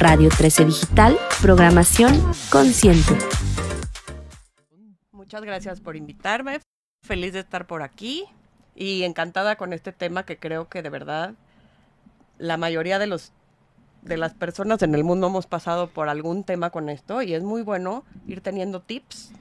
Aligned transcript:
Radio 0.00 0.30
13 0.30 0.64
Digital, 0.64 1.18
programación 1.42 2.18
consciente. 2.50 3.18
Muchas 5.12 5.42
gracias 5.42 5.82
por 5.82 5.94
invitarme. 5.94 6.58
Feliz 7.06 7.34
de 7.34 7.40
estar 7.40 7.66
por 7.66 7.82
aquí 7.82 8.24
y 8.74 9.02
encantada 9.02 9.56
con 9.56 9.74
este 9.74 9.92
tema 9.92 10.24
que 10.24 10.38
creo 10.38 10.70
que 10.70 10.80
de 10.80 10.88
verdad 10.88 11.34
la 12.38 12.56
mayoría 12.56 12.98
de 12.98 13.08
los 13.08 13.32
de 14.00 14.16
las 14.16 14.32
personas 14.32 14.80
en 14.80 14.94
el 14.94 15.04
mundo 15.04 15.26
hemos 15.26 15.46
pasado 15.46 15.90
por 15.90 16.08
algún 16.08 16.44
tema 16.44 16.70
con 16.70 16.88
esto 16.88 17.20
y 17.20 17.34
es 17.34 17.42
muy 17.42 17.60
bueno 17.60 18.02
ir 18.26 18.40
teniendo 18.40 18.80
tips 18.80 19.32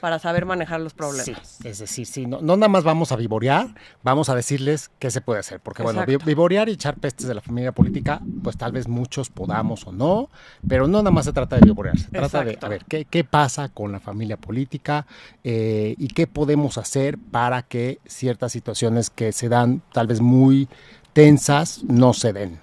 para 0.00 0.18
saber 0.18 0.46
manejar 0.46 0.80
los 0.80 0.94
problemas. 0.94 1.24
Sí, 1.24 1.68
es 1.68 1.78
decir, 1.78 2.06
sí, 2.06 2.26
no, 2.26 2.40
no 2.40 2.56
nada 2.56 2.68
más 2.68 2.84
vamos 2.84 3.12
a 3.12 3.16
vivorear, 3.16 3.68
vamos 4.02 4.28
a 4.28 4.34
decirles 4.34 4.90
qué 4.98 5.10
se 5.10 5.20
puede 5.20 5.40
hacer, 5.40 5.60
porque 5.60 5.82
bueno, 5.82 6.04
vivorear 6.24 6.68
y 6.68 6.72
echar 6.72 6.96
pestes 6.96 7.26
de 7.26 7.34
la 7.34 7.40
familia 7.40 7.72
política, 7.72 8.20
pues 8.42 8.56
tal 8.56 8.72
vez 8.72 8.88
muchos 8.88 9.30
podamos 9.30 9.86
o 9.86 9.92
no, 9.92 10.30
pero 10.66 10.86
no 10.86 10.98
nada 10.98 11.10
más 11.10 11.24
se 11.24 11.32
trata 11.32 11.56
de 11.56 11.62
vivorear, 11.62 11.98
se 11.98 12.10
trata 12.10 12.44
de, 12.44 12.58
a 12.60 12.68
ver, 12.68 12.84
¿qué, 12.86 13.04
qué 13.04 13.24
pasa 13.24 13.68
con 13.68 13.92
la 13.92 14.00
familia 14.00 14.36
política 14.36 15.06
eh, 15.44 15.94
y 15.98 16.08
qué 16.08 16.26
podemos 16.26 16.78
hacer 16.78 17.18
para 17.18 17.62
que 17.62 18.00
ciertas 18.06 18.52
situaciones 18.52 19.10
que 19.10 19.32
se 19.32 19.48
dan 19.48 19.82
tal 19.92 20.06
vez 20.06 20.20
muy 20.20 20.68
tensas 21.12 21.82
no 21.84 22.12
se 22.12 22.32
den. 22.32 22.60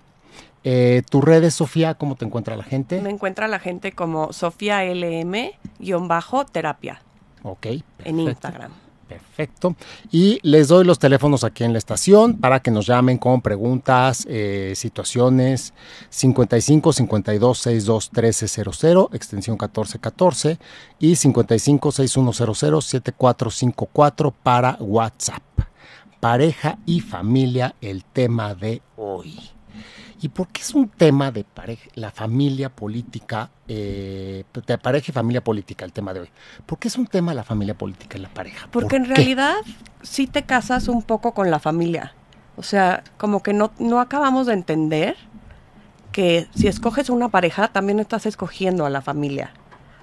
Eh, 0.63 1.04
¿Tus 1.09 1.23
redes, 1.23 1.54
Sofía, 1.54 1.93
cómo 1.95 2.15
te 2.15 2.26
encuentra 2.26 2.55
la 2.55 2.63
gente? 2.63 3.02
Me 3.02 3.12
encuentra 3.12 3.48
la 3.48 3.59
gente 3.59 3.91
como 3.91 4.34
Sofía 4.34 4.84
LM-terapia 4.84 5.62
Ok, 7.45 7.67
en. 8.04 8.20
Instagram. 8.20 8.72
Perfecto. 9.08 9.76
Y 10.12 10.40
les 10.41 10.67
doy 10.67 10.84
los 10.84 10.98
teléfonos 10.98 11.44
aquí 11.44 11.63
en 11.63 11.73
la 11.73 11.77
estación 11.77 12.38
para 12.38 12.59
que 12.59 12.71
nos 12.71 12.88
llamen 12.88 13.20
con 13.20 13.40
preguntas, 13.40 14.26
eh, 14.27 14.73
situaciones 14.76 15.76
55 16.09 16.91
52 16.91 17.58
62 17.59 18.12
1300, 18.12 19.13
extensión 19.13 19.54
1414 19.62 20.58
y 20.98 21.16
55 21.16 21.91
6100 21.91 22.82
7454 22.82 24.32
para 24.32 24.77
WhatsApp. 24.79 25.43
Pareja 26.20 26.79
y 26.88 27.01
familia, 27.01 27.76
el 27.82 28.04
tema 28.05 28.55
de 28.55 28.82
hoy. 28.96 29.54
¿Y 30.21 30.30
por 30.30 30.48
qué 30.48 30.62
es 30.62 30.74
un 30.74 30.88
tema 30.90 31.32
de 31.32 31.44
pareja, 31.44 31.90
la 31.96 32.12
familia 32.12 32.70
política, 32.70 33.49
eh, 33.68 34.44
de 34.66 34.77
pareja 34.77 35.05
y 35.10 35.13
familia 35.13 35.44
política 35.44 35.85
el 35.85 35.91
tema 35.91 36.13
de 36.13 36.22
hoy? 36.22 36.30
¿Por 36.66 36.80
qué 36.80 36.88
es 36.88 36.98
un 36.98 37.07
tema 37.07 37.34
la 37.34 37.44
familia 37.44 37.77
política 37.77 38.18
y 38.18 38.22
la 38.22 38.30
pareja? 38.30 38.68
¿Por 38.68 38.84
Porque 38.84 38.96
en 38.96 39.04
qué? 39.04 39.16
realidad 39.16 39.55
sí 40.02 40.27
te 40.27 40.44
casas 40.44 40.88
un 40.88 41.04
poco 41.04 41.34
con 41.34 41.52
la 41.52 41.60
familia. 41.60 42.13
O 42.55 42.63
sea, 42.63 43.04
como 43.18 43.44
que 43.44 43.54
no, 43.54 43.72
no 43.80 43.99
acabamos 43.99 44.48
de 44.48 44.54
entender 44.54 45.18
que 46.12 46.48
si 46.55 46.68
escoges 46.68 47.10
una 47.10 47.27
pareja, 47.27 47.68
también 47.68 48.00
estás 48.00 48.26
escogiendo 48.26 48.85
a 48.85 48.90
la 48.90 49.02
familia. 49.02 49.52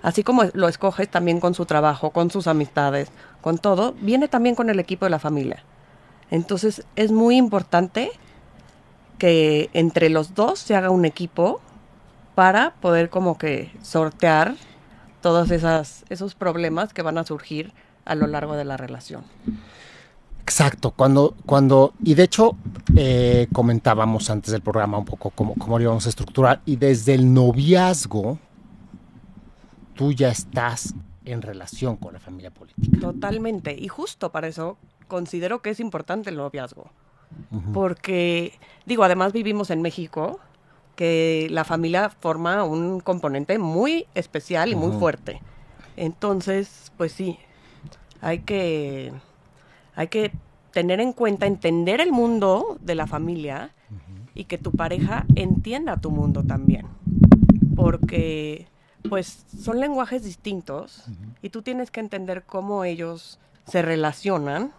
Así 0.03 0.23
como 0.23 0.45
lo 0.53 0.69
escoges 0.69 1.09
también 1.09 1.41
con 1.41 1.55
su 1.55 1.65
trabajo, 1.65 2.11
con 2.11 2.31
sus 2.31 2.49
amistades, 2.49 3.11
con 3.41 3.57
todo, 3.57 3.95
viene 4.01 4.29
también 4.29 4.55
con 4.55 4.69
el 4.69 4.79
equipo 4.79 5.07
de 5.07 5.11
la 5.11 5.19
familia. 5.19 5.65
Entonces 6.31 6.85
es 6.97 7.13
muy 7.13 7.37
importante 7.37 8.11
que 9.19 9.71
entre 9.73 10.09
los 10.09 10.35
dos 10.35 10.59
se 10.59 10.75
haga 10.75 10.91
un 10.91 11.05
equipo 11.05 11.61
para 12.35 12.75
poder 12.81 13.11
como 13.11 13.39
que 13.39 13.71
sortear 13.83 14.55
todos 15.21 15.51
esas, 15.51 16.05
esos 16.09 16.35
problemas 16.35 16.93
que 16.93 17.03
van 17.03 17.19
a 17.19 17.25
surgir 17.25 17.73
a 18.05 18.15
lo 18.15 18.27
largo 18.27 18.57
de 18.57 18.65
la 18.65 18.77
relación. 18.77 19.25
Exacto, 20.43 20.91
cuando, 20.91 21.37
cuando, 21.47 21.95
y 22.03 22.15
de 22.15 22.25
hecho 22.25 22.57
eh, 22.97 23.47
comentábamos 23.53 24.29
antes 24.29 24.51
del 24.51 24.61
programa 24.61 24.99
un 24.99 25.05
poco 25.05 25.31
cómo, 25.31 25.55
cómo 25.55 25.79
lo 25.79 25.85
íbamos 25.85 26.07
a 26.07 26.09
estructurar, 26.09 26.61
y 26.67 26.77
desde 26.77 27.15
el 27.15 27.33
noviazgo 27.33 28.39
tú 29.95 30.13
ya 30.13 30.31
estás 30.31 30.95
en 31.25 31.43
relación 31.43 31.97
con 31.97 32.15
la 32.15 32.19
familia 32.19 32.51
política. 32.51 32.99
Totalmente. 33.01 33.77
Y 33.79 33.87
justo 33.89 34.33
para 34.33 34.49
eso 34.49 34.77
considero 35.07 35.63
que 35.63 35.71
es 35.71 35.79
importante 35.79 36.31
el 36.31 36.37
noviazgo. 36.37 36.91
Porque, 37.75 38.59
digo, 38.87 39.05
además 39.05 39.33
vivimos 39.33 39.71
en 39.71 39.83
México, 39.83 40.41
que 40.97 41.49
la 41.51 41.65
familia 41.65 42.11
forma 42.11 42.65
un 42.65 43.01
componente 43.01 43.59
muy 43.59 44.07
especial 44.15 44.71
y 44.71 44.75
muy 44.75 44.93
fuerte. 44.99 45.41
Entonces, 45.97 46.93
pues 46.97 47.13
sí, 47.13 47.39
hay 48.21 48.41
que, 48.41 49.13
hay 49.95 50.09
que 50.09 50.33
tener 50.73 51.01
en 51.01 51.13
cuenta, 51.13 51.47
entender 51.47 52.01
el 52.01 52.13
mundo 52.13 52.79
de 52.81 52.95
la 52.95 53.07
familia 53.07 53.71
y 54.35 54.45
que 54.45 54.59
tu 54.59 54.73
pareja 54.73 55.27
entienda 55.35 55.99
tu 55.99 56.11
mundo 56.11 56.43
también. 56.43 56.87
Porque, 57.77 58.67
pues, 59.09 59.45
son 59.63 59.81
lenguajes 59.81 60.25
distintos 60.25 61.05
y 61.43 61.51
tú 61.51 61.63
tienes 61.63 61.91
que 61.91 62.01
entender 62.01 62.45
cómo 62.45 62.85
ellos 62.85 63.39
se 63.67 63.83
relacionan 63.83 64.73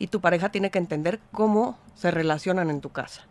y 0.00 0.08
tu 0.08 0.20
pareja 0.20 0.48
tiene 0.48 0.70
que 0.70 0.78
entender 0.78 1.20
cómo 1.30 1.78
se 1.94 2.10
relacionan 2.10 2.70
en 2.70 2.80
tu 2.80 2.88
casa. 2.88 3.26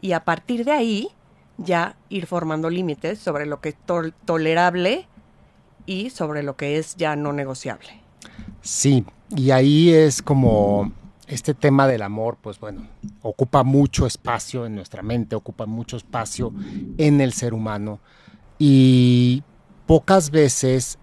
Y 0.00 0.12
a 0.12 0.22
partir 0.22 0.64
de 0.64 0.70
ahí, 0.70 1.08
ya 1.56 1.96
ir 2.10 2.26
formando 2.26 2.68
límites 2.68 3.18
sobre 3.18 3.46
lo 3.46 3.60
que 3.60 3.70
es 3.70 3.76
tol- 3.86 4.12
tolerable 4.24 5.08
y 5.86 6.10
sobre 6.10 6.42
lo 6.42 6.56
que 6.56 6.78
es 6.78 6.94
ya 6.96 7.16
no 7.16 7.32
negociable. 7.32 7.88
Sí, 8.60 9.04
y 9.34 9.50
ahí 9.50 9.92
es 9.92 10.20
como 10.20 10.92
este 11.26 11.54
tema 11.54 11.86
del 11.86 12.02
amor, 12.02 12.36
pues 12.40 12.60
bueno, 12.60 12.86
ocupa 13.22 13.62
mucho 13.62 14.06
espacio 14.06 14.66
en 14.66 14.74
nuestra 14.74 15.02
mente, 15.02 15.36
ocupa 15.36 15.64
mucho 15.64 15.96
espacio 15.96 16.52
en 16.98 17.22
el 17.22 17.32
ser 17.32 17.54
humano 17.54 17.98
y 18.58 19.42
pocas 19.86 20.30
veces 20.30 20.98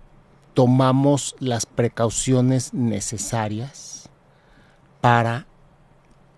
tomamos 0.53 1.35
las 1.39 1.65
precauciones 1.65 2.73
necesarias 2.73 3.90
para 5.01 5.47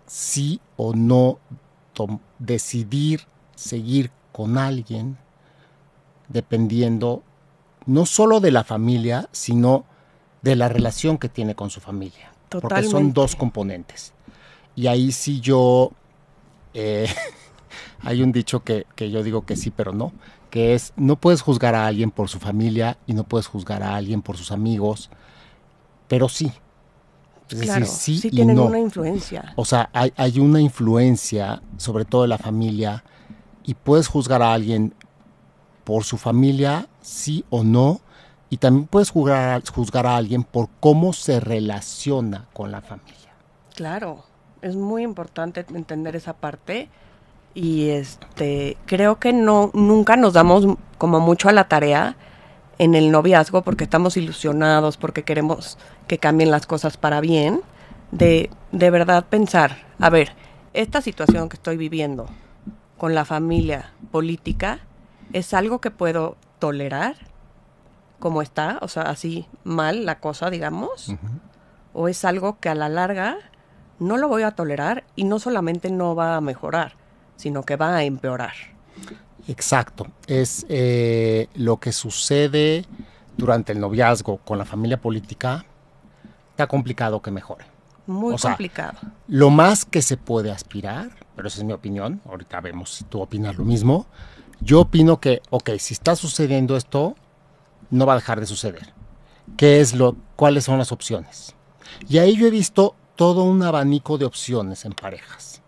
sí 0.07 0.59
o 0.77 0.93
no 0.93 1.39
decidir 2.39 3.27
seguir 3.55 4.11
con 4.31 4.57
alguien 4.57 5.17
dependiendo 6.27 7.23
no 7.85 8.05
solo 8.05 8.39
de 8.39 8.51
la 8.51 8.63
familia, 8.63 9.29
sino 9.31 9.85
de 10.41 10.55
la 10.55 10.69
relación 10.69 11.17
que 11.17 11.29
tiene 11.29 11.55
con 11.55 11.69
su 11.69 11.79
familia. 11.79 12.31
Porque 12.49 12.83
son 12.83 13.13
dos 13.13 13.35
componentes. 13.35 14.13
Y 14.75 14.87
ahí 14.87 15.11
sí 15.11 15.39
yo, 15.39 15.91
eh, 16.73 17.07
hay 18.01 18.23
un 18.23 18.31
dicho 18.31 18.63
que, 18.63 18.87
que 18.95 19.11
yo 19.11 19.23
digo 19.23 19.45
que 19.45 19.55
sí, 19.55 19.71
pero 19.71 19.91
no, 19.91 20.13
que 20.49 20.73
es, 20.73 20.93
no 20.95 21.15
puedes 21.15 21.41
juzgar 21.41 21.75
a 21.75 21.85
alguien 21.85 22.11
por 22.11 22.29
su 22.29 22.39
familia 22.39 22.97
y 23.07 23.13
no 23.13 23.23
puedes 23.23 23.47
juzgar 23.47 23.83
a 23.83 23.95
alguien 23.95 24.21
por 24.21 24.37
sus 24.37 24.51
amigos, 24.51 25.09
pero 26.07 26.29
sí. 26.29 26.51
Es 27.53 27.61
claro, 27.61 27.79
decir, 27.81 27.95
sí, 27.97 28.17
sí 28.19 28.27
y 28.29 28.31
tienen 28.31 28.55
no. 28.55 28.65
una 28.65 28.79
influencia. 28.79 29.53
O 29.55 29.65
sea, 29.65 29.89
hay, 29.93 30.11
hay 30.17 30.39
una 30.39 30.59
influencia, 30.59 31.61
sobre 31.77 32.05
todo 32.05 32.23
de 32.23 32.27
la 32.29 32.37
familia, 32.37 33.03
y 33.63 33.73
puedes 33.75 34.07
juzgar 34.07 34.41
a 34.41 34.53
alguien 34.53 34.93
por 35.83 36.03
su 36.03 36.17
familia, 36.17 36.87
sí 37.01 37.45
o 37.49 37.63
no, 37.63 38.01
y 38.49 38.57
también 38.57 38.87
puedes 38.87 39.09
juzgar, 39.09 39.61
a- 39.61 39.71
juzgar 39.73 40.05
a 40.07 40.15
alguien 40.15 40.43
por 40.43 40.69
cómo 40.79 41.13
se 41.13 41.39
relaciona 41.39 42.45
con 42.53 42.71
la 42.71 42.81
familia. 42.81 43.33
Claro, 43.75 44.23
es 44.61 44.75
muy 44.75 45.03
importante 45.03 45.65
entender 45.73 46.15
esa 46.15 46.33
parte 46.33 46.89
y 47.55 47.89
este 47.89 48.77
creo 48.85 49.19
que 49.19 49.33
no 49.33 49.69
nunca 49.73 50.15
nos 50.15 50.33
damos 50.33 50.65
como 50.97 51.19
mucho 51.19 51.49
a 51.49 51.51
la 51.53 51.67
tarea 51.67 52.15
en 52.77 52.95
el 52.95 53.11
noviazgo 53.11 53.61
porque 53.61 53.83
estamos 53.83 54.17
ilusionados, 54.17 54.97
porque 54.97 55.23
queremos 55.23 55.77
que 56.07 56.17
cambien 56.17 56.51
las 56.51 56.65
cosas 56.65 56.97
para 56.97 57.21
bien, 57.21 57.61
de 58.11 58.49
de 58.71 58.89
verdad 58.89 59.25
pensar, 59.25 59.77
a 59.99 60.09
ver, 60.09 60.33
esta 60.73 61.01
situación 61.01 61.49
que 61.49 61.55
estoy 61.55 61.77
viviendo 61.77 62.27
con 62.97 63.13
la 63.13 63.25
familia 63.25 63.91
política 64.11 64.79
es 65.31 65.53
algo 65.53 65.79
que 65.79 65.91
puedo 65.91 66.37
tolerar 66.59 67.15
como 68.19 68.41
está, 68.41 68.79
o 68.81 68.87
sea, 68.87 69.03
así 69.03 69.45
mal 69.63 70.05
la 70.05 70.19
cosa, 70.19 70.49
digamos 70.49 71.13
o 71.93 72.07
es 72.07 72.25
algo 72.25 72.59
que 72.59 72.69
a 72.69 72.75
la 72.75 72.89
larga 72.89 73.37
no 73.99 74.17
lo 74.17 74.27
voy 74.27 74.43
a 74.43 74.51
tolerar 74.51 75.03
y 75.15 75.23
no 75.23 75.39
solamente 75.39 75.91
no 75.91 76.15
va 76.15 76.35
a 76.35 76.41
mejorar, 76.41 76.93
sino 77.35 77.63
que 77.63 77.75
va 77.75 77.95
a 77.95 78.03
empeorar. 78.03 78.53
Exacto. 79.47 80.07
Es 80.27 80.65
eh, 80.69 81.47
lo 81.55 81.77
que 81.77 81.91
sucede 81.91 82.85
durante 83.37 83.71
el 83.71 83.79
noviazgo 83.79 84.37
con 84.37 84.57
la 84.57 84.65
familia 84.65 84.99
política. 84.99 85.65
Está 86.51 86.67
complicado 86.67 87.21
que 87.21 87.31
mejore. 87.31 87.65
Muy 88.05 88.33
O 88.33 88.37
sea, 88.37 88.51
complicado. 88.51 88.99
Lo 89.27 89.49
más 89.49 89.85
que 89.85 90.01
se 90.01 90.17
puede 90.17 90.51
aspirar, 90.51 91.09
pero 91.35 91.47
esa 91.47 91.59
es 91.59 91.63
mi 91.63 91.73
opinión, 91.73 92.21
ahorita 92.27 92.59
vemos 92.61 92.91
si 92.91 93.05
tú 93.05 93.21
opinas 93.21 93.57
lo 93.57 93.63
mismo, 93.63 94.07
yo 94.61 94.81
opino 94.81 95.19
que, 95.19 95.41
ok, 95.49 95.71
si 95.79 95.93
está 95.93 96.15
sucediendo 96.15 96.77
esto, 96.77 97.15
no 97.89 98.05
va 98.05 98.13
a 98.13 98.17
dejar 98.17 98.39
de 98.39 98.45
suceder. 98.45 98.93
¿Qué 99.57 99.81
es 99.81 99.93
lo, 99.93 100.15
cuáles 100.35 100.65
son 100.65 100.77
las 100.77 100.91
opciones? 100.91 101.55
Y 102.07 102.17
ahí 102.17 102.35
yo 102.35 102.47
he 102.47 102.51
visto 102.51 102.95
todo 103.15 103.43
un 103.43 103.61
abanico 103.63 104.17
de 104.17 104.25
opciones 104.25 104.85
en 104.85 104.93
parejas. 104.93 105.61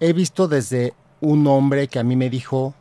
He 0.00 0.12
visto 0.12 0.48
desde 0.48 0.94
un 1.20 1.46
hombre 1.46 1.88
que 1.88 1.98
a 1.98 2.04
mí 2.04 2.16
me 2.16 2.30
dijo, 2.30 2.74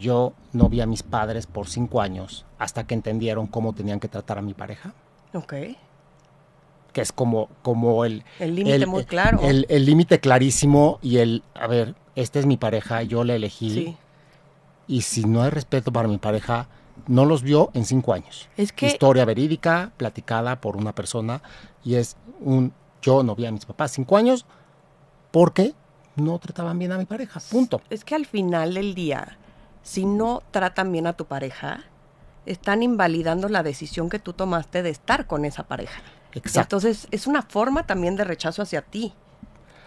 yo 0.00 0.32
no 0.52 0.68
vi 0.68 0.80
a 0.80 0.86
mis 0.86 1.02
padres 1.02 1.46
por 1.46 1.68
cinco 1.68 2.00
años 2.00 2.44
hasta 2.58 2.86
que 2.86 2.94
entendieron 2.94 3.46
cómo 3.46 3.72
tenían 3.74 4.00
que 4.00 4.08
tratar 4.08 4.38
a 4.38 4.42
mi 4.42 4.54
pareja. 4.54 4.94
Ok. 5.34 5.54
Que 6.92 7.00
es 7.02 7.12
como, 7.12 7.48
como 7.62 8.04
el... 8.04 8.24
El 8.40 8.56
límite 8.56 8.86
muy 8.86 9.04
claro. 9.04 9.38
El 9.42 9.66
el 9.68 9.84
límite 9.86 10.18
clarísimo 10.18 10.98
y 11.02 11.18
el, 11.18 11.44
a 11.54 11.66
ver, 11.68 11.94
esta 12.16 12.38
es 12.40 12.46
mi 12.46 12.56
pareja, 12.56 13.02
yo 13.02 13.22
la 13.22 13.34
elegí. 13.34 13.70
Sí. 13.70 13.96
Y 14.88 15.02
si 15.02 15.24
no 15.24 15.42
hay 15.42 15.50
respeto 15.50 15.92
para 15.92 16.08
mi 16.08 16.18
pareja, 16.18 16.66
no 17.06 17.24
los 17.24 17.42
vio 17.42 17.70
en 17.74 17.84
cinco 17.84 18.12
años. 18.12 18.48
Es 18.56 18.72
que- 18.72 18.88
Historia 18.88 19.24
verídica, 19.24 19.92
platicada 19.96 20.60
por 20.60 20.76
una 20.76 20.92
persona, 20.94 21.42
y 21.84 21.94
es 21.94 22.16
un, 22.40 22.72
yo 23.02 23.22
no 23.22 23.36
vi 23.36 23.46
a 23.46 23.52
mis 23.52 23.66
papás 23.66 23.92
cinco 23.92 24.16
años 24.16 24.44
porque 25.30 25.74
no 26.16 26.38
trataban 26.40 26.76
bien 26.78 26.90
a 26.90 26.98
mi 26.98 27.04
pareja, 27.04 27.40
punto. 27.50 27.80
Es 27.88 28.04
que 28.04 28.16
al 28.16 28.26
final 28.26 28.74
del 28.74 28.94
día, 28.96 29.38
si 29.82 30.04
no 30.04 30.42
tratan 30.50 30.92
bien 30.92 31.06
a 31.06 31.14
tu 31.14 31.26
pareja, 31.26 31.84
están 32.46 32.82
invalidando 32.82 33.48
la 33.48 33.62
decisión 33.62 34.08
que 34.08 34.18
tú 34.18 34.32
tomaste 34.32 34.82
de 34.82 34.90
estar 34.90 35.26
con 35.26 35.44
esa 35.44 35.64
pareja. 35.64 36.00
Exacto. 36.32 36.60
Entonces, 36.60 37.08
es 37.10 37.26
una 37.26 37.42
forma 37.42 37.86
también 37.86 38.16
de 38.16 38.24
rechazo 38.24 38.62
hacia 38.62 38.82
ti. 38.82 39.12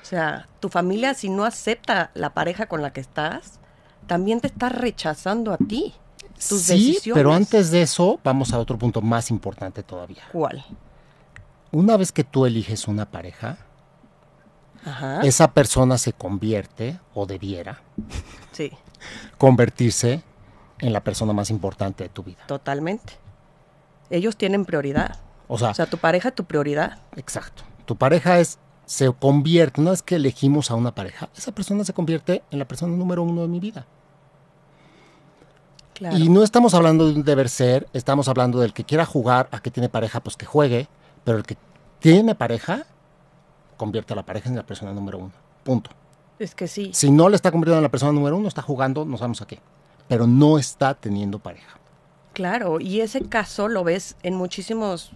O 0.01 0.05
sea, 0.05 0.47
tu 0.59 0.69
familia, 0.69 1.13
si 1.13 1.29
no 1.29 1.45
acepta 1.45 2.11
la 2.13 2.33
pareja 2.33 2.67
con 2.67 2.81
la 2.81 2.91
que 2.91 3.01
estás, 3.01 3.59
también 4.05 4.41
te 4.41 4.47
está 4.47 4.69
rechazando 4.69 5.53
a 5.53 5.57
ti. 5.57 5.93
Tus 6.35 6.63
sí, 6.63 6.87
decisiones. 6.91 7.19
pero 7.19 7.33
antes 7.33 7.71
de 7.71 7.83
eso, 7.83 8.19
vamos 8.23 8.53
a 8.53 8.59
otro 8.59 8.77
punto 8.77 9.01
más 9.01 9.31
importante 9.31 9.81
todavía. 9.81 10.23
¿Cuál? 10.31 10.65
Una 11.71 11.95
vez 11.95 12.11
que 12.11 12.25
tú 12.25 12.45
eliges 12.45 12.87
una 12.87 13.09
pareja, 13.09 13.57
Ajá. 14.85 15.21
esa 15.21 15.51
persona 15.51 15.97
se 15.97 16.13
convierte, 16.13 16.99
o 17.13 17.25
debiera, 17.25 17.81
Sí, 18.51 18.71
convertirse 19.37 20.23
en 20.79 20.93
la 20.93 21.01
persona 21.03 21.33
más 21.33 21.49
importante 21.49 22.03
de 22.03 22.09
tu 22.09 22.23
vida. 22.23 22.43
totalmente. 22.47 23.13
Ellos 24.09 24.35
tienen 24.37 24.65
prioridad. 24.65 25.19
O 25.47 25.57
sea, 25.57 25.69
O 25.69 25.73
sea, 25.73 25.85
tu 25.85 25.97
pareja 25.97 26.31
tu 26.31 26.43
prioridad. 26.45 26.99
exacto. 27.15 27.63
Tu 27.85 27.95
pareja 27.95 28.39
es, 28.39 28.59
se 28.85 29.11
convierte, 29.13 29.81
no 29.81 29.91
es 29.91 30.01
que 30.01 30.15
elegimos 30.15 30.71
a 30.71 30.75
una 30.75 30.93
pareja, 30.93 31.29
esa 31.35 31.51
persona 31.53 31.83
se 31.83 31.93
convierte 31.93 32.43
en 32.51 32.59
la 32.59 32.65
persona 32.65 32.95
número 32.95 33.23
uno 33.23 33.41
de 33.41 33.47
mi 33.47 33.59
vida. 33.59 33.85
Claro. 35.93 36.17
Y 36.17 36.27
no 36.29 36.43
estamos 36.43 36.73
hablando 36.73 37.07
de 37.07 37.13
un 37.15 37.23
deber 37.23 37.49
ser, 37.49 37.87
estamos 37.93 38.27
hablando 38.27 38.59
del 38.59 38.73
que 38.73 38.83
quiera 38.83 39.05
jugar, 39.05 39.47
a 39.51 39.59
que 39.61 39.69
tiene 39.71 39.89
pareja, 39.89 40.21
pues 40.21 40.35
que 40.35 40.45
juegue, 40.45 40.87
pero 41.23 41.37
el 41.37 41.43
que 41.45 41.55
tiene 41.99 42.35
pareja, 42.35 42.85
convierte 43.83 44.13
a 44.13 44.15
la 44.15 44.23
pareja 44.23 44.47
en 44.47 44.55
la 44.55 44.65
persona 44.65 44.93
número 44.93 45.17
uno. 45.17 45.33
Punto. 45.65 45.89
Es 46.39 46.55
que 46.55 46.69
sí. 46.69 46.91
Si 46.93 47.11
no 47.11 47.27
le 47.27 47.35
está 47.35 47.51
convirtiendo 47.51 47.79
en 47.79 47.83
la 47.83 47.91
persona 47.91 48.13
número 48.13 48.37
uno, 48.37 48.47
está 48.47 48.61
jugando, 48.61 49.03
no 49.03 49.17
sabemos 49.17 49.41
a 49.41 49.45
qué. 49.45 49.59
Pero 50.07 50.25
no 50.25 50.57
está 50.57 50.93
teniendo 50.93 51.39
pareja. 51.39 51.77
Claro, 52.31 52.79
y 52.79 53.01
ese 53.01 53.23
caso 53.23 53.67
lo 53.67 53.83
ves 53.83 54.15
en 54.23 54.35
muchísimos, 54.35 55.11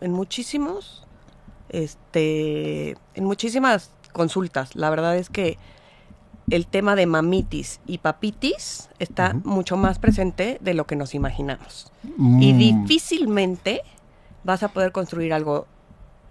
en 0.00 0.12
muchísimos, 0.12 1.04
este, 1.70 2.96
en 3.14 3.24
muchísimas 3.24 3.90
consultas. 4.12 4.76
La 4.76 4.90
verdad 4.90 5.16
es 5.16 5.28
que 5.28 5.58
el 6.50 6.68
tema 6.68 6.94
de 6.94 7.06
mamitis 7.06 7.80
y 7.84 7.98
papitis 7.98 8.90
está 9.00 9.34
mucho 9.42 9.76
más 9.76 9.98
presente 9.98 10.58
de 10.60 10.74
lo 10.74 10.86
que 10.86 10.94
nos 10.94 11.16
imaginamos. 11.16 11.90
Y 12.40 12.52
Mm, 12.52 12.58
difícilmente 12.58 13.82
vas 14.44 14.62
a 14.62 14.68
poder 14.68 14.92
construir 14.92 15.32
algo 15.32 15.66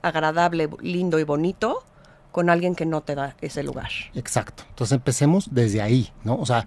agradable, 0.03 0.69
lindo 0.81 1.17
y 1.17 1.23
bonito 1.23 1.83
con 2.31 2.49
alguien 2.49 2.75
que 2.75 2.85
no 2.85 3.01
te 3.01 3.15
da 3.15 3.35
ese 3.41 3.61
lugar. 3.63 3.89
Exacto. 4.15 4.63
Entonces 4.69 4.95
empecemos 4.95 5.49
desde 5.51 5.81
ahí, 5.81 6.11
¿no? 6.23 6.35
O 6.35 6.45
sea, 6.45 6.65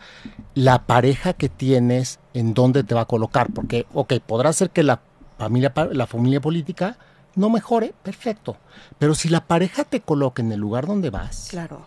la 0.55 0.87
pareja 0.87 1.33
que 1.33 1.49
tienes, 1.49 2.19
en 2.35 2.55
dónde 2.55 2.85
te 2.85 2.95
va 2.95 3.03
a 3.03 3.07
colocar. 3.07 3.53
Porque, 3.53 3.87
ok, 3.93 4.15
podrá 4.25 4.53
ser 4.53 4.71
que 4.71 4.83
la 4.85 5.01
familia, 5.39 5.73
la 5.93 6.07
familia 6.07 6.41
política 6.41 6.99
no 7.35 7.51
mejore, 7.51 7.95
perfecto. 8.03 8.57
Pero 8.99 9.15
si 9.15 9.29
la 9.29 9.41
pareja 9.45 9.85
te 9.85 10.01
coloca 10.01 10.41
en 10.41 10.53
el 10.53 10.61
lugar 10.61 10.87
donde 10.87 11.11
vas, 11.11 11.49
Claro. 11.51 11.85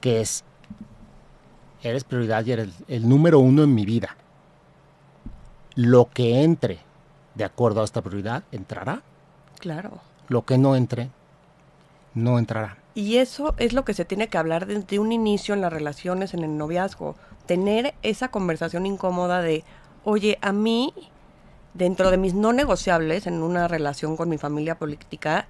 que 0.00 0.20
es, 0.22 0.42
eres 1.82 2.04
prioridad 2.04 2.44
y 2.46 2.52
eres 2.52 2.68
el 2.88 3.06
número 3.08 3.38
uno 3.38 3.62
en 3.62 3.74
mi 3.74 3.84
vida, 3.84 4.16
lo 5.74 6.08
que 6.10 6.42
entre 6.42 6.80
de 7.34 7.44
acuerdo 7.44 7.82
a 7.82 7.84
esta 7.84 8.02
prioridad 8.02 8.42
entrará, 8.50 9.02
Claro. 9.58 10.00
Lo 10.30 10.46
que 10.46 10.56
no 10.56 10.76
entre, 10.76 11.10
no 12.14 12.38
entrará. 12.38 12.78
Y 12.94 13.16
eso 13.16 13.54
es 13.58 13.72
lo 13.72 13.84
que 13.84 13.94
se 13.94 14.04
tiene 14.04 14.28
que 14.28 14.38
hablar 14.38 14.66
desde 14.66 14.98
un 14.98 15.12
inicio 15.12 15.54
en 15.54 15.60
las 15.60 15.72
relaciones, 15.72 16.34
en 16.34 16.44
el 16.44 16.56
noviazgo. 16.56 17.16
Tener 17.46 17.94
esa 18.02 18.28
conversación 18.28 18.86
incómoda 18.86 19.42
de, 19.42 19.64
oye, 20.04 20.38
a 20.40 20.52
mí, 20.52 20.94
dentro 21.74 22.10
de 22.10 22.16
mis 22.16 22.32
no 22.34 22.52
negociables 22.52 23.26
en 23.26 23.42
una 23.42 23.68
relación 23.68 24.16
con 24.16 24.28
mi 24.28 24.38
familia 24.38 24.78
política, 24.78 25.48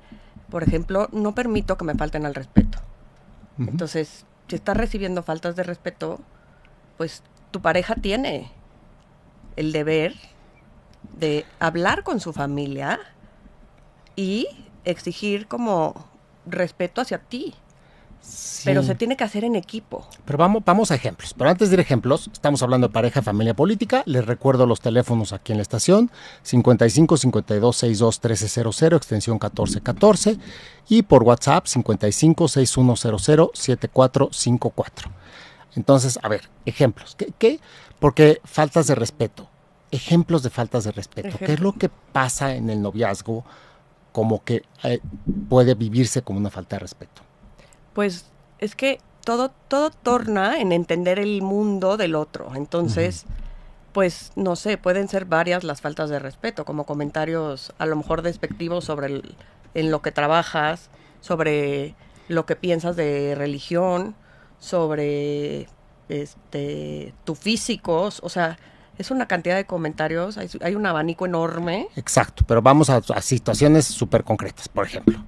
por 0.48 0.62
ejemplo, 0.62 1.08
no 1.12 1.34
permito 1.34 1.76
que 1.76 1.84
me 1.84 1.94
falten 1.94 2.24
al 2.24 2.34
respeto. 2.34 2.78
Entonces, 3.58 4.24
si 4.48 4.56
estás 4.56 4.78
recibiendo 4.78 5.22
faltas 5.22 5.56
de 5.56 5.62
respeto, 5.62 6.20
pues 6.96 7.22
tu 7.50 7.60
pareja 7.60 7.96
tiene 7.96 8.50
el 9.56 9.72
deber 9.72 10.14
de 11.18 11.44
hablar 11.58 12.02
con 12.02 12.20
su 12.20 12.32
familia 12.32 12.98
y 14.16 14.48
exigir 14.84 15.46
como 15.46 15.94
respeto 16.46 17.00
hacia 17.00 17.18
ti. 17.18 17.54
Pero 18.64 18.82
se 18.82 18.94
tiene 18.94 19.16
que 19.16 19.24
hacer 19.24 19.44
en 19.44 19.56
equipo. 19.56 20.06
Pero 20.26 20.36
vamos, 20.36 20.62
vamos 20.64 20.90
a 20.90 20.94
ejemplos. 20.94 21.34
Pero 21.36 21.48
antes 21.48 21.70
de 21.70 21.74
ir 21.74 21.80
a 21.80 21.82
ejemplos, 21.82 22.28
estamos 22.30 22.62
hablando 22.62 22.88
de 22.88 22.92
pareja, 22.92 23.22
familia 23.22 23.54
política. 23.54 24.02
Les 24.04 24.26
recuerdo 24.26 24.66
los 24.66 24.80
teléfonos 24.80 25.32
aquí 25.32 25.52
en 25.52 25.58
la 25.58 25.62
estación: 25.62 26.10
55 26.42 27.16
52 27.16 27.76
62 27.76 28.20
1300, 28.22 28.82
extensión 28.98 29.34
1414. 29.36 30.36
Y 30.88 31.02
por 31.02 31.22
WhatsApp: 31.22 31.66
55 31.66 32.48
6100 32.48 33.50
7454. 33.54 35.10
Entonces, 35.76 36.18
a 36.22 36.28
ver, 36.28 36.50
ejemplos. 36.66 37.14
¿Qué? 37.16 37.32
qué? 37.38 37.60
Porque 37.98 38.40
faltas 38.44 38.86
de 38.86 38.94
respeto. 38.94 39.48
Ejemplos 39.90 40.42
de 40.42 40.50
faltas 40.50 40.84
de 40.84 40.92
respeto. 40.92 41.38
¿Qué 41.38 41.54
es 41.54 41.60
lo 41.60 41.72
que 41.72 41.88
pasa 41.88 42.54
en 42.54 42.68
el 42.68 42.82
noviazgo 42.82 43.44
como 44.12 44.42
que 44.44 44.62
eh, 44.84 45.00
puede 45.48 45.74
vivirse 45.74 46.22
como 46.22 46.38
una 46.38 46.50
falta 46.50 46.76
de 46.76 46.80
respeto? 46.80 47.22
Pues 47.92 48.26
es 48.58 48.74
que 48.74 49.00
todo, 49.24 49.50
todo 49.68 49.90
torna 49.90 50.60
en 50.60 50.72
entender 50.72 51.18
el 51.18 51.42
mundo 51.42 51.96
del 51.96 52.14
otro. 52.14 52.52
Entonces, 52.54 53.24
pues 53.92 54.32
no 54.36 54.56
sé, 54.56 54.78
pueden 54.78 55.08
ser 55.08 55.24
varias 55.24 55.64
las 55.64 55.80
faltas 55.80 56.10
de 56.10 56.18
respeto, 56.18 56.64
como 56.64 56.84
comentarios 56.86 57.72
a 57.78 57.86
lo 57.86 57.96
mejor 57.96 58.22
despectivos 58.22 58.84
sobre 58.84 59.06
el- 59.08 59.34
en 59.74 59.90
lo 59.90 60.00
que 60.02 60.12
trabajas, 60.12 60.90
sobre 61.20 61.94
lo 62.28 62.46
que 62.46 62.56
piensas 62.56 62.96
de 62.96 63.34
religión, 63.36 64.14
sobre 64.60 65.68
este 66.08 67.14
tu 67.24 67.34
físico, 67.34 68.10
o 68.22 68.28
sea, 68.28 68.58
es 69.00 69.10
una 69.10 69.26
cantidad 69.26 69.56
de 69.56 69.64
comentarios, 69.64 70.36
hay, 70.36 70.48
hay 70.60 70.74
un 70.74 70.84
abanico 70.84 71.24
enorme. 71.24 71.88
Exacto, 71.96 72.44
pero 72.46 72.60
vamos 72.60 72.90
a, 72.90 72.96
a 72.96 73.22
situaciones 73.22 73.86
súper 73.86 74.24
concretas. 74.24 74.68
Por 74.68 74.86
ejemplo, 74.86 75.24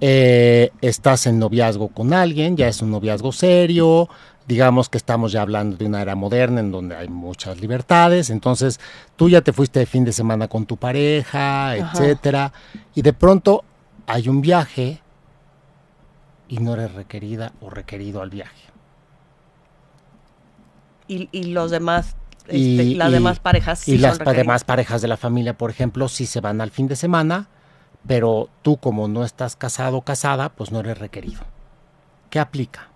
eh, 0.00 0.70
estás 0.80 1.26
en 1.26 1.38
noviazgo 1.38 1.88
con 1.88 2.12
alguien, 2.12 2.56
ya 2.56 2.66
es 2.66 2.82
un 2.82 2.90
noviazgo 2.90 3.30
serio, 3.30 4.08
digamos 4.48 4.88
que 4.88 4.98
estamos 4.98 5.30
ya 5.30 5.42
hablando 5.42 5.76
de 5.76 5.86
una 5.86 6.02
era 6.02 6.16
moderna 6.16 6.58
en 6.58 6.72
donde 6.72 6.96
hay 6.96 7.08
muchas 7.08 7.60
libertades, 7.60 8.30
entonces 8.30 8.80
tú 9.14 9.28
ya 9.28 9.42
te 9.42 9.52
fuiste 9.52 9.78
de 9.78 9.86
fin 9.86 10.04
de 10.04 10.12
semana 10.12 10.48
con 10.48 10.66
tu 10.66 10.76
pareja, 10.76 11.70
Ajá. 11.70 11.92
etcétera, 11.92 12.52
y 12.96 13.02
de 13.02 13.12
pronto 13.12 13.62
hay 14.08 14.28
un 14.28 14.40
viaje 14.40 15.00
y 16.48 16.58
no 16.58 16.74
eres 16.74 16.92
requerida 16.92 17.52
o 17.60 17.70
requerido 17.70 18.22
al 18.22 18.30
viaje. 18.30 18.64
Y, 21.06 21.28
y 21.32 21.44
los 21.44 21.70
demás, 21.70 22.16
este, 22.46 22.56
Y- 22.58 22.94
las 22.94 23.10
y- 23.10 23.12
demás 23.12 23.38
parejas 23.40 23.78
sí 23.80 23.92
y 23.94 23.98
las 23.98 24.18
pa- 24.18 24.32
demás 24.32 24.64
parejas 24.64 25.00
de 25.02 25.08
la 25.08 25.16
familia, 25.16 25.56
por 25.56 25.70
ejemplo, 25.70 26.08
sí 26.08 26.26
se 26.26 26.40
van 26.40 26.60
al 26.60 26.70
fin 26.70 26.88
de 26.88 26.96
semana, 26.96 27.48
pero 28.06 28.48
tú 28.62 28.76
como 28.76 29.08
no 29.08 29.24
estás 29.24 29.56
casado 29.56 29.98
o 29.98 30.02
casada, 30.02 30.50
pues 30.50 30.70
no 30.72 30.80
eres 30.80 30.98
requerido. 30.98 31.40
¿Qué 32.30 32.38
aplica? 32.40 32.88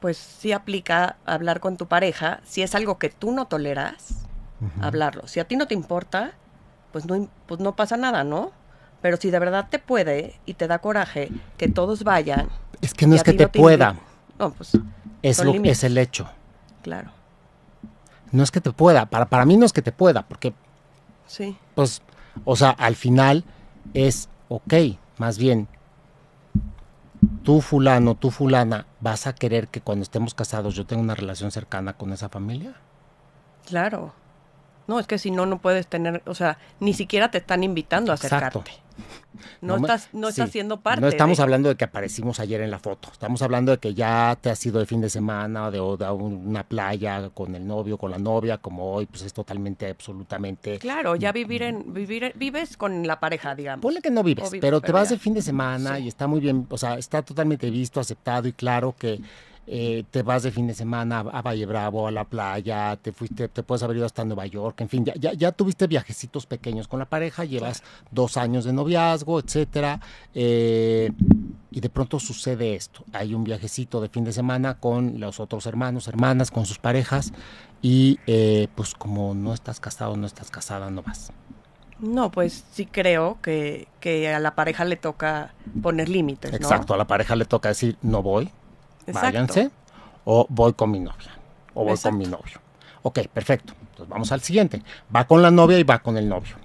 pues 0.00 0.18
sí 0.18 0.52
aplica 0.52 1.16
hablar 1.24 1.60
con 1.60 1.78
tu 1.78 1.86
pareja. 1.86 2.40
Si 2.44 2.60
es 2.60 2.74
algo 2.74 2.98
que 2.98 3.08
tú 3.08 3.32
no 3.32 3.46
toleras, 3.46 4.26
hablarlo. 4.82 5.26
Si 5.26 5.40
a 5.40 5.48
ti 5.48 5.56
no 5.56 5.66
te 5.66 5.72
importa, 5.72 6.32
pues 6.92 7.06
no, 7.06 7.26
pues 7.46 7.58
no 7.60 7.74
pasa 7.74 7.96
nada, 7.96 8.22
¿no? 8.22 8.52
Pero 9.00 9.16
si 9.16 9.30
de 9.30 9.38
verdad 9.38 9.68
te 9.70 9.78
puede 9.78 10.34
y 10.44 10.54
te 10.54 10.66
da 10.68 10.78
coraje 10.80 11.30
que 11.56 11.68
todos 11.68 12.04
vayan. 12.04 12.50
Es 12.82 12.92
que 12.92 13.06
no 13.06 13.14
es 13.14 13.22
que 13.22 13.32
te 13.32 13.44
no 13.44 13.50
te 13.50 13.58
pueda, 13.58 13.96
No, 14.38 14.50
pues 14.52 14.72
es, 15.22 15.42
lo, 15.42 15.54
es 15.54 15.84
el 15.84 15.96
hecho. 15.96 16.28
claro. 16.82 17.10
No 18.34 18.42
es 18.42 18.50
que 18.50 18.60
te 18.60 18.72
pueda, 18.72 19.06
para, 19.06 19.26
para 19.26 19.44
mí 19.44 19.56
no 19.56 19.64
es 19.64 19.72
que 19.72 19.80
te 19.80 19.92
pueda, 19.92 20.22
porque 20.22 20.52
Sí, 21.26 21.56
pues, 21.74 22.02
o 22.44 22.56
sea, 22.56 22.70
al 22.70 22.96
final 22.96 23.44
es, 23.94 24.28
ok, 24.48 24.74
más 25.18 25.38
bien, 25.38 25.68
tú 27.42 27.60
fulano, 27.60 28.14
tú 28.14 28.30
fulana, 28.30 28.86
¿vas 29.00 29.26
a 29.26 29.34
querer 29.34 29.68
que 29.68 29.80
cuando 29.80 30.02
estemos 30.02 30.34
casados 30.34 30.74
yo 30.74 30.86
tenga 30.86 31.02
una 31.02 31.14
relación 31.14 31.50
cercana 31.50 31.94
con 31.94 32.12
esa 32.12 32.28
familia? 32.28 32.74
Claro. 33.66 34.12
No, 34.86 35.00
es 35.00 35.06
que 35.06 35.18
si 35.18 35.30
no, 35.30 35.46
no 35.46 35.60
puedes 35.60 35.86
tener, 35.86 36.22
o 36.26 36.34
sea, 36.34 36.58
ni 36.78 36.92
siquiera 36.92 37.30
te 37.30 37.38
están 37.38 37.64
invitando 37.64 38.12
a 38.12 38.16
Exacto. 38.16 38.62
No, 39.60 39.76
estás, 39.76 40.08
no 40.12 40.28
estás 40.28 40.50
siendo 40.50 40.80
parte. 40.80 41.00
No 41.00 41.08
estamos 41.08 41.38
de- 41.38 41.42
hablando 41.42 41.68
de 41.68 41.74
que 41.74 41.84
aparecimos 41.84 42.38
ayer 42.40 42.60
en 42.60 42.70
la 42.70 42.78
foto. 42.78 43.08
Estamos 43.12 43.42
hablando 43.42 43.72
de 43.72 43.78
que 43.78 43.92
ya 43.94 44.36
te 44.40 44.50
has 44.50 44.64
ido 44.64 44.78
de 44.78 44.86
fin 44.86 45.00
de 45.00 45.10
semana, 45.10 45.70
de, 45.70 45.80
o 45.80 45.96
de 45.96 46.08
una 46.10 46.62
playa 46.64 47.30
con 47.34 47.54
el 47.54 47.66
novio, 47.66 47.98
con 47.98 48.10
la 48.10 48.18
novia, 48.18 48.58
como 48.58 48.92
hoy, 48.92 49.06
pues 49.06 49.22
es 49.22 49.32
totalmente, 49.32 49.88
absolutamente. 49.90 50.78
Claro, 50.78 51.16
ya 51.16 51.32
vivir 51.32 51.62
en, 51.62 51.92
vivir, 51.92 52.32
vives 52.36 52.76
con 52.76 53.06
la 53.06 53.18
pareja, 53.20 53.54
digamos. 53.54 53.82
Ponle 53.82 54.00
que 54.00 54.10
no 54.10 54.22
vives, 54.22 54.50
pero 54.60 54.80
te 54.80 54.92
vas 54.92 55.08
ya. 55.08 55.16
de 55.16 55.20
fin 55.20 55.34
de 55.34 55.42
semana 55.42 55.96
Sí. 55.96 56.04
y 56.04 56.08
está 56.08 56.26
muy 56.26 56.40
bien, 56.40 56.66
o 56.70 56.78
sea, 56.78 56.94
está 56.96 57.22
totalmente 57.22 57.68
visto, 57.70 58.00
aceptado 58.00 58.46
y 58.48 58.52
claro 58.52 58.94
que 58.98 59.20
eh, 59.66 60.04
te 60.10 60.22
vas 60.22 60.42
de 60.42 60.50
fin 60.50 60.66
de 60.66 60.74
semana 60.74 61.20
a, 61.20 61.42
Valle 61.42 61.64
Bravo, 61.66 62.06
a 62.06 62.10
la 62.10 62.24
playa, 62.24 62.96
te 63.00 63.12
fuiste, 63.12 63.48
te 63.48 63.62
puedes 63.62 63.82
haber 63.82 63.96
ido 63.96 64.06
hasta 64.06 64.24
Nueva 64.24 64.46
York, 64.46 64.80
en 64.82 64.88
fin, 64.88 65.04
ya, 65.04 65.14
ya, 65.14 65.32
ya 65.32 65.52
tuviste 65.52 65.86
viajecitos 65.86 66.46
pequeños 66.46 66.86
con 66.86 66.98
la 66.98 67.06
pareja, 67.06 67.44
llevas 67.44 67.82
dos 68.10 68.36
años 68.36 68.64
de 68.64 68.72
noviazgo, 68.72 69.40
etcétera, 69.40 70.00
eh, 70.34 71.10
y 71.70 71.80
de 71.80 71.88
pronto 71.88 72.20
sucede 72.20 72.74
esto, 72.74 73.04
hay 73.12 73.34
un 73.34 73.44
viajecito 73.44 74.00
de 74.00 74.08
fin 74.08 74.24
de 74.24 74.32
semana 74.32 74.78
con 74.78 75.18
los 75.18 75.40
otros 75.40 75.66
hermanos, 75.66 76.08
hermanas, 76.08 76.50
con 76.50 76.66
sus 76.66 76.78
parejas, 76.78 77.32
y 77.80 78.18
eh, 78.26 78.68
pues 78.74 78.94
como 78.94 79.34
no 79.34 79.54
estás 79.54 79.80
casado, 79.80 80.16
no 80.16 80.26
estás 80.26 80.50
casada, 80.50 80.90
no 80.90 81.02
vas. 81.02 81.32
No, 82.00 82.30
pues 82.30 82.64
sí 82.72 82.86
creo 82.86 83.38
que, 83.40 83.88
que 84.00 84.32
a 84.32 84.40
la 84.40 84.54
pareja 84.54 84.84
le 84.84 84.96
toca 84.96 85.54
poner 85.82 86.08
límites, 86.08 86.50
¿no? 86.50 86.56
Exacto, 86.56 86.92
a 86.92 86.96
la 86.96 87.06
pareja 87.06 87.36
le 87.36 87.44
toca 87.44 87.68
decir, 87.68 87.96
no 88.02 88.22
voy, 88.22 88.50
Exacto. 89.06 89.20
váyanse, 89.26 89.70
o 90.24 90.46
voy 90.48 90.72
con 90.74 90.90
mi 90.90 91.00
novia, 91.00 91.30
o 91.74 91.82
voy 91.84 91.92
Exacto. 91.92 92.10
con 92.10 92.18
mi 92.18 92.26
novio. 92.26 92.60
Ok, 93.02 93.20
perfecto. 93.32 93.74
Entonces 93.80 94.08
vamos 94.08 94.32
al 94.32 94.40
siguiente. 94.40 94.82
Va 95.14 95.26
con 95.26 95.42
la 95.42 95.50
novia 95.50 95.78
y 95.78 95.82
va 95.84 95.98
con 96.00 96.16
el 96.16 96.28
novio. 96.28 96.56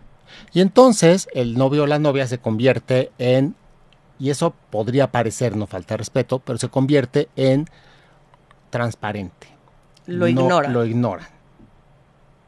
Y 0.53 0.61
entonces 0.61 1.27
el 1.33 1.57
novio 1.57 1.83
o 1.83 1.87
la 1.87 1.99
novia 1.99 2.25
se 2.27 2.37
convierte 2.39 3.11
en, 3.17 3.55
y 4.19 4.29
eso 4.29 4.53
podría 4.69 5.11
parecer 5.11 5.55
no 5.57 5.67
falta 5.67 5.93
de 5.95 5.97
respeto, 5.97 6.39
pero 6.39 6.57
se 6.57 6.69
convierte 6.69 7.29
en 7.35 7.67
transparente. 8.69 9.47
Lo 10.05 10.19
No- 10.19 10.27
ignora. 10.27 10.69
Lo 10.69 10.85
ignoran. 10.85 11.27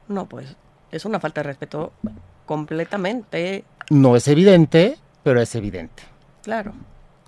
No, 0.07 0.25
pues 0.27 0.55
es 0.91 1.05
una 1.05 1.19
falta 1.19 1.41
de 1.41 1.48
respeto 1.48 1.91
completamente, 2.45 3.63
No 3.89 4.15
es 4.15 4.27
evidente, 4.27 4.98
pero 5.24 5.41
es 5.41 5.53
evidente. 5.55 6.03
claro. 6.43 6.74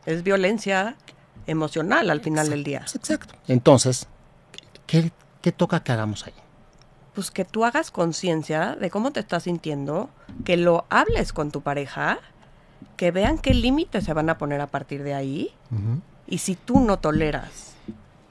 Es 0.06 0.22
violencia 0.24 0.96
emocional 1.48 2.10
al 2.10 2.22
final 2.22 2.50
del 2.50 2.64
día. 2.64 2.86
Exacto. 2.94 3.36
Entonces, 3.48 4.08
¿qué, 4.88 5.12
qué 5.42 5.52
toca 5.52 5.84
que 5.84 5.92
hagamos 5.92 6.26
ahí? 6.26 6.34
Pues 7.14 7.30
que 7.30 7.46
tú 7.46 7.64
hagas 7.66 7.92
conciencia 7.92 8.76
de 8.76 8.90
cómo 8.90 9.12
te 9.12 9.20
estás 9.20 9.44
sintiendo, 9.44 10.10
que 10.46 10.58
lo 10.58 10.86
hables 10.90 11.32
con 11.32 11.52
tu 11.52 11.62
pareja, 11.62 12.20
que 12.98 13.12
vean 13.12 13.38
qué 13.38 13.54
límites 13.54 14.04
se 14.04 14.14
van 14.14 14.30
a 14.30 14.38
poner 14.38 14.62
a 14.62 14.68
partir 14.68 15.04
de 15.04 15.14
ahí. 15.14 15.54
Y 16.28 16.40
si 16.40 16.56
tú 16.56 16.80
no 16.80 17.00
toleras 17.00 17.76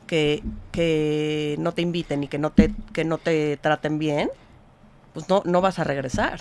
que, 0.07 0.43
que 0.73 1.57
no 1.59 1.73
te 1.73 1.83
inviten 1.83 2.25
y 2.25 2.29
que 2.29 2.39
no 2.39 2.51
te, 2.51 2.75
que 2.93 3.05
no 3.05 3.19
te 3.19 3.57
traten 3.57 3.99
bien, 3.99 4.31
pues 5.13 5.29
no, 5.29 5.43
no 5.45 5.61
vas 5.61 5.79
a 5.79 5.85
regresar. 5.85 6.41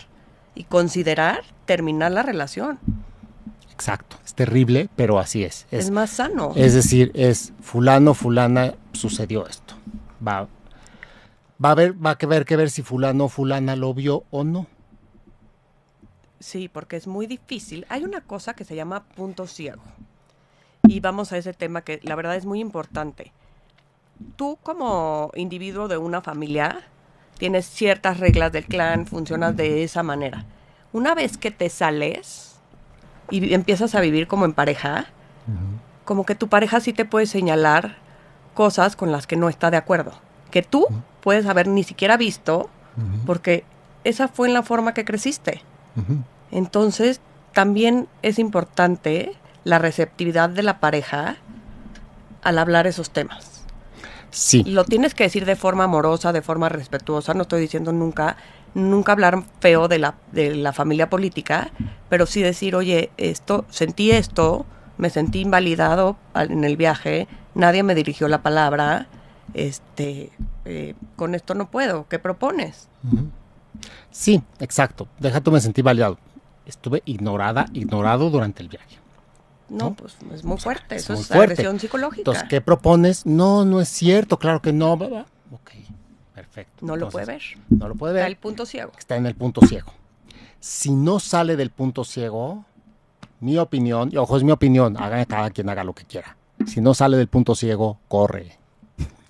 Y 0.55 0.65
considerar 0.65 1.43
terminar 1.65 2.11
la 2.11 2.23
relación. 2.23 2.79
Exacto. 3.71 4.17
Es 4.25 4.33
terrible, 4.33 4.89
pero 4.95 5.19
así 5.19 5.43
es. 5.43 5.65
Es, 5.71 5.85
Es, 5.85 5.91
más 5.91 6.11
sano. 6.11 6.53
es 6.55 6.73
decir, 6.73 7.11
es 7.15 7.53
fulano, 7.61 8.13
fulana, 8.13 8.73
sucedió 8.93 9.47
esto. 9.47 9.75
Va, 10.25 10.47
va 11.63 11.71
a 11.71 11.75
ver, 11.75 11.93
va 12.05 12.11
a 12.11 12.25
ver 12.27 12.45
que 12.45 12.55
ver 12.55 12.69
si 12.69 12.81
fulano 12.81 13.25
o 13.25 13.29
fulana 13.29 13.75
lo 13.75 13.93
vio 13.93 14.23
o 14.31 14.43
no. 14.43 14.67
Sí, 16.39 16.67
porque 16.67 16.95
es 16.95 17.07
muy 17.07 17.27
difícil. 17.27 17.85
Hay 17.89 18.03
una 18.03 18.21
cosa 18.21 18.53
que 18.55 18.65
se 18.65 18.75
llama 18.75 19.03
punto 19.03 19.47
ciego. 19.47 19.81
Y 20.87 20.99
vamos 20.99 21.31
a 21.31 21.37
ese 21.37 21.53
tema 21.53 21.81
que 21.81 21.99
la 22.03 22.15
verdad 22.15 22.35
es 22.35 22.45
muy 22.45 22.59
importante. 22.59 23.31
Tú 24.35 24.57
como 24.63 25.31
individuo 25.35 25.87
de 25.87 25.97
una 25.97 26.21
familia 26.21 26.81
tienes 27.37 27.67
ciertas 27.67 28.19
reglas 28.19 28.51
del 28.51 28.65
clan, 28.65 29.07
funcionas 29.07 29.55
de 29.55 29.83
esa 29.83 30.03
manera. 30.03 30.45
Una 30.93 31.15
vez 31.15 31.37
que 31.37 31.51
te 31.51 31.69
sales 31.69 32.50
y 33.31 33.53
empiezas 33.53 33.95
a 33.95 34.01
vivir 34.01 34.27
como 34.27 34.45
en 34.45 34.53
pareja, 34.53 35.07
como 36.05 36.25
que 36.25 36.35
tu 36.35 36.47
pareja 36.47 36.79
sí 36.79 36.93
te 36.93 37.05
puede 37.05 37.25
señalar 37.25 37.97
cosas 38.53 38.95
con 38.95 39.11
las 39.11 39.25
que 39.25 39.37
no 39.37 39.49
está 39.49 39.71
de 39.71 39.77
acuerdo, 39.77 40.13
que 40.51 40.61
tú 40.61 40.85
puedes 41.21 41.45
haber 41.45 41.67
ni 41.67 41.83
siquiera 41.83 42.17
visto 42.17 42.69
porque 43.25 43.63
esa 44.03 44.27
fue 44.27 44.47
en 44.47 44.53
la 44.53 44.63
forma 44.63 44.93
que 44.93 45.05
creciste. 45.05 45.63
Entonces, 46.51 47.21
también 47.53 48.07
es 48.21 48.39
importante 48.39 49.33
la 49.63 49.79
receptividad 49.79 50.49
de 50.49 50.63
la 50.63 50.79
pareja 50.79 51.37
al 52.43 52.59
hablar 52.59 52.87
esos 52.87 53.11
temas. 53.11 53.63
Sí. 54.31 54.63
Lo 54.63 54.85
tienes 54.85 55.13
que 55.13 55.25
decir 55.25 55.45
de 55.45 55.55
forma 55.55 55.83
amorosa, 55.83 56.31
de 56.31 56.41
forma 56.41 56.69
respetuosa. 56.69 57.33
No 57.33 57.43
estoy 57.43 57.61
diciendo 57.61 57.91
nunca, 57.91 58.37
nunca 58.73 59.11
hablar 59.11 59.43
feo 59.59 59.87
de 59.87 59.99
la, 59.99 60.15
de 60.31 60.55
la 60.55 60.73
familia 60.73 61.09
política, 61.09 61.71
pero 62.09 62.25
sí 62.25 62.41
decir, 62.41 62.75
oye, 62.75 63.11
esto, 63.17 63.65
sentí 63.69 64.11
esto, 64.11 64.65
me 64.97 65.09
sentí 65.09 65.41
invalidado 65.41 66.17
al- 66.33 66.51
en 66.51 66.63
el 66.63 66.77
viaje, 66.77 67.27
nadie 67.55 67.83
me 67.83 67.95
dirigió 67.95 68.27
la 68.27 68.41
palabra, 68.43 69.07
este, 69.53 70.31
eh, 70.65 70.93
con 71.15 71.35
esto 71.35 71.53
no 71.55 71.69
puedo. 71.69 72.07
¿Qué 72.07 72.19
propones? 72.19 72.87
Sí, 74.11 74.41
exacto. 74.59 75.07
Deja 75.19 75.41
tú 75.41 75.51
me 75.51 75.59
sentí 75.61 75.81
validado. 75.81 76.17
Estuve 76.65 77.01
ignorada, 77.05 77.65
ignorado 77.73 78.29
durante 78.29 78.61
el 78.61 78.69
viaje. 78.69 78.99
No, 79.69 79.85
¿No? 79.89 79.93
pues 79.95 80.17
es 80.33 80.43
muy 80.43 80.57
fuerte. 80.57 80.95
Es 80.95 81.03
Eso 81.03 81.13
muy 81.13 81.21
es 81.21 81.27
fuerte. 81.27 81.53
agresión 81.53 81.79
psicológica. 81.79 82.19
Entonces, 82.19 82.43
¿qué 82.49 82.61
propones? 82.61 83.25
No, 83.25 83.65
no 83.65 83.79
es 83.81 83.87
cierto, 83.89 84.37
claro 84.37 84.61
que 84.61 84.73
no. 84.73 84.93
Ok, 84.93 85.71
perfecto. 86.33 86.85
No 86.85 86.95
lo 86.95 87.09
puede 87.09 87.25
ver. 87.25 87.41
No 87.69 87.87
lo 87.87 87.95
puede 87.95 88.13
ver. 88.13 88.21
Está 88.23 88.29
el 88.29 88.37
punto 88.37 88.65
ciego. 88.65 88.91
está 88.97 89.15
en 89.15 89.25
el 89.25 89.35
punto 89.35 89.61
ciego. 89.65 89.93
Si 90.59 90.91
no 90.91 91.19
sale 91.19 91.55
del 91.55 91.71
punto 91.71 92.03
ciego, 92.03 92.65
mi 93.39 93.57
opinión, 93.57 94.09
y 94.11 94.17
ojo, 94.17 94.37
es 94.37 94.43
mi 94.43 94.51
opinión, 94.51 94.95
haga 95.01 95.25
cada 95.25 95.49
quien 95.49 95.69
haga 95.69 95.83
lo 95.83 95.93
que 95.93 96.05
quiera. 96.05 96.37
Si 96.67 96.79
no 96.81 96.93
sale 96.93 97.17
del 97.17 97.27
punto 97.27 97.55
ciego, 97.55 97.99
corre, 98.07 98.57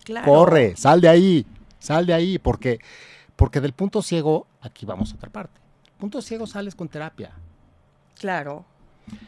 Claro. 0.03 0.25
corre, 0.31 0.75
sal 0.75 0.99
de 0.99 1.07
ahí, 1.07 1.45
sal 1.79 2.05
de 2.05 2.13
ahí, 2.13 2.37
porque, 2.37 2.79
porque 3.37 3.61
del 3.61 3.71
punto 3.71 4.01
ciego, 4.01 4.47
aquí 4.61 4.85
vamos 4.85 5.13
a 5.13 5.15
otra 5.15 5.29
parte. 5.29 5.61
Punto 5.97 6.21
ciego 6.21 6.45
sales 6.47 6.75
con 6.75 6.89
terapia. 6.89 7.31
Claro. 8.19 8.65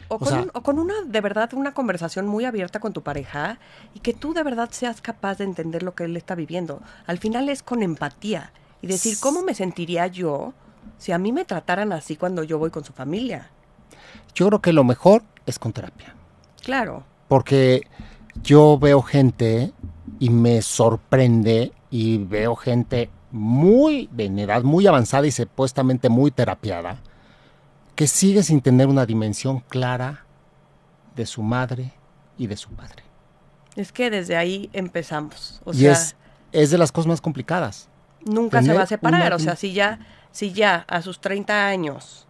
O, 0.08 0.16
O 0.16 0.20
con, 0.20 0.28
sea- 0.28 0.42
un- 0.44 0.52
o 0.54 0.62
con 0.62 0.80
una, 0.80 0.94
de 1.06 1.22
verdad, 1.22 1.54
una 1.54 1.74
conversación 1.74 2.28
muy 2.28 2.46
abierta 2.46 2.80
con 2.80 2.94
tu 2.94 3.02
pareja 3.04 3.60
y 3.94 4.00
que 4.00 4.14
tú 4.14 4.34
de 4.34 4.44
verdad 4.44 4.70
seas 4.72 5.02
capaz 5.02 5.38
de 5.40 5.44
entender 5.46 5.84
lo 5.84 5.96
que 5.96 6.04
él 6.06 6.16
está 6.18 6.36
viviendo. 6.36 6.82
Al 7.08 7.18
final 7.18 7.50
es 7.50 7.64
con 7.64 7.84
empatía 7.84 8.52
y 8.82 8.88
decir, 8.88 9.18
¿cómo 9.20 9.42
me 9.42 9.54
sentiría 9.54 10.08
yo 10.08 10.54
si 10.98 11.12
a 11.12 11.18
mí 11.18 11.32
me 11.32 11.46
trataran 11.46 11.94
así 11.94 12.16
cuando 12.16 12.44
yo 12.44 12.60
voy 12.60 12.70
con 12.70 12.84
su 12.84 12.94
familia? 12.94 13.50
Yo 14.36 14.48
creo 14.48 14.62
que 14.62 14.74
lo 14.74 14.84
mejor 14.84 15.24
es 15.46 15.58
con 15.60 15.74
terapia. 15.74 16.16
Claro. 16.62 17.04
Porque 17.28 17.88
yo 18.44 18.78
veo 18.78 19.02
gente 19.02 19.74
y 20.20 20.30
me 20.30 20.62
sorprende 20.62 21.72
y 21.90 22.18
veo 22.18 22.56
gente 22.56 23.10
muy 23.32 24.10
en 24.18 24.40
edad 24.40 24.64
muy 24.64 24.86
avanzada 24.88 25.26
y 25.28 25.32
supuestamente 25.32 26.10
muy 26.10 26.32
terapiada 26.32 26.98
que 27.96 28.08
sigue 28.08 28.44
sin 28.44 28.62
tener 28.62 28.88
una 28.88 29.06
dimensión 29.06 29.60
clara 29.62 30.26
de 31.16 31.26
su 31.26 31.44
madre 31.44 31.94
y 32.38 32.48
de 32.48 32.58
su 32.58 32.70
padre. 32.72 33.04
Es 33.76 33.92
que 33.92 34.10
desde 34.10 34.36
ahí 34.38 34.70
empezamos. 34.74 35.62
O 35.66 35.72
y 35.74 35.78
sea, 35.78 35.92
es, 35.94 36.16
es 36.52 36.72
de 36.72 36.78
las 36.78 36.92
cosas 36.92 37.08
más 37.08 37.22
complicadas. 37.22 37.90
nunca 38.26 38.62
se 38.64 38.74
va 38.74 38.84
a 38.84 38.88
separar. 38.88 39.28
una- 39.28 39.36
O 39.36 39.40
sea, 39.40 39.56
si 39.56 39.74
ya, 39.74 40.00
si 40.32 40.54
ya 40.54 40.86
a 40.88 41.02
sus 41.02 41.20
30 41.22 41.68
años 41.68 42.28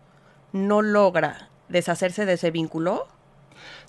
no 0.52 0.82
logra 0.82 1.50
deshacerse 1.70 2.26
de 2.26 2.34
ese 2.34 2.52
vínculo, 2.52 3.08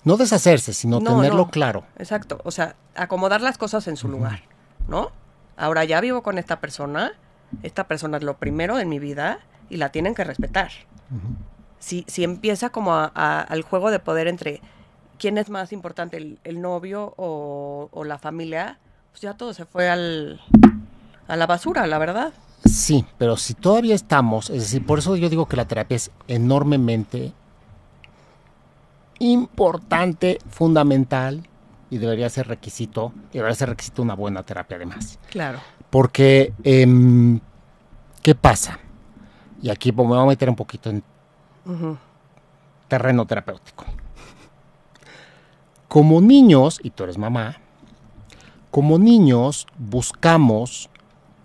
No 0.03 0.17
deshacerse, 0.17 0.71
sino 0.73 0.99
No, 0.99 1.15
tenerlo 1.17 1.45
no. 1.45 1.49
claro. 1.49 1.83
Exacto, 1.97 2.39
o 2.43 2.51
sea, 2.51 2.75
acomodar 2.95 3.41
las 3.41 3.57
cosas 3.57 3.87
en 3.87 3.97
su 3.97 4.07
lugar, 4.07 4.43
¿no? 4.87 5.11
Ahora 5.57 5.83
ya 5.83 5.99
vivo 5.99 6.21
con 6.23 6.37
esta 6.37 6.59
persona, 6.61 7.13
esta 7.63 7.87
persona 7.87 8.17
es 8.17 8.23
lo 8.23 8.37
primero 8.37 8.77
en 8.79 8.87
mi 8.87 8.99
vida 8.99 9.39
y 9.69 9.77
la 9.77 9.89
tienen 9.89 10.13
que 10.13 10.23
respetar. 10.23 10.69
Si, 11.85 12.03
si 12.07 12.23
empieza 12.23 12.69
como 12.71 12.93
a- 12.95 13.11
a- 13.13 13.41
al 13.41 13.61
juego 13.61 13.91
de 13.91 13.99
poder 13.99 14.27
entre 14.27 14.59
quién 15.19 15.37
es 15.37 15.49
más 15.51 15.71
importante, 15.71 16.17
el, 16.17 16.39
el 16.43 16.59
novio 16.59 17.13
o, 17.17 17.89
o 17.91 18.03
la 18.03 18.17
familia, 18.17 18.79
pues 19.11 19.21
ya 19.21 19.35
todo 19.35 19.53
se 19.53 19.65
fue 19.65 19.87
al, 19.87 20.41
a 21.27 21.35
la 21.35 21.45
basura, 21.45 21.85
la 21.85 21.99
verdad. 21.99 22.33
Sí, 22.65 23.05
pero 23.19 23.37
si 23.37 23.53
todavía 23.53 23.93
estamos, 23.93 24.49
es 24.49 24.63
decir, 24.63 24.83
por 24.83 24.97
eso 24.97 25.15
yo 25.15 25.29
digo 25.29 25.45
que 25.47 25.57
la 25.57 25.67
terapia 25.67 25.95
es 25.95 26.09
enormemente 26.27 27.31
importante, 29.19 30.39
fundamental 30.49 31.47
y 31.91 31.99
debería 31.99 32.29
ser 32.29 32.47
requisito, 32.47 33.13
y 33.31 33.37
debería 33.37 33.55
ser 33.55 33.69
requisito 33.69 34.01
una 34.01 34.15
buena 34.15 34.41
terapia 34.43 34.77
además. 34.77 35.19
Claro. 35.29 35.59
Porque 35.91 36.51
em, 36.63 37.39
¿Qué 38.23 38.33
pasa? 38.33 38.79
Y 39.61 39.69
aquí 39.69 39.91
pues, 39.91 40.07
me 40.09 40.15
voy 40.15 40.23
a 40.23 40.27
meter 40.27 40.49
un 40.49 40.55
poquito 40.55 40.89
en 40.89 41.03
terreno 42.87 43.25
terapéutico. 43.25 43.85
Como 45.87 46.21
niños, 46.21 46.79
y 46.83 46.89
tú 46.89 47.03
eres 47.03 47.17
mamá, 47.17 47.57
como 48.71 48.99
niños 48.99 49.67
buscamos 49.77 50.89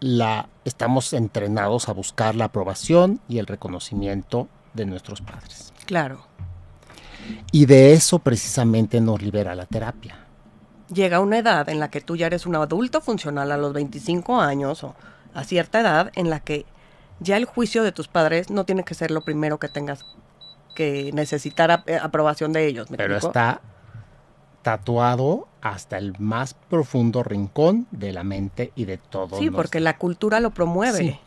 la, 0.00 0.48
estamos 0.64 1.12
entrenados 1.12 1.88
a 1.88 1.92
buscar 1.92 2.34
la 2.34 2.46
aprobación 2.46 3.20
y 3.28 3.38
el 3.38 3.46
reconocimiento 3.46 4.48
de 4.74 4.86
nuestros 4.86 5.20
padres. 5.20 5.72
Claro. 5.86 6.20
Y 7.52 7.66
de 7.66 7.92
eso 7.92 8.18
precisamente 8.18 9.00
nos 9.00 9.22
libera 9.22 9.54
la 9.54 9.66
terapia. 9.66 10.26
Llega 10.92 11.20
una 11.20 11.38
edad 11.38 11.68
en 11.68 11.78
la 11.78 11.90
que 11.90 12.00
tú 12.00 12.16
ya 12.16 12.26
eres 12.26 12.46
un 12.46 12.56
adulto 12.56 13.00
funcional 13.00 13.52
a 13.52 13.56
los 13.56 13.72
25 13.72 14.40
años 14.40 14.82
o 14.82 14.96
a 15.34 15.44
cierta 15.44 15.80
edad 15.80 16.10
en 16.16 16.30
la 16.30 16.40
que 16.40 16.66
ya 17.20 17.36
el 17.36 17.44
juicio 17.44 17.82
de 17.82 17.92
tus 17.92 18.08
padres 18.08 18.50
no 18.50 18.64
tiene 18.64 18.82
que 18.82 18.94
ser 18.94 19.10
lo 19.10 19.20
primero 19.20 19.58
que 19.58 19.68
tengas 19.68 20.04
que 20.74 21.10
necesitar 21.12 21.84
eh, 21.86 21.98
aprobación 22.00 22.52
de 22.52 22.66
ellos. 22.66 22.88
Pero 22.96 23.16
está 23.16 23.60
tatuado 24.62 25.48
hasta 25.60 25.98
el 25.98 26.18
más 26.18 26.54
profundo 26.54 27.22
rincón 27.22 27.86
de 27.90 28.12
la 28.12 28.24
mente 28.24 28.72
y 28.74 28.84
de 28.84 28.98
todo. 28.98 29.38
Sí, 29.38 29.50
porque 29.50 29.80
la 29.80 29.96
cultura 29.96 30.40
lo 30.40 30.50
promueve. 30.50 31.20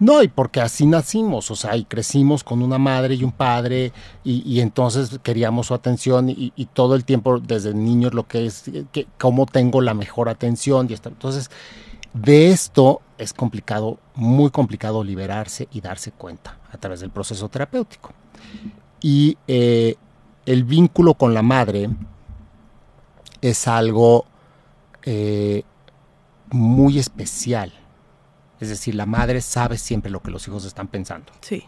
No, 0.00 0.22
y 0.22 0.28
porque 0.28 0.60
así 0.60 0.86
nacimos, 0.86 1.50
o 1.50 1.56
sea, 1.56 1.76
y 1.76 1.84
crecimos 1.84 2.42
con 2.42 2.62
una 2.62 2.78
madre 2.78 3.14
y 3.14 3.22
un 3.22 3.30
padre, 3.30 3.92
y, 4.24 4.60
entonces 4.60 5.20
queríamos 5.22 5.68
su 5.68 5.74
atención, 5.74 6.28
y, 6.28 6.50
todo 6.72 6.96
el 6.96 7.04
tiempo 7.04 7.38
desde 7.38 7.74
niños 7.74 8.12
lo 8.12 8.26
que 8.26 8.46
es, 8.46 8.64
que, 8.90 9.06
cómo 9.18 9.46
tengo 9.46 9.80
la 9.80 9.94
mejor 9.94 10.28
atención, 10.28 10.88
y 10.90 10.94
entonces 10.94 11.48
de 12.14 12.50
esto 12.50 13.02
es 13.18 13.32
complicado, 13.32 13.98
muy 14.14 14.50
complicado 14.50 15.04
liberarse 15.04 15.68
y 15.70 15.80
darse 15.80 16.12
cuenta 16.12 16.58
a 16.72 16.78
través 16.78 17.00
del 17.00 17.10
proceso 17.10 17.48
terapéutico. 17.48 18.12
Y 19.00 19.36
eh, 19.46 19.96
el 20.46 20.64
vínculo 20.64 21.14
con 21.14 21.34
la 21.34 21.42
madre 21.42 21.90
es 23.42 23.68
algo 23.68 24.24
eh, 25.02 25.62
muy 26.50 26.98
especial 26.98 27.72
es 28.64 28.70
decir, 28.70 28.94
la 28.94 29.06
madre 29.06 29.42
sabe 29.42 29.76
siempre 29.76 30.10
lo 30.10 30.22
que 30.22 30.30
los 30.30 30.46
hijos 30.48 30.64
están 30.64 30.88
pensando. 30.88 31.32
Sí. 31.42 31.64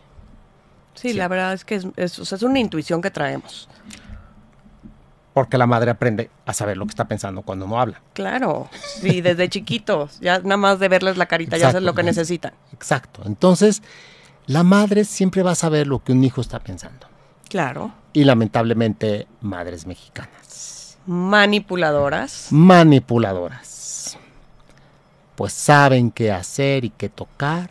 Sí, 0.95 1.13
la 1.13 1.29
verdad 1.29 1.53
es 1.53 1.65
que 1.65 1.75
es, 1.75 1.87
es, 1.97 2.43
una 2.43 2.59
intuición 2.59 3.03
que 3.03 3.11
traemos. 3.11 3.69
Porque 5.37 5.59
la 5.59 5.67
madre 5.67 5.91
aprende 5.91 6.31
a 6.47 6.55
saber 6.55 6.79
lo 6.79 6.87
que 6.87 6.93
está 6.93 7.07
pensando 7.07 7.43
cuando 7.43 7.67
no 7.67 7.79
habla. 7.79 8.01
Claro, 8.15 8.71
sí, 8.73 9.21
desde 9.21 9.49
chiquitos, 9.51 10.19
ya 10.21 10.39
nada 10.39 10.57
más 10.57 10.79
de 10.79 10.89
verles 10.89 11.19
la 11.19 11.27
carita, 11.27 11.59
ya 11.59 11.67
sabes 11.73 11.83
lo 11.83 11.95
que 11.95 12.03
necesitan. 12.03 12.55
Exacto, 12.73 13.21
entonces 13.27 13.83
la 14.47 14.63
madre 14.63 15.05
siempre 15.05 15.43
va 15.43 15.51
a 15.51 15.57
saber 15.57 15.89
lo 15.89 16.03
que 16.03 16.13
un 16.13 16.25
hijo 16.25 16.41
está 16.41 16.61
pensando. 16.61 17.07
Claro. 17.51 17.93
Y 18.15 18.25
lamentablemente, 18.25 19.27
madres 19.43 19.87
mexicanas. 19.87 20.97
Manipuladoras. 21.05 22.49
Manipuladoras 22.51 23.77
pues 25.37 25.53
saben 25.53 26.11
qué 26.11 26.33
hacer 26.33 26.85
y 26.85 26.91
qué 26.91 27.09
tocar 27.09 27.71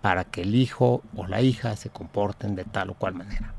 para 0.00 0.24
que 0.24 0.42
el 0.42 0.54
hijo 0.54 1.02
o 1.16 1.26
la 1.26 1.42
hija 1.42 1.76
se 1.76 1.90
comporten 1.90 2.54
de 2.54 2.64
tal 2.64 2.90
o 2.90 2.94
cual 2.94 3.14
manera. 3.14 3.52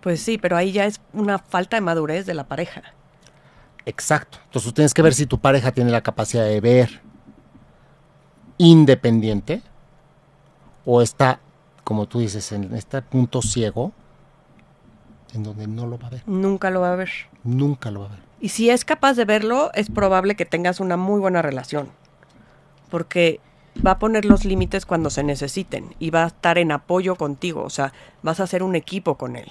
Pues 0.00 0.20
sí, 0.20 0.38
pero 0.38 0.56
ahí 0.56 0.72
ya 0.72 0.86
es 0.86 1.00
una 1.12 1.38
falta 1.38 1.76
de 1.76 1.80
madurez 1.80 2.26
de 2.26 2.34
la 2.34 2.44
pareja. 2.44 2.82
Exacto. 3.86 4.38
Entonces 4.44 4.70
tú 4.70 4.74
tienes 4.74 4.94
que 4.94 5.02
ver 5.02 5.14
si 5.14 5.26
tu 5.26 5.38
pareja 5.38 5.72
tiene 5.72 5.90
la 5.90 6.02
capacidad 6.02 6.44
de 6.44 6.60
ver 6.60 7.00
independiente 8.58 9.62
o 10.84 11.00
está, 11.00 11.40
como 11.84 12.06
tú 12.06 12.18
dices, 12.18 12.52
en 12.52 12.74
este 12.74 13.00
punto 13.02 13.40
ciego 13.40 13.92
en 15.34 15.42
donde 15.42 15.66
no 15.66 15.86
lo 15.86 15.98
va 15.98 16.08
a 16.08 16.10
ver. 16.10 16.22
Nunca 16.26 16.70
lo 16.70 16.80
va 16.80 16.92
a 16.92 16.96
ver. 16.96 17.10
Nunca 17.44 17.90
lo 17.90 18.00
va 18.00 18.06
a 18.06 18.10
ver. 18.10 18.20
Y 18.40 18.50
si 18.50 18.70
es 18.70 18.84
capaz 18.84 19.14
de 19.14 19.24
verlo, 19.24 19.70
es 19.74 19.90
probable 19.90 20.36
que 20.36 20.44
tengas 20.44 20.80
una 20.80 20.96
muy 20.96 21.20
buena 21.20 21.42
relación. 21.42 21.88
Porque 22.90 23.40
va 23.84 23.92
a 23.92 23.98
poner 23.98 24.24
los 24.24 24.44
límites 24.44 24.86
cuando 24.86 25.10
se 25.10 25.22
necesiten 25.22 25.94
y 25.98 26.10
va 26.10 26.24
a 26.24 26.28
estar 26.28 26.58
en 26.58 26.72
apoyo 26.72 27.16
contigo. 27.16 27.62
O 27.62 27.70
sea, 27.70 27.92
vas 28.22 28.40
a 28.40 28.44
hacer 28.44 28.62
un 28.62 28.76
equipo 28.76 29.16
con 29.16 29.36
él. 29.36 29.50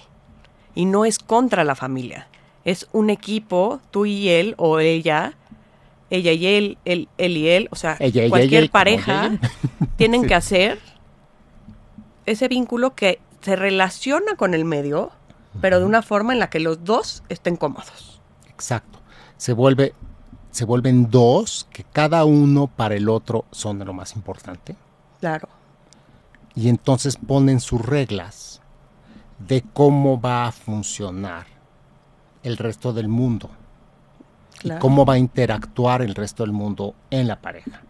Y 0.77 0.85
no 0.85 1.05
es 1.05 1.17
contra 1.17 1.63
la 1.63 1.73
familia. 1.73 2.27
Es 2.63 2.87
un 2.91 3.09
equipo, 3.09 3.81
tú 3.89 4.05
y 4.05 4.29
él 4.29 4.53
o 4.59 4.77
ella, 4.77 5.33
ella 6.11 6.33
y 6.33 6.45
él, 6.45 6.77
él, 6.85 7.09
él 7.17 7.35
y 7.35 7.49
él. 7.49 7.67
O 7.71 7.75
sea, 7.75 7.97
cualquier 8.29 8.69
pareja 8.69 9.39
tienen 9.97 10.27
que 10.27 10.35
hacer 10.35 10.77
ese 12.27 12.47
vínculo 12.47 12.93
que 12.93 13.19
se 13.41 13.55
relaciona 13.55 14.35
con 14.35 14.53
el 14.53 14.65
medio, 14.65 15.09
pero 15.61 15.79
de 15.79 15.85
una 15.85 16.03
forma 16.03 16.33
en 16.33 16.37
la 16.37 16.51
que 16.51 16.59
los 16.59 16.83
dos 16.83 17.23
estén 17.27 17.55
cómodos. 17.55 18.21
Exacto. 18.47 18.99
Se 19.37 19.53
vuelve, 19.53 19.95
se 20.51 20.63
vuelven 20.63 21.09
dos 21.09 21.67
que 21.71 21.85
cada 21.85 22.23
uno 22.23 22.67
para 22.67 22.93
el 22.93 23.09
otro 23.09 23.45
son 23.49 23.79
de 23.79 23.85
lo 23.85 23.93
más 23.93 24.15
importante. 24.15 24.75
Claro. 25.21 25.49
Y 26.53 26.69
entonces 26.69 27.17
ponen 27.17 27.61
sus 27.61 27.83
reglas 27.83 28.61
de 29.39 29.63
cómo 29.73 30.19
va 30.19 30.47
a 30.47 30.51
funcionar 30.51 31.45
el 32.43 32.57
resto 32.57 32.93
del 32.93 33.07
mundo. 33.07 33.49
Y 34.63 34.71
cómo 34.79 35.05
va 35.05 35.13
a 35.13 35.17
interactuar 35.19 36.01
el 36.01 36.15
resto 36.15 36.43
del 36.43 36.51
mundo 36.51 36.95
en 37.11 37.27
la 37.27 37.39
pareja. 37.39 37.81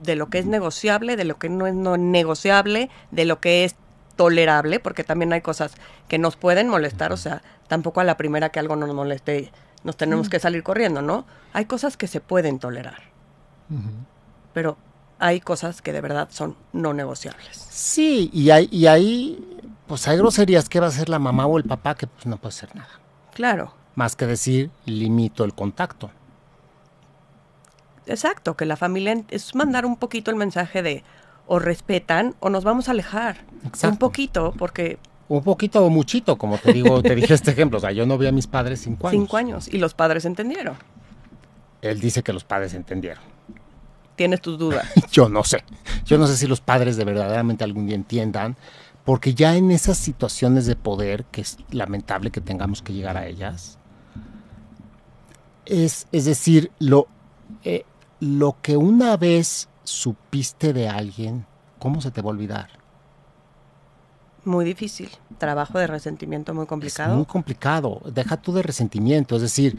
De 0.00 0.16
lo 0.16 0.28
que 0.28 0.38
es 0.38 0.46
negociable, 0.46 1.16
de 1.16 1.24
lo 1.24 1.38
que 1.38 1.48
no 1.48 1.66
es 1.66 1.74
no 1.74 1.96
negociable, 1.96 2.90
de 3.10 3.24
lo 3.24 3.40
que 3.40 3.64
es 3.64 3.76
tolerable, 4.16 4.80
porque 4.80 5.04
también 5.04 5.32
hay 5.32 5.40
cosas 5.40 5.72
que 6.08 6.18
nos 6.18 6.36
pueden 6.36 6.68
molestar, 6.68 7.12
o 7.12 7.16
sea, 7.16 7.42
tampoco 7.68 8.00
a 8.00 8.04
la 8.04 8.18
primera 8.18 8.50
que 8.50 8.58
algo 8.58 8.76
nos 8.76 8.92
moleste 8.92 9.50
nos 9.84 9.96
tenemos 9.96 10.28
que 10.28 10.38
salir 10.38 10.62
corriendo, 10.62 11.02
¿no? 11.02 11.26
Hay 11.52 11.64
cosas 11.64 11.96
que 11.96 12.06
se 12.06 12.20
pueden 12.20 12.58
tolerar, 12.58 13.02
pero 14.52 14.76
hay 15.18 15.40
cosas 15.40 15.82
que 15.82 15.92
de 15.92 16.00
verdad 16.00 16.28
son 16.30 16.56
no 16.72 16.92
negociables. 16.92 17.66
Sí, 17.70 18.30
y 18.32 18.50
hay, 18.50 18.68
y 18.70 18.86
hay, 18.86 19.51
pues 19.92 20.08
hay 20.08 20.16
groserías 20.16 20.70
que 20.70 20.80
va 20.80 20.86
a 20.86 20.90
ser 20.90 21.10
la 21.10 21.18
mamá 21.18 21.44
o 21.44 21.58
el 21.58 21.64
papá 21.64 21.94
que 21.94 22.06
pues 22.06 22.24
no 22.24 22.38
puede 22.38 22.52
ser 22.52 22.74
nada. 22.74 22.88
Claro. 23.34 23.74
Más 23.94 24.16
que 24.16 24.26
decir, 24.26 24.70
limito 24.86 25.44
el 25.44 25.52
contacto. 25.52 26.10
Exacto, 28.06 28.56
que 28.56 28.64
la 28.64 28.78
familia 28.78 29.22
es 29.28 29.54
mandar 29.54 29.84
un 29.84 29.96
poquito 29.96 30.30
el 30.30 30.38
mensaje 30.38 30.82
de, 30.82 31.04
o 31.46 31.58
respetan 31.58 32.34
o 32.40 32.48
nos 32.48 32.64
vamos 32.64 32.88
a 32.88 32.92
alejar. 32.92 33.44
Un 33.82 33.98
poquito, 33.98 34.54
porque... 34.56 34.98
Un 35.28 35.44
poquito 35.44 35.84
o 35.84 35.90
muchito, 35.90 36.38
como 36.38 36.56
te 36.56 36.72
digo, 36.72 37.02
te 37.02 37.14
dije 37.14 37.34
este 37.34 37.50
ejemplo. 37.50 37.76
O 37.76 37.80
sea, 37.82 37.92
yo 37.92 38.06
no 38.06 38.16
vi 38.16 38.28
a 38.28 38.32
mis 38.32 38.46
padres 38.46 38.80
cinco 38.80 39.08
años. 39.08 39.20
Cinco 39.20 39.36
años. 39.36 39.68
Y 39.68 39.76
los 39.76 39.92
padres 39.92 40.24
entendieron. 40.24 40.76
Él 41.82 42.00
dice 42.00 42.22
que 42.22 42.32
los 42.32 42.44
padres 42.44 42.72
entendieron. 42.72 43.22
¿Tienes 44.16 44.40
tus 44.40 44.58
dudas? 44.58 44.88
yo 45.12 45.28
no 45.28 45.44
sé. 45.44 45.62
Yo 46.06 46.16
no 46.16 46.26
sé 46.26 46.38
si 46.38 46.46
los 46.46 46.62
padres 46.62 46.96
de 46.96 47.04
verdaderamente 47.04 47.62
algún 47.62 47.84
día 47.84 47.96
entiendan. 47.96 48.56
Porque 49.04 49.34
ya 49.34 49.56
en 49.56 49.70
esas 49.70 49.98
situaciones 49.98 50.66
de 50.66 50.76
poder, 50.76 51.24
que 51.24 51.40
es 51.40 51.58
lamentable 51.70 52.30
que 52.30 52.40
tengamos 52.40 52.82
que 52.82 52.92
llegar 52.92 53.16
a 53.16 53.26
ellas, 53.26 53.78
es, 55.66 56.06
es 56.12 56.24
decir, 56.24 56.70
lo, 56.78 57.08
eh, 57.64 57.84
lo 58.20 58.56
que 58.62 58.76
una 58.76 59.16
vez 59.16 59.68
supiste 59.82 60.72
de 60.72 60.88
alguien, 60.88 61.46
¿cómo 61.78 62.00
se 62.00 62.10
te 62.10 62.22
va 62.22 62.28
a 62.28 62.32
olvidar? 62.32 62.68
Muy 64.44 64.64
difícil. 64.64 65.10
Trabajo 65.38 65.78
de 65.78 65.86
resentimiento 65.86 66.54
muy 66.54 66.66
complicado. 66.66 67.16
muy 67.16 67.26
complicado. 67.26 68.00
Deja 68.12 68.36
tú 68.36 68.52
de 68.52 68.62
resentimiento. 68.62 69.36
Es 69.36 69.42
decir, 69.42 69.78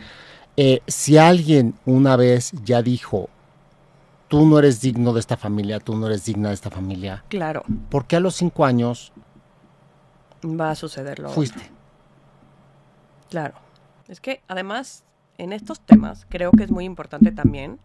eh, 0.56 0.82
si 0.88 1.18
alguien 1.18 1.76
una 1.86 2.16
vez 2.16 2.52
ya 2.64 2.82
dijo, 2.82 3.30
tú 4.34 4.48
no 4.48 4.58
eres 4.58 4.82
digno 4.82 5.14
de 5.14 5.20
esta 5.20 5.38
familia, 5.38 5.80
tú 5.80 5.96
no 5.96 6.08
eres 6.08 6.26
digna 6.26 6.48
de 6.48 6.56
esta 6.56 6.72
familia. 6.72 7.24
Claro. 7.30 7.62
¿Por 7.92 8.08
qué 8.08 8.16
a 8.16 8.20
los 8.20 8.34
cinco 8.34 8.66
años 8.66 9.14
va 10.44 10.72
a 10.72 10.76
sucederlo? 10.76 11.30
Fuiste. 11.30 11.70
Claro. 13.30 13.54
Es 14.08 14.20
que 14.20 14.42
además, 14.48 15.04
en 15.38 15.54
estos 15.54 15.82
temas, 15.82 16.26
creo 16.30 16.50
que 16.50 16.64
es 16.64 16.72
muy 16.72 16.84
importante 16.84 17.32
también 17.32 17.80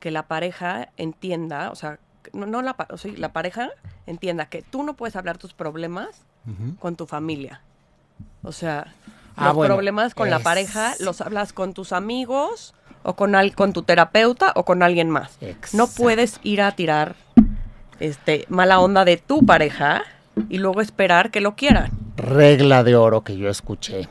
que 0.00 0.10
la 0.10 0.26
pareja 0.28 0.88
entienda, 0.96 1.70
o 1.70 1.74
sea, 1.74 1.98
no, 2.32 2.62
la, 2.62 2.74
la 3.18 3.32
pareja 3.34 3.68
entienda 4.06 4.46
que 4.46 4.62
tú 4.62 4.82
no 4.82 4.96
puedes 4.96 5.14
hablar 5.14 5.36
tus 5.36 5.52
problemas 5.52 6.24
con 6.78 6.96
tu 6.96 7.06
familia. 7.06 7.60
O 8.42 8.52
sea, 8.52 8.94
ah, 9.36 9.52
los 9.52 9.66
problemas 9.66 10.14
con 10.14 10.30
la 10.30 10.38
pareja 10.38 10.94
los 11.00 11.20
hablas 11.20 11.52
con 11.52 11.74
tus 11.74 11.92
amigos 11.92 12.72
o 13.06 13.14
con, 13.14 13.34
al, 13.34 13.54
con 13.54 13.72
tu 13.72 13.82
terapeuta 13.82 14.52
o 14.56 14.64
con 14.64 14.82
alguien 14.82 15.08
más. 15.10 15.38
No 15.72 15.86
puedes 15.86 16.40
ir 16.42 16.60
a 16.60 16.72
tirar 16.72 17.14
este 18.00 18.44
mala 18.48 18.80
onda 18.80 19.04
de 19.04 19.16
tu 19.16 19.46
pareja 19.46 20.02
y 20.48 20.58
luego 20.58 20.80
esperar 20.80 21.30
que 21.30 21.40
lo 21.40 21.54
quieran. 21.56 21.90
Regla 22.16 22.84
de 22.84 22.96
oro 22.96 23.22
que 23.22 23.36
yo 23.36 23.48
escuché 23.48 24.08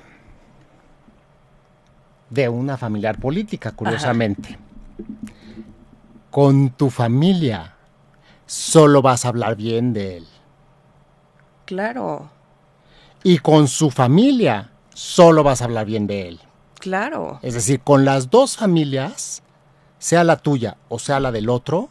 de 2.29 2.49
una 2.49 2.77
familiar 2.77 3.19
política, 3.19 3.71
curiosamente 3.71 4.57
con 6.35 6.71
tu 6.71 6.89
familia 6.89 7.75
solo 8.45 9.01
vas 9.01 9.23
a 9.23 9.29
hablar 9.29 9.55
bien 9.55 9.93
de 9.93 10.17
él. 10.17 10.27
Claro, 11.63 12.29
Y 13.23 13.37
con 13.37 13.69
su 13.69 13.89
familia, 13.89 14.69
solo 14.93 15.43
vas 15.43 15.61
a 15.61 15.65
hablar 15.65 15.85
bien 15.85 16.07
de 16.07 16.27
él. 16.27 16.39
Claro. 16.85 17.39
Es 17.41 17.53
decir, 17.55 17.79
con 17.81 18.05
las 18.05 18.29
dos 18.29 18.55
familias, 18.57 19.41
sea 19.97 20.23
la 20.23 20.37
tuya 20.37 20.77
o 20.87 20.99
sea 20.99 21.19
la 21.19 21.31
del 21.31 21.49
otro, 21.49 21.89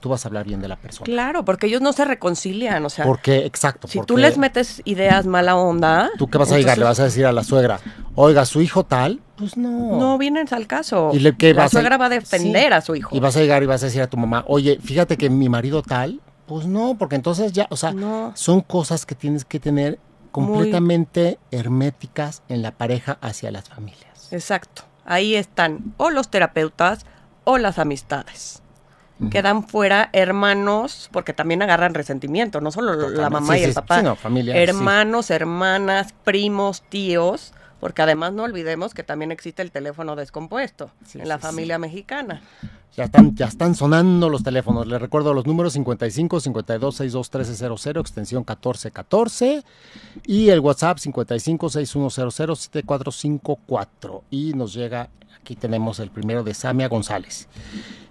tú 0.00 0.08
vas 0.08 0.24
a 0.24 0.28
hablar 0.28 0.46
bien 0.46 0.62
de 0.62 0.68
la 0.68 0.76
persona. 0.76 1.04
Claro, 1.04 1.44
porque 1.44 1.66
ellos 1.66 1.82
no 1.82 1.92
se 1.92 2.06
reconcilian, 2.06 2.82
o 2.86 2.88
sea, 2.88 3.04
Porque, 3.04 3.44
exacto. 3.44 3.86
si 3.86 4.00
tú 4.06 4.16
les 4.16 4.38
metes 4.38 4.80
ideas 4.86 5.26
mala 5.26 5.56
onda, 5.56 6.08
¿Tú 6.16 6.26
qué 6.28 6.38
vas 6.38 6.50
a 6.52 6.56
llegar? 6.56 6.78
Le 6.78 6.84
vas 6.84 6.98
a 7.00 7.04
decir 7.04 7.26
a 7.26 7.32
la 7.32 7.44
suegra, 7.44 7.80
oiga, 8.14 8.46
su 8.46 8.62
hijo 8.62 8.82
tal, 8.84 9.20
pues 9.36 9.58
no. 9.58 9.98
no 9.98 10.16
vienen 10.16 10.46
al 10.52 10.66
caso. 10.66 11.10
¿Y 11.12 11.18
le- 11.18 11.36
qué 11.36 11.52
la 11.52 11.64
vas 11.64 11.74
a- 11.74 11.78
suegra 11.78 11.98
va 11.98 12.06
a 12.06 12.08
defender 12.08 12.68
Sí. 12.68 12.74
a 12.74 12.80
su 12.80 12.94
hijo. 12.96 13.14
Y 13.14 13.20
vas 13.20 13.36
a 13.36 13.40
llegar 13.40 13.62
y 13.62 13.66
vas 13.66 13.82
a 13.82 13.86
decir 13.86 14.00
a 14.00 14.06
tu 14.08 14.16
mamá, 14.16 14.42
oye, 14.48 14.78
fíjate 14.82 15.18
que 15.18 15.28
mi 15.28 15.50
marido 15.50 15.82
tal, 15.82 16.20
pues 16.46 16.64
no, 16.66 16.96
porque 16.98 17.16
entonces 17.16 17.52
ya, 17.52 17.66
o 17.70 17.76
sea, 17.76 17.92
No. 17.92 18.32
son 18.36 18.62
cosas 18.62 19.04
que 19.04 19.14
tienes 19.14 19.44
que 19.44 19.60
tener 19.60 19.98
completamente 20.32 21.38
herméticas 21.50 22.42
en 22.48 22.62
la 22.62 22.70
pareja 22.72 23.18
hacia 23.20 23.50
las 23.50 23.68
familias. 23.68 24.09
Exacto. 24.30 24.82
Ahí 25.04 25.34
están 25.34 25.94
o 25.96 26.10
los 26.10 26.28
terapeutas 26.30 27.06
o 27.44 27.58
las 27.58 27.78
amistades. 27.78 28.62
Quedan 29.30 29.68
fuera 29.68 30.08
hermanos, 30.14 31.10
porque 31.12 31.34
también 31.34 31.60
agarran 31.60 31.92
resentimiento, 31.92 32.62
no 32.62 32.70
solo 32.70 33.10
la 33.10 33.28
mamá 33.28 33.54
Sí, 33.54 33.60
y 33.60 33.64
el 33.64 33.70
sí, 33.70 33.74
papá. 33.74 33.98
sí, 33.98 34.02
no, 34.04 34.16
familia, 34.16 34.56
hermanos, 34.56 35.30
hermanas, 35.30 36.14
primos, 36.24 36.82
tíos, 36.88 37.52
porque 37.80 38.02
además 38.02 38.32
no 38.32 38.44
olvidemos 38.44 38.94
que 38.94 39.02
también 39.02 39.32
existe 39.32 39.62
el 39.62 39.70
teléfono 39.72 40.14
descompuesto 40.16 40.90
Sí, 41.06 41.18
en 41.20 41.28
la 41.28 41.36
sí, 41.36 41.40
sí. 41.40 41.46
familia 41.46 41.78
mexicana. 41.78 42.42
Ya 42.96 43.04
están, 43.04 43.34
ya 43.36 43.46
están 43.46 43.74
sonando 43.76 44.28
los 44.28 44.42
teléfonos. 44.42 44.86
Les 44.86 45.00
recuerdo 45.00 45.32
los 45.32 45.46
números 45.46 45.72
55 45.74 46.40
52 46.40 46.96
62 46.96 47.30
1300, 47.32 48.00
extensión 48.00 48.40
1414 48.40 49.64
y 50.26 50.48
el 50.50 50.60
WhatsApp 50.60 50.98
55 50.98 51.68
6100 51.70 52.30
7454. 52.56 54.24
Y 54.30 54.52
nos 54.54 54.74
llega, 54.74 55.08
aquí 55.40 55.54
tenemos 55.56 56.00
el 56.00 56.10
primero 56.10 56.42
de 56.42 56.52
Samia 56.52 56.88
González. 56.88 57.48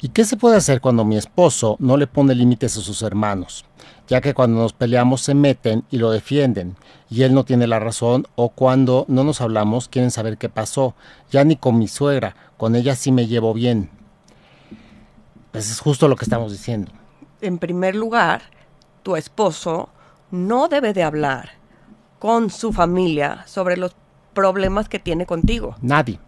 ¿Y 0.02 0.10
qué 0.10 0.24
se 0.24 0.38
puede 0.38 0.56
hacer 0.56 0.80
cuando 0.82 1.04
mi 1.04 1.18
esposo 1.18 1.76
no 1.80 1.98
le 1.98 2.08
pone 2.08 2.34
límites 2.34 2.78
a 2.78 2.82
sus 2.82 3.02
hermanos? 3.02 3.66
Ya 4.10 4.22
que 4.22 4.34
cuando 4.34 4.60
nos 4.60 4.74
peleamos 4.74 5.22
se 5.22 5.36
meten 5.36 5.84
y 5.92 5.98
lo 5.98 6.10
defienden 6.10 6.76
y 7.12 7.22
él 7.22 7.34
no 7.36 7.46
tiene 7.46 7.68
la 7.68 7.80
razón 7.80 8.26
o 8.36 8.50
cuando 8.50 9.06
no 9.08 9.24
nos 9.24 9.40
hablamos 9.40 9.88
quieren 9.88 10.10
saber 10.10 10.40
qué 10.40 10.50
pasó. 10.50 10.96
Ya 11.30 11.44
ni 11.44 11.56
con 11.56 11.78
mi 11.78 11.88
suegra, 11.88 12.36
con 12.58 12.76
ella 12.76 12.96
sí 12.96 13.12
me 13.12 13.28
llevo 13.28 13.54
bien. 13.54 13.92
Pues 15.52 15.70
es 15.70 15.80
justo 15.80 16.08
lo 16.08 16.16
que 16.16 16.26
estamos 16.26 16.52
diciendo. 16.52 16.92
En 17.40 17.60
primer 17.60 17.96
lugar, 17.96 18.42
tu 19.04 19.16
esposo 19.16 19.90
no 20.32 20.68
debe 20.68 20.94
de 20.94 21.04
hablar 21.04 21.52
con 22.18 22.50
su 22.50 22.74
familia 22.74 23.44
sobre 23.46 23.78
los 23.78 23.96
problemas 24.34 24.90
que 24.90 24.98
tiene 24.98 25.28
contigo. 25.28 25.76
Nadie, 25.82 26.20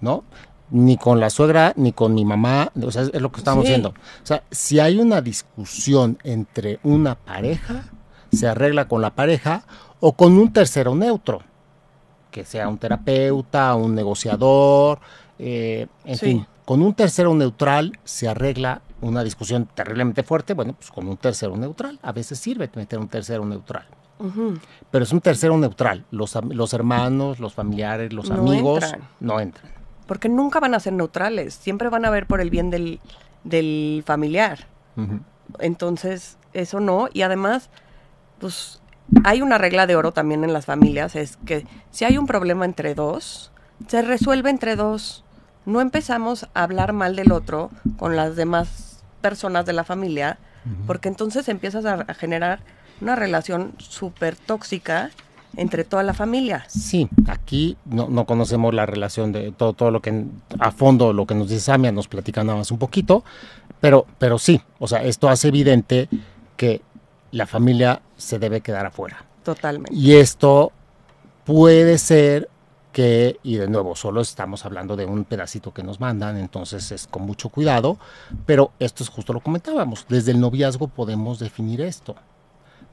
¿no? 0.00 0.24
Ni 0.70 0.96
con 0.98 1.18
la 1.18 1.30
suegra, 1.30 1.72
ni 1.76 1.92
con 1.92 2.12
mi 2.14 2.24
mamá, 2.26 2.70
o 2.82 2.90
sea, 2.90 3.02
es 3.02 3.20
lo 3.22 3.32
que 3.32 3.38
estamos 3.38 3.64
Sí. 3.64 3.68
diciendo. 3.68 3.90
O 4.22 4.26
sea, 4.26 4.42
si 4.50 4.80
hay 4.80 4.98
una 4.98 5.22
discusión 5.22 6.18
entre 6.24 6.78
una 6.82 7.14
pareja, 7.14 7.84
se 8.32 8.46
arregla 8.48 8.86
con 8.86 9.00
la 9.00 9.10
pareja 9.14 9.62
o 10.00 10.12
con 10.12 10.36
un 10.36 10.52
tercero 10.52 10.94
neutro, 10.94 11.40
que 12.30 12.44
sea 12.44 12.68
un 12.68 12.76
terapeuta, 12.76 13.74
un 13.76 13.94
negociador, 13.94 15.00
eh, 15.38 15.86
en 16.04 16.16
Sí. 16.18 16.26
fin, 16.26 16.46
con 16.66 16.82
un 16.82 16.92
tercero 16.92 17.32
neutral 17.34 17.98
se 18.04 18.28
arregla 18.28 18.82
una 19.00 19.24
discusión 19.24 19.66
terriblemente 19.74 20.22
fuerte, 20.22 20.52
bueno, 20.52 20.74
pues 20.74 20.90
con 20.90 21.08
un 21.08 21.16
tercero 21.16 21.56
neutral. 21.56 21.98
A 22.02 22.12
veces 22.12 22.38
sirve 22.38 22.68
meter 22.74 22.98
un 22.98 23.08
tercero 23.08 23.44
neutral. 23.46 23.86
Pero 24.90 25.04
es 25.04 25.12
un 25.12 25.20
tercero 25.20 25.56
neutral. 25.56 26.04
Los, 26.10 26.36
los 26.50 26.74
hermanos, 26.74 27.38
los 27.38 27.54
familiares, 27.54 28.12
los 28.12 28.28
No 28.28 28.34
amigos 28.36 28.82
entran. 28.82 29.08
no 29.20 29.38
entran. 29.40 29.72
Porque 30.08 30.28
nunca 30.28 30.58
van 30.58 30.74
a 30.74 30.80
ser 30.80 30.94
neutrales, 30.94 31.54
siempre 31.54 31.88
van 31.88 32.04
a 32.04 32.10
ver 32.10 32.26
por 32.26 32.40
el 32.40 32.50
bien 32.50 32.70
del, 32.70 32.98
del 33.44 34.02
familiar. 34.04 34.66
Entonces, 35.60 36.38
eso 36.52 36.80
no. 36.80 37.08
Y 37.12 37.22
además, 37.22 37.70
pues 38.40 38.80
hay 39.24 39.42
una 39.42 39.58
regla 39.58 39.86
de 39.86 39.94
oro 39.94 40.12
también 40.12 40.44
en 40.44 40.52
las 40.52 40.66
familias, 40.66 41.14
es 41.14 41.38
que 41.44 41.66
si 41.90 42.04
hay 42.04 42.18
un 42.18 42.26
problema 42.26 42.64
entre 42.64 42.94
dos, 42.94 43.52
se 43.86 44.02
resuelve 44.02 44.50
entre 44.50 44.76
dos. 44.76 45.24
No 45.66 45.80
empezamos 45.80 46.48
a 46.54 46.62
hablar 46.62 46.92
mal 46.92 47.14
del 47.14 47.30
otro 47.30 47.70
con 47.98 48.16
las 48.16 48.36
demás 48.36 49.04
personas 49.20 49.66
de 49.66 49.74
la 49.74 49.84
familia, 49.84 50.38
porque 50.86 51.08
entonces 51.08 51.48
empiezas 51.48 51.84
a, 51.84 51.94
a 52.06 52.14
generar 52.14 52.60
una 53.00 53.16
relación 53.16 53.74
súper 53.78 54.36
tóxica 54.36 55.10
entre 55.56 55.84
toda 55.84 56.02
la 56.02 56.14
familia. 56.14 56.64
Sí, 56.68 57.08
aquí 57.26 57.76
no, 57.84 58.08
no 58.08 58.26
conocemos 58.26 58.74
la 58.74 58.86
relación 58.86 59.32
de 59.32 59.52
todo, 59.52 59.72
todo 59.72 59.90
lo 59.90 60.00
que 60.00 60.24
a 60.58 60.70
fondo 60.70 61.12
lo 61.12 61.26
que 61.26 61.34
nos 61.34 61.48
dice 61.48 61.60
Samia, 61.60 61.92
nos 61.92 62.08
platica 62.08 62.44
nada 62.44 62.58
más 62.58 62.70
un 62.70 62.78
poquito, 62.78 63.24
pero, 63.80 64.06
pero 64.18 64.38
sí, 64.38 64.60
o 64.78 64.86
sea, 64.86 65.02
esto 65.04 65.28
hace 65.28 65.48
evidente 65.48 66.08
que 66.56 66.82
la 67.32 67.46
familia 67.46 68.02
se 68.16 68.38
debe 68.38 68.60
quedar 68.60 68.86
afuera. 68.86 69.24
Totalmente. 69.44 69.94
Y 69.94 70.14
esto 70.14 70.72
puede 71.44 71.98
ser 71.98 72.48
que, 72.92 73.38
y 73.42 73.56
de 73.56 73.68
nuevo, 73.68 73.94
solo 73.94 74.20
estamos 74.20 74.64
hablando 74.64 74.96
de 74.96 75.06
un 75.06 75.24
pedacito 75.24 75.72
que 75.72 75.82
nos 75.82 76.00
mandan, 76.00 76.36
entonces 76.36 76.90
es 76.90 77.06
con 77.06 77.22
mucho 77.22 77.48
cuidado, 77.48 77.98
pero 78.44 78.72
esto 78.78 79.04
es 79.04 79.08
justo 79.08 79.32
lo 79.32 79.40
comentábamos, 79.40 80.06
desde 80.08 80.32
el 80.32 80.40
noviazgo 80.40 80.88
podemos 80.88 81.38
definir 81.38 81.80
esto. 81.80 82.16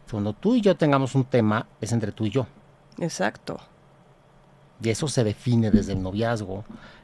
Cuando 0.10 0.34
tú 0.34 0.56
y 0.56 0.62
yo 0.62 0.76
tengamos 0.78 1.15
un 1.15 1.26
tema, 1.26 1.68
es 1.82 1.91
entre 1.91 2.12
tú 2.12 2.26
y 2.26 2.30
yo. 2.30 2.48
Exacto. 3.00 3.60
Y 4.82 4.89
eso 4.89 5.08
se 5.08 5.24
define 5.24 5.72
desde 5.72 5.94
el 5.94 6.02
noviazgo 6.04 6.63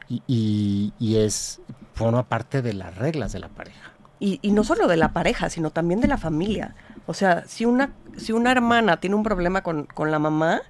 y, 0.09 0.21
y- 0.27 0.93
y 0.99 1.17
es, 1.17 1.59
forma 1.93 2.23
parte 2.23 2.61
de 2.61 2.73
las 2.73 2.95
reglas 2.97 3.31
de 3.31 3.39
la 3.39 3.49
pareja. 3.49 3.91
Y, 4.19 4.39
y 4.43 4.51
no 4.51 4.63
solo 4.63 4.87
de 4.87 4.97
la 4.97 5.13
pareja, 5.13 5.49
sino 5.49 5.71
también 5.71 5.99
de 6.01 6.07
la 6.07 6.17
familia. 6.17 6.75
O 7.07 7.13
sea, 7.13 7.43
si 7.47 7.65
una, 7.65 7.91
si 8.17 8.33
una 8.33 8.51
hermana 8.51 8.97
tiene 8.99 9.15
un 9.15 9.23
problema 9.23 9.63
con, 9.63 9.85
con 9.85 10.11
la 10.11 10.19
mamá, 10.19 10.61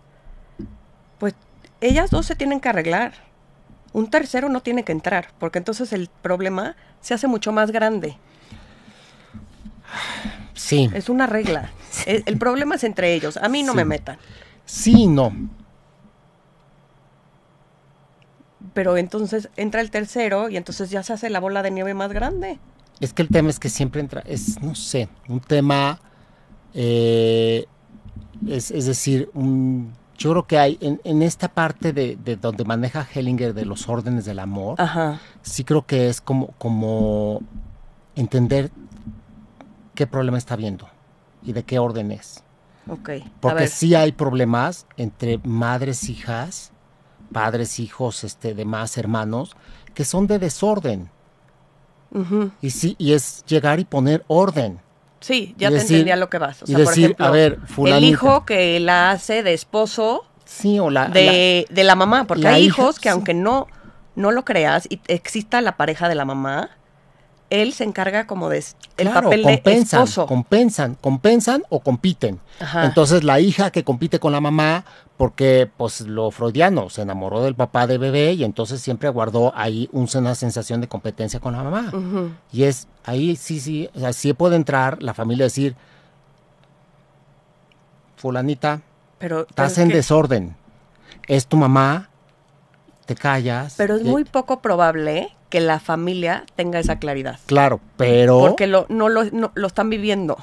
pues 1.19 1.35
ellas 1.81 2.11
dos 2.11 2.25
se 2.25 2.35
tienen 2.35 2.59
que 2.61 2.69
arreglar. 2.69 3.13
Un 3.93 4.09
tercero 4.09 4.47
no 4.47 4.61
tiene 4.61 4.83
que 4.85 4.93
entrar, 4.93 5.29
porque 5.37 5.57
entonces 5.57 5.91
el 5.91 6.09
problema 6.21 6.75
se 7.01 7.13
hace 7.13 7.27
mucho 7.27 7.51
más 7.51 7.71
grande. 7.71 8.17
Sí, 10.63 10.89
Es 10.93 11.09
una 11.09 11.25
regla. 11.27 11.71
El, 12.05 12.23
el 12.25 12.37
problema 12.37 12.75
es 12.75 12.83
entre 12.83 13.13
ellos. 13.15 13.37
A 13.37 13.49
mí 13.49 13.63
no 13.63 13.71
Sí. 13.73 13.77
me 13.77 13.85
metan. 13.85 14.17
sí 14.65 14.93
y 15.03 15.07
no. 15.07 15.31
Pero 18.73 18.95
entonces 18.97 19.49
entra 19.57 19.81
el 19.81 19.89
tercero 19.91 20.49
y 20.49 20.55
entonces 20.57 20.89
ya 20.91 21.03
se 21.03 21.13
hace 21.13 21.29
la 21.29 21.39
bola 21.39 21.63
de 21.63 21.71
nieve 21.71 21.93
más 21.93 22.13
grande. 22.13 22.59
Es 22.99 23.11
que 23.13 23.23
el 23.23 23.29
tema 23.29 23.49
es 23.49 23.59
que 23.59 23.69
siempre 23.69 23.99
entra, 24.01 24.21
es, 24.25 24.61
no 24.61 24.75
sé, 24.75 25.09
un 25.27 25.39
tema, 25.39 25.99
eh, 26.75 27.65
es, 28.47 28.69
es 28.69 28.85
decir, 28.85 29.29
un- 29.33 29.93
yo 30.17 30.29
creo 30.31 30.45
que 30.45 30.59
hay 30.59 30.77
en, 30.81 31.01
en 31.03 31.23
esta 31.23 31.47
parte 31.47 31.91
de, 31.93 32.15
de 32.23 32.35
donde 32.35 32.63
maneja 32.63 33.07
Hellinger 33.11 33.55
de 33.55 33.65
los 33.65 33.89
órdenes 33.89 34.25
del 34.25 34.37
amor, 34.37 34.79
Ajá. 34.79 35.19
sí 35.41 35.63
creo 35.63 35.83
que 35.87 36.09
es 36.09 36.21
como, 36.21 36.47
como 36.59 37.41
entender 38.15 38.69
qué 39.95 40.07
problema 40.07 40.37
está 40.37 40.55
viendo 40.55 40.87
y 41.43 41.53
de 41.53 41.63
qué 41.63 41.79
orden 41.79 42.11
es. 42.11 42.43
Ok. 42.89 43.09
A 43.09 43.29
Porque 43.39 43.67
sí 43.67 43.93
hay 43.95 44.11
problemas 44.11 44.85
entre 44.97 45.39
madres, 45.43 46.09
hijas, 46.09 46.71
padres, 47.31 47.79
hijos, 47.79 48.23
este, 48.23 48.53
demás 48.53 48.97
hermanos, 48.97 49.55
que 49.93 50.03
son 50.05 50.27
de 50.27 50.39
desorden. 50.39 51.09
Ujú. 52.13 52.51
Y 52.61 52.71
sí, 52.71 52.95
y 52.97 53.13
es 53.13 53.43
llegar 53.45 53.79
y 53.79 53.85
poner 53.85 54.23
orden. 54.27 54.79
Sí, 55.19 55.53
ya 55.57 55.69
Y 55.69 55.73
te 55.73 55.77
decir- 55.79 55.91
entendí 55.97 56.11
a 56.11 56.15
lo 56.15 56.29
que 56.29 56.39
vas. 56.39 56.61
O 56.63 56.65
y 56.65 56.69
sea, 56.69 56.77
por 56.77 56.87
decir, 56.87 57.03
ejemplo, 57.05 57.25
a 57.25 57.31
ver, 57.31 57.53
el 57.61 57.67
fulanita. 57.67 58.07
hijo 58.07 58.45
que 58.45 58.79
la 58.79 59.11
hace 59.11 59.43
de 59.43 59.53
esposo 59.53 60.25
Sí, 60.45 60.79
o 60.79 60.89
la, 60.89 61.07
de, 61.07 61.65
de 61.69 61.83
la 61.83 61.95
mamá, 61.95 62.25
porque 62.25 62.43
la 62.43 62.49
hay 62.55 62.65
hija, 62.65 62.81
hijos 62.81 62.97
que 62.99 63.03
sí. 63.03 63.09
aunque 63.09 63.33
no, 63.33 63.67
no 64.15 64.31
lo 64.31 64.43
creas 64.43 64.87
y 64.89 64.99
exista 65.07 65.61
la 65.61 65.77
pareja 65.77 66.09
de 66.09 66.15
la 66.15 66.25
mamá, 66.25 66.71
él 67.51 67.73
se 67.73 67.83
encarga 67.83 68.25
como 68.25 68.49
de 68.49 68.57
el 68.97 69.09
claro, 69.09 69.27
papel 69.29 69.43
de 69.43 69.53
compensan, 69.55 70.03
esposo. 70.03 70.25
compensan, 70.25 70.95
compensan 70.95 71.63
o 71.69 71.81
compiten. 71.81 72.39
Ajá. 72.59 72.85
Entonces 72.85 73.23
la 73.23 73.39
hija 73.39 73.69
que 73.71 73.83
compite 73.83 74.19
con 74.19 74.31
la 74.31 74.41
mamá, 74.41 74.85
porque 75.17 75.69
pues 75.77 76.01
lo 76.01 76.31
freudiano, 76.31 76.89
se 76.89 77.01
enamoró 77.03 77.43
del 77.43 77.53
papá 77.53 77.85
de 77.87 77.97
bebé 77.99 78.33
y 78.33 78.43
entonces 78.43 78.81
siempre 78.81 79.09
guardó 79.09 79.51
ahí 79.55 79.87
un- 79.91 80.07
una 80.15 80.33
sensación 80.33 80.81
de 80.81 80.87
competencia 80.87 81.39
con 81.39 81.53
la 81.53 81.61
mamá. 81.63 81.91
Y 82.51 82.63
es 82.63 82.87
ahí 83.03 83.35
sí, 83.35 83.59
sí, 83.59 83.89
o 83.93 83.99
sea, 83.99 84.13
sí 84.13 84.33
puede 84.33 84.55
entrar 84.55 85.03
la 85.03 85.13
familia 85.13 85.43
a 85.43 85.47
decir, 85.47 85.75
fulanita, 88.15 88.81
pero, 89.19 89.41
estás 89.47 89.73
es 89.73 89.77
en 89.79 89.89
que- 89.89 89.95
desorden, 89.95 90.55
es 91.27 91.47
tu 91.47 91.57
mamá, 91.57 92.09
te 93.05 93.15
callas. 93.15 93.75
pero 93.77 93.95
es 93.95 94.01
y- 94.01 94.05
muy 94.05 94.23
poco 94.23 94.61
probable 94.61 95.29
que 95.51 95.59
la 95.61 95.79
familia 95.79 96.45
tenga 96.55 96.79
esa 96.79 96.97
claridad. 96.97 97.37
Claro, 97.45 97.79
pero... 97.97 98.39
Porque 98.39 98.65
lo, 98.65 98.87
no, 98.89 99.07
lo, 99.09 99.25
no, 99.25 99.51
lo 99.53 99.67
están 99.67 99.91
viviendo. 99.91 100.37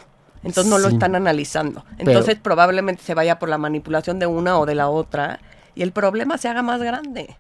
Entonces 0.44 0.71
no 0.71 0.79
lo 0.79 0.87
están 0.88 1.16
analizando. 1.16 1.85
Entonces 1.99 2.37
probablemente 2.40 3.03
se 3.03 3.14
vaya 3.14 3.40
por 3.40 3.49
la 3.49 3.59
manipulación 3.59 4.21
de 4.21 4.27
una 4.27 4.57
o 4.61 4.66
de 4.66 4.77
la 4.77 4.88
otra 4.88 5.40
y 5.75 5.83
el 5.83 5.90
problema 5.90 6.38
se 6.38 6.47
haga 6.49 6.62
más 6.62 6.81
grande. 6.81 7.35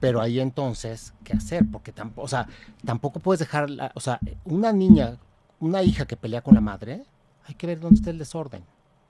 Pero 0.00 0.20
ahí 0.20 0.40
entonces, 0.40 1.12
¿qué 1.22 1.34
hacer? 1.34 1.64
Porque 1.70 1.92
tampoco, 1.92 2.24
o 2.24 2.28
sea, 2.28 2.48
tampoco 2.84 3.20
puedes 3.20 3.38
dejar, 3.38 3.70
la- 3.70 3.92
o 3.94 4.00
sea, 4.00 4.18
una 4.44 4.72
niña, 4.72 5.18
una 5.60 5.82
hija 5.82 6.04
que 6.06 6.16
pelea 6.16 6.42
con 6.42 6.54
la 6.54 6.60
madre, 6.60 7.02
hay 7.46 7.54
que 7.54 7.66
ver 7.66 7.78
dónde 7.80 7.96
está 7.96 8.10
el 8.10 8.18
desorden. 8.18 8.62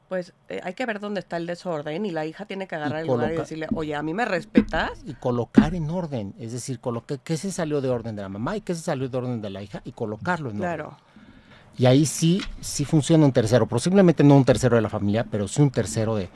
Pues 0.08 0.32
eh, 0.48 0.60
hay 0.62 0.74
que 0.74 0.86
ver 0.86 1.00
dónde 1.00 1.18
está 1.20 1.36
el 1.36 1.46
desorden 1.46 2.06
y 2.06 2.10
la 2.12 2.24
hija 2.26 2.44
tiene 2.44 2.68
que 2.68 2.76
agarrar 2.76 2.98
Y 2.98 3.02
el 3.02 3.06
lugar 3.08 3.32
y 3.32 3.36
decirle, 3.36 3.66
oye, 3.74 3.94
a 3.94 4.02
mí 4.02 4.14
me 4.14 4.24
respetas. 4.24 4.92
Y 5.04 5.14
colocar 5.14 5.74
en 5.74 5.90
orden, 5.90 6.32
es 6.38 6.52
decir, 6.52 6.78
colocar 6.78 7.18
qué 7.20 7.36
se 7.36 7.50
salió 7.50 7.80
de 7.80 7.88
orden 7.88 8.14
de 8.14 8.22
la 8.22 8.28
mamá 8.28 8.56
y 8.56 8.60
qué 8.60 8.74
se 8.74 8.82
salió 8.82 9.08
de 9.08 9.18
orden 9.18 9.42
de 9.42 9.50
la 9.50 9.62
hija 9.62 9.82
y 9.84 9.92
colocarlo 9.92 10.50
en 10.50 10.56
orden. 10.58 10.68
Claro. 10.68 10.96
Y 11.76 11.86
ahí 11.86 12.06
sí, 12.06 12.40
sí 12.60 12.84
funciona 12.84 13.24
un 13.26 13.32
tercero, 13.32 13.66
posiblemente 13.66 14.22
no 14.24 14.36
un 14.36 14.44
tercero 14.44 14.76
de 14.76 14.82
la 14.82 14.88
familia, 14.88 15.26
pero 15.30 15.46
sí 15.48 15.60
un 15.60 15.70
tercero 15.70 16.14
de, 16.16 16.30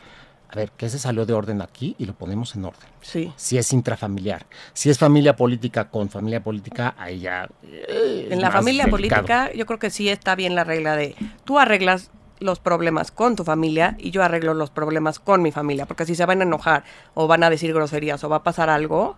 a 0.48 0.54
ver, 0.56 0.72
¿qué 0.76 0.88
se 0.90 0.98
salió 0.98 1.24
de 1.24 1.32
orden 1.32 1.62
aquí? 1.62 1.94
Y 1.96 2.04
lo 2.04 2.12
ponemos 2.12 2.54
en 2.56 2.64
orden. 2.66 2.88
Sí. 3.00 3.32
Si 3.36 3.56
es 3.56 3.72
intrafamiliar, 3.72 4.44
si 4.74 4.90
es 4.90 4.98
familia 4.98 5.36
política 5.36 5.88
con 5.88 6.10
familia 6.10 6.42
política, 6.42 6.94
ahí 6.98 7.20
ya... 7.20 7.48
eh, 7.62 8.28
En 8.30 8.40
la 8.40 8.50
familia 8.50 8.84
delicado. 8.86 9.22
política 9.24 9.52
yo 9.54 9.64
creo 9.64 9.78
que 9.78 9.90
sí 9.90 10.08
está 10.08 10.34
bien 10.34 10.54
la 10.54 10.64
regla 10.64 10.96
de 10.96 11.14
tú 11.44 11.58
arreglas 11.58 12.10
los 12.40 12.58
problemas 12.58 13.10
con 13.10 13.36
tu 13.36 13.44
familia 13.44 13.96
y 13.98 14.10
yo 14.10 14.22
arreglo 14.22 14.54
los 14.54 14.70
problemas 14.70 15.18
con 15.18 15.42
mi 15.42 15.52
familia, 15.52 15.86
porque 15.86 16.06
si 16.06 16.14
se 16.14 16.26
van 16.26 16.40
a 16.40 16.44
enojar 16.44 16.84
o 17.14 17.26
van 17.26 17.44
a 17.44 17.50
decir 17.50 17.72
groserías 17.72 18.24
o 18.24 18.28
va 18.28 18.36
a 18.36 18.42
pasar 18.42 18.70
algo, 18.70 19.16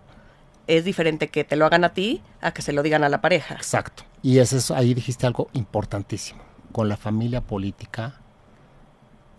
es 0.67 0.85
diferente 0.85 1.29
que 1.29 1.43
te 1.43 1.55
lo 1.55 1.65
hagan 1.65 1.83
a 1.83 1.93
ti 1.93 2.21
a 2.41 2.53
que 2.53 2.61
se 2.61 2.73
lo 2.73 2.83
digan 2.83 3.03
a 3.03 3.09
la 3.09 3.21
pareja. 3.21 3.55
Exacto. 3.55 4.03
Y 4.21 4.39
es, 4.39 4.71
ahí 4.71 4.93
dijiste 4.93 5.25
algo 5.25 5.49
importantísimo. 5.53 6.41
Con 6.71 6.89
la 6.89 6.97
familia 6.97 7.41
política, 7.41 8.21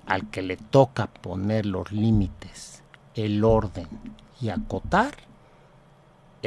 al 0.06 0.30
que 0.30 0.42
le 0.42 0.56
toca 0.56 1.06
poner 1.06 1.66
los 1.66 1.90
límites, 1.92 2.82
el 3.14 3.44
orden 3.44 3.88
y 4.40 4.50
acotar, 4.50 5.14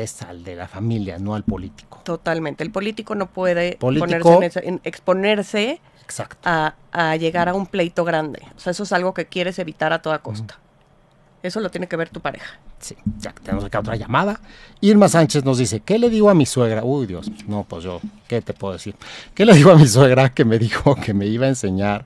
es 0.04 0.22
al 0.22 0.44
de 0.44 0.56
la 0.56 0.68
familia, 0.68 1.18
no 1.20 1.36
al 1.36 1.44
político. 1.44 2.00
Totalmente. 2.04 2.64
El 2.64 2.72
político 2.72 3.16
no 3.16 3.28
puede 3.28 3.78
Político- 3.78 4.34
ponerse 4.34 4.62
en 4.68 4.80
exponerse 4.84 5.80
Exacto. 6.04 6.38
a, 6.44 6.76
a 6.92 7.16
llegar 7.16 7.50
a 7.50 7.54
un 7.54 7.66
pleito 7.68 8.04
grande. 8.06 8.42
O 8.56 8.60
sea, 8.60 8.72
eso 8.72 8.84
es 8.84 8.92
algo 8.94 9.14
que 9.14 9.26
quieres 9.26 9.60
evitar 9.60 9.94
a 9.94 10.02
toda 10.02 10.20
costa. 10.20 10.60
Eso 11.44 11.60
lo 11.60 11.70
tiene 11.70 11.88
que 11.88 11.96
ver 11.96 12.10
tu 12.10 12.20
pareja. 12.20 12.60
Sí, 12.80 12.96
ya 13.20 13.32
tenemos 13.32 13.64
acá 13.66 13.80
otra 13.80 13.96
llamada. 13.96 14.40
Irma 14.82 15.08
Sánchez 15.08 15.46
nos 15.46 15.58
dice, 15.60 15.80
¿qué 15.82 15.98
le 16.00 16.10
digo 16.10 16.30
a 16.30 16.34
mi 16.34 16.46
suegra? 16.46 16.84
Uy, 16.84 17.06
Dios, 17.06 17.32
no, 17.48 17.64
pues 17.64 17.84
yo, 17.84 18.02
¿qué 18.28 18.42
te 18.42 18.54
puedo 18.54 18.74
decir? 18.74 18.96
¿Qué 19.36 19.46
le 19.46 19.54
digo 19.54 19.72
a 19.72 19.76
mi 19.76 19.88
suegra 19.88 20.30
que 20.34 20.46
me 20.46 20.58
dijo 20.60 20.96
que 20.96 21.14
me 21.14 21.28
iba 21.28 21.46
a 21.46 21.50
enseñar 21.50 22.06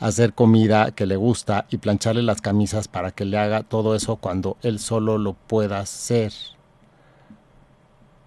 a 0.00 0.06
hacer 0.06 0.32
comida 0.32 0.92
que 0.92 1.04
le 1.06 1.16
gusta 1.16 1.66
y 1.70 1.76
plancharle 1.76 2.22
las 2.22 2.40
camisas 2.40 2.88
para 2.88 3.10
que 3.10 3.26
le 3.26 3.36
haga 3.38 3.62
todo 3.62 3.94
eso 3.94 4.16
cuando 4.16 4.56
él 4.62 4.78
solo 4.78 5.18
lo 5.18 5.34
pueda 5.34 5.78
hacer? 5.80 6.32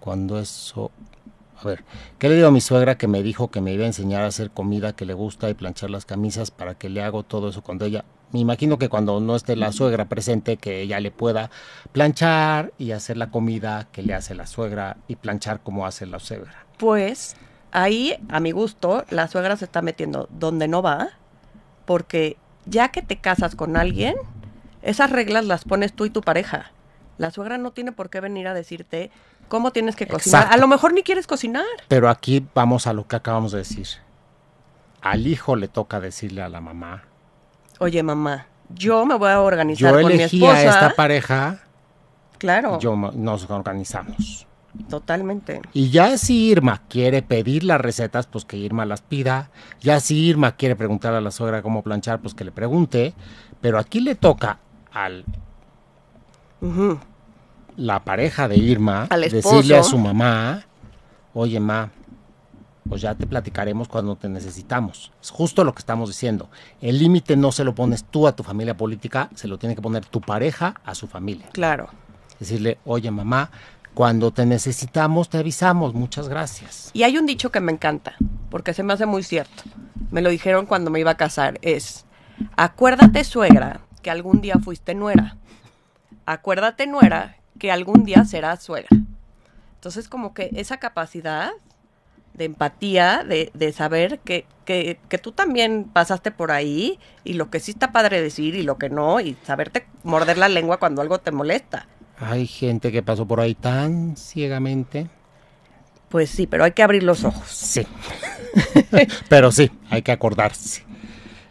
Cuando 0.03 0.37
eso... 0.37 0.91
A 1.61 1.65
ver, 1.65 1.85
¿qué 2.19 2.27
le 2.27 2.35
digo 2.35 2.49
a 2.49 2.51
mi 2.51 2.59
suegra 2.59 2.97
que 2.97 3.07
me 3.07 3.23
dijo 3.23 3.49
que 3.49 3.61
me 3.61 3.71
iba 3.71 3.85
a 3.85 3.87
enseñar 3.87 4.23
a 4.23 4.27
hacer 4.27 4.51
comida 4.51 4.97
que 4.97 5.05
le 5.05 5.13
gusta 5.13 5.49
y 5.49 5.53
planchar 5.53 5.91
las 5.91 6.03
camisas 6.03 6.51
para 6.51 6.75
que 6.75 6.89
le 6.89 7.01
hago 7.01 7.23
todo 7.23 7.47
eso 7.47 7.63
cuando 7.63 7.85
ella... 7.85 8.03
Me 8.33 8.39
imagino 8.39 8.77
que 8.77 8.89
cuando 8.89 9.21
no 9.21 9.33
esté 9.33 9.55
la 9.55 9.71
suegra 9.71 10.09
presente, 10.09 10.57
que 10.57 10.81
ella 10.81 10.99
le 10.99 11.11
pueda 11.11 11.51
planchar 11.93 12.73
y 12.77 12.91
hacer 12.91 13.15
la 13.15 13.31
comida 13.31 13.87
que 13.93 14.01
le 14.03 14.13
hace 14.13 14.35
la 14.35 14.45
suegra 14.45 14.97
y 15.07 15.15
planchar 15.15 15.61
como 15.61 15.85
hace 15.85 16.05
la 16.05 16.19
suegra. 16.19 16.65
Pues 16.77 17.37
ahí, 17.71 18.17
a 18.27 18.41
mi 18.41 18.51
gusto, 18.51 19.05
la 19.09 19.29
suegra 19.29 19.55
se 19.55 19.63
está 19.63 19.81
metiendo 19.81 20.27
donde 20.37 20.67
no 20.67 20.81
va, 20.81 21.11
porque 21.85 22.35
ya 22.65 22.89
que 22.89 23.03
te 23.03 23.21
casas 23.21 23.55
con 23.55 23.77
alguien, 23.77 24.15
esas 24.81 25.11
reglas 25.11 25.45
las 25.45 25.63
pones 25.63 25.93
tú 25.93 26.03
y 26.03 26.09
tu 26.09 26.19
pareja. 26.19 26.73
La 27.17 27.32
suegra 27.32 27.58
no 27.58 27.71
tiene 27.71 27.91
por 27.91 28.10
qué 28.10 28.19
venir 28.19 28.47
a 28.47 28.54
decirte 28.54 29.12
cómo 29.47 29.71
tienes 29.71 29.95
que 29.95 30.08
cocinar. 30.08 30.41
Exacto. 30.43 30.56
A 30.56 30.58
lo 30.60 30.67
mejor 30.67 30.93
ni 30.93 31.04
quieres 31.04 31.28
cocinar. 31.28 31.65
Pero 31.88 32.10
aquí 32.10 32.45
vamos 32.56 32.88
a 32.88 32.93
lo 32.93 33.08
que 33.08 33.15
acabamos 33.15 33.52
de 33.52 33.60
decir. 33.60 33.88
Al 35.02 35.28
hijo 35.28 35.56
le 35.56 35.67
toca 35.67 35.99
decirle 35.99 36.41
a 36.41 36.49
la 36.49 36.62
mamá. 36.62 37.04
Oye, 37.80 38.02
mamá, 38.04 38.47
yo 38.69 39.06
me 39.06 39.15
voy 39.15 39.30
a 39.30 39.41
organizar 39.41 39.91
Yo 39.93 40.02
con 40.02 40.08
mi 40.08 40.13
elegí 40.13 40.38
esposa. 40.38 40.58
a 40.58 40.63
esta 40.63 40.95
pareja, 40.95 41.60
Claro, 42.38 42.80
yo 42.80 42.95
nos 42.95 43.49
organizamos. 43.49 44.47
totalmente. 44.89 45.62
Y 45.73 45.89
ya 45.91 46.17
si 46.17 46.49
Irma 46.49 46.82
quiere 46.89 47.21
pedir 47.21 47.63
las 47.63 47.80
recetas, 47.82 48.28
pues 48.28 48.45
que 48.45 48.58
Irma 48.58 48.86
las 48.86 49.02
pida. 49.02 49.49
Ya 49.82 49.99
si 49.99 50.17
Irma 50.26 50.56
quiere 50.56 50.76
preguntar 50.76 51.13
a 51.13 51.21
la 51.21 51.32
suegra 51.32 51.62
cómo 51.62 51.84
planchar, 51.84 52.19
pues 52.21 52.34
que 52.34 52.43
le 52.43 52.52
pregunte. 52.52 53.13
Pero 53.62 53.78
aquí 53.80 53.99
le 53.99 54.15
toca 54.15 54.60
al 54.91 55.26
La 57.76 58.04
pareja 58.04 58.47
de 58.47 58.58
Irma 58.58 59.08
decirle 59.08 59.76
a 59.76 59.84
su 59.84 59.97
mamá, 59.97 60.65
oye 61.34 61.60
ma, 61.60 61.91
pues 62.88 63.02
ya 63.02 63.15
te 63.15 63.26
platicaremos 63.26 63.88
cuando 63.88 64.15
te 64.15 64.30
necesitamos. 64.30 65.12
Es 65.21 65.30
justo 65.30 65.63
lo 65.63 65.73
que 65.73 65.80
estamos 65.80 66.10
diciendo. 66.10 66.49
El 66.82 66.99
límite 66.99 67.36
no 67.36 67.52
se 67.52 67.63
lo 67.63 67.73
pones 67.73 68.04
tú 68.04 68.28
a 68.28 68.36
tu 68.36 68.43
familia 68.43 68.78
política, 68.78 69.30
se 69.36 69.47
lo 69.47 69.58
tiene 69.58 69.76
que 69.76 69.82
poner 69.82 70.06
tu 70.06 70.21
pareja 70.21 70.76
a 70.86 70.93
su 70.95 71.08
familia. 71.08 71.47
Claro. 71.52 71.89
Decirle, 72.39 72.78
oye 72.86 73.10
mamá, 73.10 73.49
cuando 73.93 74.32
te 74.32 74.45
necesitamos 74.45 75.30
te 75.30 75.38
avisamos, 75.38 75.93
muchas 75.93 76.28
gracias. 76.28 76.91
Y 76.93 77.04
hay 77.04 77.17
un 77.17 77.26
dicho 77.26 77.52
que 77.52 77.60
me 77.60 77.71
encanta, 77.71 78.15
porque 78.49 78.73
se 78.73 78.84
me 78.84 78.93
hace 78.93 79.06
muy 79.06 79.23
cierto. 79.23 79.63
Me 80.12 80.21
lo 80.21 80.30
dijeron 80.30 80.65
cuando 80.65 80.91
me 80.91 80.99
iba 80.99 81.12
a 81.12 81.17
casar. 81.17 81.60
Es, 81.62 82.06
acuérdate 82.56 83.23
suegra 83.23 83.82
que 84.02 84.12
algún 84.12 84.41
día 84.41 84.56
fuiste 84.63 84.93
nuera. 84.93 85.38
Acuérdate 86.25 86.88
nuera 86.88 87.38
que 87.59 87.71
algún 87.71 88.03
día 88.05 88.25
serás 88.25 88.63
suegra. 88.63 88.89
Entonces 89.75 90.07
como 90.07 90.33
que 90.33 90.49
esa 90.55 90.77
capacidad 90.77 91.51
de 92.33 92.45
empatía, 92.45 93.23
de, 93.23 93.51
de 93.53 93.71
saber 93.73 94.19
que, 94.19 94.45
que, 94.65 94.99
que 95.07 95.17
tú 95.17 95.31
también 95.31 95.86
pasaste 95.91 96.31
por 96.31 96.51
ahí 96.51 96.99
y 97.23 97.33
lo 97.33 97.49
que 97.49 97.59
sí 97.59 97.71
está 97.71 97.91
padre 97.91 98.21
decir 98.21 98.55
y 98.55 98.63
lo 98.63 98.77
que 98.77 98.89
no, 98.89 99.19
y 99.19 99.38
saberte 99.43 99.86
morder 100.03 100.38
la 100.38 100.49
lengua 100.49 100.77
cuando 100.77 101.01
algo 101.01 101.19
te 101.19 101.31
molesta. 101.31 101.88
Hay 102.19 102.47
gente 102.47 102.91
que 102.91 103.03
pasó 103.03 103.27
por 103.27 103.39
ahí 103.39 103.55
tan 103.55 104.15
ciegamente. 104.17 105.09
Pues 106.09 106.29
sí, 106.29 106.47
pero 106.47 106.63
hay 106.63 106.71
que 106.71 106.83
abrir 106.83 107.03
los 107.03 107.23
ojos. 107.23 107.47
Sí. 107.47 107.88
Pero 109.29 109.51
sí, 109.51 109.71
hay 109.89 110.03
que 110.03 110.12
acordarse. 110.12 110.83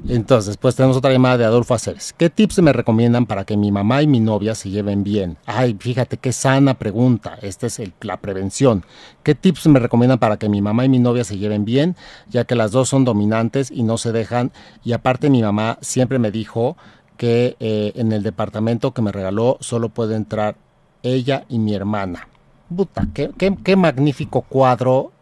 Entonces, 0.08 0.56
pues 0.56 0.74
tenemos 0.74 0.96
otra 0.96 1.12
llamada 1.12 1.38
de 1.38 1.44
Adolfo 1.44 1.74
Aceres. 1.74 2.12
¿Qué 2.16 2.28
tips 2.28 2.60
me 2.60 2.72
recomiendan 2.72 3.26
para 3.26 3.44
que 3.44 3.56
mi 3.56 3.70
mamá 3.70 4.02
y 4.02 4.06
mi 4.06 4.18
novia 4.20 4.54
se 4.54 4.68
lleven 4.70 5.04
bien? 5.04 5.36
Ay, 5.46 5.76
fíjate 5.78 6.16
qué 6.16 6.32
sana 6.32 6.74
pregunta. 6.74 7.38
Esta 7.40 7.66
es 7.68 7.78
el- 7.78 7.92
la 8.00 8.16
prevención. 8.16 8.84
¿Qué 9.22 9.34
tips 9.34 9.66
me 9.68 9.78
recomiendan 9.78 10.18
para 10.18 10.36
que 10.38 10.48
mi 10.48 10.60
mamá 10.60 10.84
y 10.84 10.88
mi 10.88 10.98
novia 10.98 11.22
se 11.24 11.38
lleven 11.38 11.64
bien? 11.64 11.94
Ya 12.28 12.44
que 12.44 12.54
las 12.56 12.72
dos 12.72 12.88
son 12.88 13.04
dominantes 13.04 13.70
y 13.70 13.84
no 13.84 13.96
se 13.96 14.10
dejan. 14.12 14.50
Y 14.84 14.92
aparte 14.92 15.30
mi 15.30 15.40
mamá 15.42 15.78
siempre 15.80 16.18
me 16.18 16.30
dijo 16.32 16.76
que 17.16 17.56
eh, 17.60 17.92
en 17.94 18.10
el 18.12 18.22
departamento 18.24 18.92
que 18.92 19.02
me 19.02 19.12
regaló 19.12 19.56
solo 19.60 19.88
puede 19.88 20.16
entrar 20.16 20.56
ella 21.04 21.44
y 21.48 21.58
mi 21.60 21.74
hermana. 21.74 22.26
Puta, 22.74 23.06
qué, 23.14 23.30
qué- 23.38 23.56
qué 23.62 23.76
magnífico 23.76 24.40
cuadro 24.42 25.12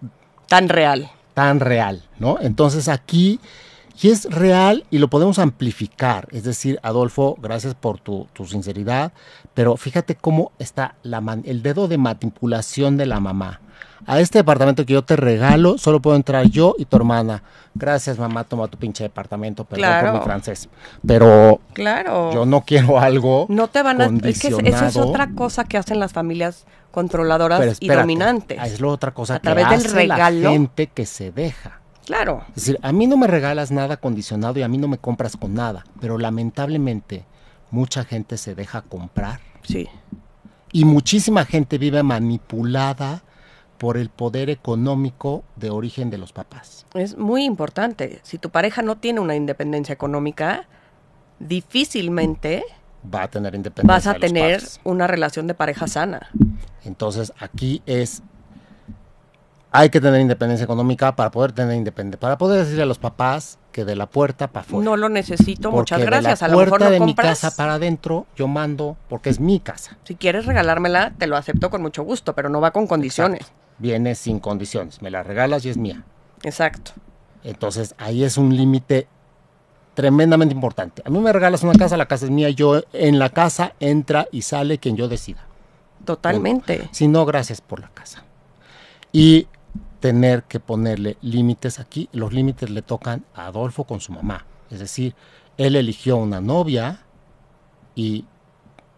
Tan 0.48 0.68
real. 0.68 1.10
tan 1.34 1.60
real, 1.60 2.02
¿no? 2.18 2.38
Entonces 2.40 2.88
aquí, 2.88 3.40
y 4.02 4.10
es 4.10 4.24
real 4.30 4.84
y 4.90 4.98
lo 4.98 5.08
podemos 5.08 5.38
amplificar. 5.38 6.28
Es 6.32 6.44
decir, 6.44 6.78
Adolfo, 6.82 7.36
gracias 7.40 7.74
por 7.74 7.98
tu, 7.98 8.26
tu 8.32 8.46
sinceridad, 8.46 9.12
pero 9.54 9.76
fíjate 9.76 10.14
cómo 10.14 10.52
está 10.58 10.94
la 11.02 11.20
man- 11.20 11.42
el 11.46 11.62
dedo 11.62 11.88
de 11.88 11.98
manipulación 11.98 12.96
de 12.96 13.06
la 13.06 13.20
mamá. 13.20 13.60
A 14.06 14.18
este 14.18 14.38
departamento 14.38 14.86
que 14.86 14.94
yo 14.94 15.02
te 15.02 15.14
regalo, 15.16 15.76
solo 15.76 16.00
puedo 16.00 16.16
entrar 16.16 16.46
yo 16.46 16.74
y 16.78 16.86
tu 16.86 16.96
hermana. 16.96 17.42
Gracias, 17.74 18.18
mamá, 18.18 18.44
toma 18.44 18.66
tu 18.68 18.78
pinche 18.78 19.04
departamento, 19.04 19.64
perdón 19.64 19.82
Claro. 19.84 20.10
por 20.12 20.20
mi 20.20 20.24
francés. 20.24 20.68
Pero 21.06 21.60
Claro. 21.74 22.32
yo 22.32 22.46
no 22.46 22.62
quiero 22.62 22.98
algo 22.98 23.44
No 23.50 23.68
te 23.68 23.82
van 23.82 24.00
a... 24.00 24.06
Es 24.28 24.40
que 24.40 24.48
es- 24.48 24.58
eso 24.64 24.86
es 24.86 24.96
otra 24.96 25.30
cosa 25.34 25.64
que 25.64 25.76
hacen 25.76 26.00
las 26.00 26.12
familias 26.14 26.64
controladoras 26.90 27.76
y 27.80 27.88
dominantes. 27.88 28.58
Es 28.64 28.80
la 28.80 28.88
otra 28.88 29.12
cosa 29.12 29.34
A 29.36 29.38
que 29.40 29.50
través 29.52 29.82
del 29.82 29.92
regalo. 29.92 30.40
la 30.40 30.50
gente 30.50 30.86
que 30.88 31.04
se 31.06 31.30
deja. 31.30 31.79
Claro. 32.06 32.44
Es 32.50 32.54
decir, 32.56 32.78
a 32.82 32.92
mí 32.92 33.06
no 33.06 33.16
me 33.16 33.26
regalas 33.26 33.70
nada 33.70 33.96
condicionado 33.98 34.58
y 34.58 34.62
a 34.62 34.68
mí 34.68 34.78
no 34.78 34.88
me 34.88 34.98
compras 34.98 35.36
con 35.36 35.54
nada, 35.54 35.84
pero 36.00 36.18
lamentablemente 36.18 37.24
mucha 37.70 38.04
gente 38.04 38.36
se 38.36 38.54
deja 38.54 38.82
comprar 38.82 39.40
Sí. 39.62 39.88
y 40.72 40.84
muchísima 40.84 41.44
gente 41.44 41.78
vive 41.78 42.02
manipulada 42.02 43.22
por 43.78 43.96
el 43.96 44.08
poder 44.10 44.50
económico 44.50 45.42
de 45.56 45.70
origen 45.70 46.10
de 46.10 46.18
los 46.18 46.32
papás. 46.32 46.84
Es 46.94 47.16
muy 47.16 47.44
importante. 47.44 48.20
Si 48.24 48.38
tu 48.38 48.50
pareja 48.50 48.82
no 48.82 48.96
tiene 48.96 49.20
una 49.20 49.34
independencia 49.36 49.92
económica, 49.92 50.66
difícilmente 51.38 52.64
Va 53.14 53.22
a 53.22 53.28
tener 53.30 53.54
independencia. 53.54 53.94
vas 53.94 54.06
a 54.06 54.12
de 54.12 54.18
los 54.18 54.28
tener 54.32 54.52
padres. 54.60 54.80
una 54.84 55.06
relación 55.06 55.46
de 55.46 55.54
pareja 55.54 55.86
sana. 55.86 56.28
Entonces 56.84 57.32
aquí 57.40 57.82
es 57.86 58.22
hay 59.72 59.90
que 59.90 60.00
tener 60.00 60.20
independencia 60.20 60.64
económica 60.64 61.14
para 61.14 61.30
poder 61.30 61.52
tener 61.52 61.76
independencia, 61.76 62.18
para 62.18 62.36
poder 62.36 62.60
decirle 62.60 62.82
a 62.82 62.86
los 62.86 62.98
papás 62.98 63.58
que 63.70 63.84
de 63.84 63.94
la 63.94 64.06
puerta 64.06 64.48
para 64.48 64.64
afuera. 64.64 64.84
No 64.84 64.96
lo 64.96 65.08
necesito, 65.08 65.70
muchas 65.70 66.00
gracias. 66.00 66.40
De 66.40 66.46
a 66.46 66.48
la 66.48 66.54
lo 66.54 66.58
mejor 66.58 66.68
puerta 66.70 66.86
no 66.86 66.90
de 66.92 67.00
mi 67.00 67.14
casa 67.14 67.54
para 67.54 67.74
adentro, 67.74 68.26
yo 68.36 68.48
mando 68.48 68.96
porque 69.08 69.30
es 69.30 69.38
mi 69.38 69.60
casa. 69.60 69.96
Si 70.04 70.16
quieres 70.16 70.46
regalármela, 70.46 71.12
te 71.16 71.26
lo 71.26 71.36
acepto 71.36 71.70
con 71.70 71.82
mucho 71.82 72.02
gusto, 72.02 72.34
pero 72.34 72.48
no 72.48 72.60
va 72.60 72.72
con 72.72 72.86
condiciones. 72.86 73.40
Exacto. 73.42 73.60
Viene 73.78 74.14
sin 74.14 74.40
condiciones. 74.40 75.00
Me 75.02 75.10
la 75.10 75.22
regalas 75.22 75.64
y 75.64 75.70
es 75.70 75.76
mía. 75.76 76.04
Exacto. 76.42 76.92
Entonces 77.44 77.94
ahí 77.98 78.24
es 78.24 78.36
un 78.36 78.54
límite 78.56 79.06
tremendamente 79.94 80.54
importante. 80.54 81.02
A 81.04 81.10
mí 81.10 81.18
me 81.20 81.32
regalas 81.32 81.62
una 81.62 81.74
casa, 81.74 81.96
la 81.96 82.06
casa 82.06 82.24
es 82.24 82.30
mía. 82.30 82.50
Yo 82.50 82.82
en 82.92 83.18
la 83.18 83.30
casa 83.30 83.74
entra 83.80 84.26
y 84.32 84.42
sale 84.42 84.78
quien 84.78 84.96
yo 84.96 85.08
decida. 85.08 85.46
Totalmente. 86.04 86.88
Si 86.90 87.06
no, 87.06 87.24
gracias 87.24 87.60
por 87.60 87.80
la 87.80 87.88
casa. 87.88 88.24
Y 89.12 89.48
tener 90.00 90.44
que 90.44 90.58
ponerle 90.60 91.16
límites 91.20 91.78
aquí. 91.78 92.08
Los 92.12 92.32
límites 92.32 92.70
le 92.70 92.82
tocan 92.82 93.24
a 93.34 93.46
Adolfo 93.46 93.84
con 93.84 94.00
su 94.00 94.12
mamá. 94.12 94.46
Es 94.70 94.78
decir, 94.80 95.14
él 95.58 95.76
eligió 95.76 96.16
una 96.16 96.40
novia 96.40 97.00
y 97.94 98.24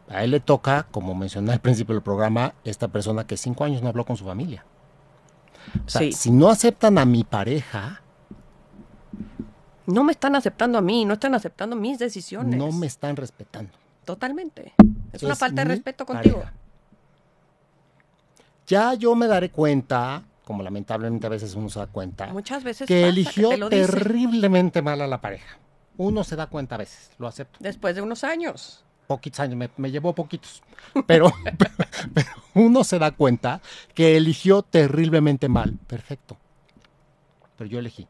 a 0.09 0.23
él 0.25 0.31
le 0.33 0.41
toca, 0.41 0.87
como 0.91 1.15
mencioné 1.15 1.53
al 1.53 1.61
principio 1.61 1.95
del 1.95 2.03
programa, 2.03 2.55
esta 2.65 2.89
persona 2.89 3.27
que 3.27 3.37
cinco 3.37 3.65
años 3.65 3.83
no 3.83 3.89
habló 3.89 4.05
con 4.05 4.17
su 4.17 4.25
familia. 4.25 4.65
O 5.87 5.89
sea, 5.89 6.01
Sí. 6.03 6.13
si 6.13 6.31
no 6.31 6.49
aceptan 6.49 6.99
a 6.99 7.05
mi 7.05 7.25
pareja, 7.25 7.99
No 9.85 10.05
me 10.05 10.13
están 10.13 10.37
aceptando 10.37 10.79
a 10.79 10.81
mí, 10.81 11.05
no 11.05 11.15
están 11.15 11.35
aceptando 11.35 11.75
mis 11.75 11.99
decisiones. 11.99 12.57
no 12.57 12.71
me 12.71 12.87
están 12.87 13.17
respetando. 13.17 13.73
Totalmente. 14.05 14.75
Es 15.13 15.25
una 15.25 15.35
falta 15.35 15.63
de 15.65 15.69
respeto 15.71 16.07
contigo. 16.07 16.37
pareja. 16.39 16.55
Ya 18.69 18.95
yo 18.95 19.15
me 19.17 19.27
daré 19.27 19.51
cuenta, 19.51 20.23
como 20.45 20.63
lamentablemente 20.63 21.27
a 21.27 21.31
veces 21.31 21.55
uno 21.55 21.69
se 21.69 21.79
da 21.79 21.87
cuenta, 21.87 22.27
Muchas 22.29 22.65
veces 22.65 22.87
que 22.89 23.01
pasa 23.03 23.09
eligió 23.09 23.49
te 23.51 23.57
lo 23.59 23.69
dicen 23.69 23.87
terriblemente 23.87 24.83
mal 24.83 25.01
a 25.01 25.07
la 25.07 25.21
pareja. 25.21 25.59
Uno 25.97 26.25
se 26.25 26.37
da 26.37 26.47
cuenta 26.47 26.75
a 26.75 26.79
veces, 26.79 27.11
lo 27.19 27.27
acepto. 27.29 27.59
después 27.61 27.95
de 27.95 28.03
unos 28.03 28.25
años. 28.25 28.85
Poquitos 29.07 29.41
años, 29.41 29.57
me, 29.57 29.69
me 29.77 29.91
llevó 29.91 30.15
poquitos. 30.15 30.63
Pero, 31.07 31.31
pero 32.15 32.29
uno 32.55 32.83
se 32.85 32.99
da 32.99 33.11
cuenta 33.11 33.61
que 33.95 34.17
eligió 34.17 34.63
terriblemente 34.63 35.49
mal. 35.49 35.75
Perfecto. 35.87 36.37
Pero 37.57 37.69
yo 37.69 37.79
elegí. 37.79 38.07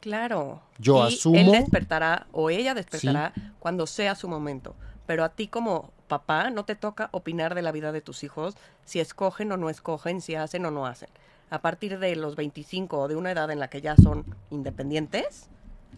Claro. 0.00 0.62
Yo 0.78 1.08
y 1.08 1.12
asumo- 1.14 1.38
Él 1.38 1.52
despertará 1.52 2.26
o 2.32 2.50
ella 2.50 2.74
despertará 2.74 3.32
cuando 3.58 3.86
sea 3.86 4.14
su 4.14 4.26
momento. 4.28 4.74
Pero 5.06 5.22
a 5.24 5.28
ti 5.30 5.48
como 5.48 5.92
papá 6.08 6.50
no 6.50 6.64
te 6.64 6.74
toca 6.76 7.08
opinar 7.12 7.54
de 7.54 7.62
la 7.62 7.72
vida 7.72 7.92
de 7.92 8.00
tus 8.00 8.24
hijos, 8.24 8.54
si 8.84 9.00
escogen 9.00 9.52
o 9.52 9.56
no 9.56 9.70
escogen, 9.70 10.20
si 10.20 10.34
hacen 10.34 10.64
o 10.66 10.70
no 10.70 10.86
hacen. 10.86 11.08
A 11.52 11.60
partir 11.60 11.98
de 11.98 12.16
los 12.16 12.34
25 12.34 12.98
o 12.98 13.08
de 13.08 13.14
una 13.14 13.30
edad 13.30 13.50
en 13.50 13.60
la 13.60 13.68
que 13.68 13.82
ya 13.82 13.94
son 13.94 14.24
independientes, 14.48 15.50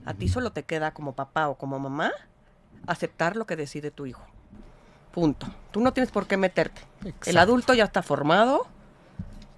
a 0.04 0.12
ti 0.12 0.26
solo 0.26 0.50
te 0.50 0.64
queda 0.64 0.92
como 0.92 1.12
papá 1.12 1.48
o 1.48 1.54
como 1.54 1.78
mamá 1.78 2.10
aceptar 2.88 3.36
lo 3.36 3.46
que 3.46 3.54
decide 3.54 3.92
tu 3.92 4.04
hijo. 4.04 4.24
Punto. 5.12 5.46
Tú 5.70 5.80
no 5.80 5.92
tienes 5.92 6.10
por 6.10 6.26
qué 6.26 6.36
meterte. 6.36 6.82
El 7.24 7.38
adulto 7.38 7.72
ya 7.72 7.84
está 7.84 8.02
formado 8.02 8.66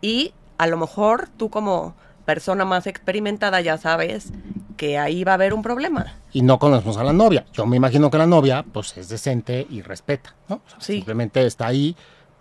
y 0.03 0.35
a 0.59 0.67
lo 0.67 0.77
mejor 0.77 1.31
tú 1.35 1.49
como 1.49 1.95
persona 2.27 2.67
más 2.67 2.87
experimentada 2.87 3.63
ya 3.63 3.79
sabes 3.79 4.33
que 4.77 4.99
ahí 4.99 5.25
va 5.25 5.33
a 5.33 5.37
haber 5.37 5.55
un 5.55 5.63
problema. 5.63 6.13
Y 6.31 6.43
no 6.43 6.59
conocemos 6.59 6.99
a 6.99 7.05
la 7.05 7.15
novia. 7.15 7.47
Yo 7.55 7.65
me 7.65 7.79
imagino 7.79 8.11
que 8.11 8.19
la 8.19 8.27
novia, 8.27 8.67
pues, 8.71 8.99
es 8.99 9.09
decente 9.09 9.67
y 9.71 9.81
respeta, 9.81 10.35
¿no? 10.51 10.57
O 10.57 10.69
sea, 10.69 10.81
Sí. 10.81 10.97
Simplemente 10.97 11.47
está 11.47 11.69
ahí 11.69 11.97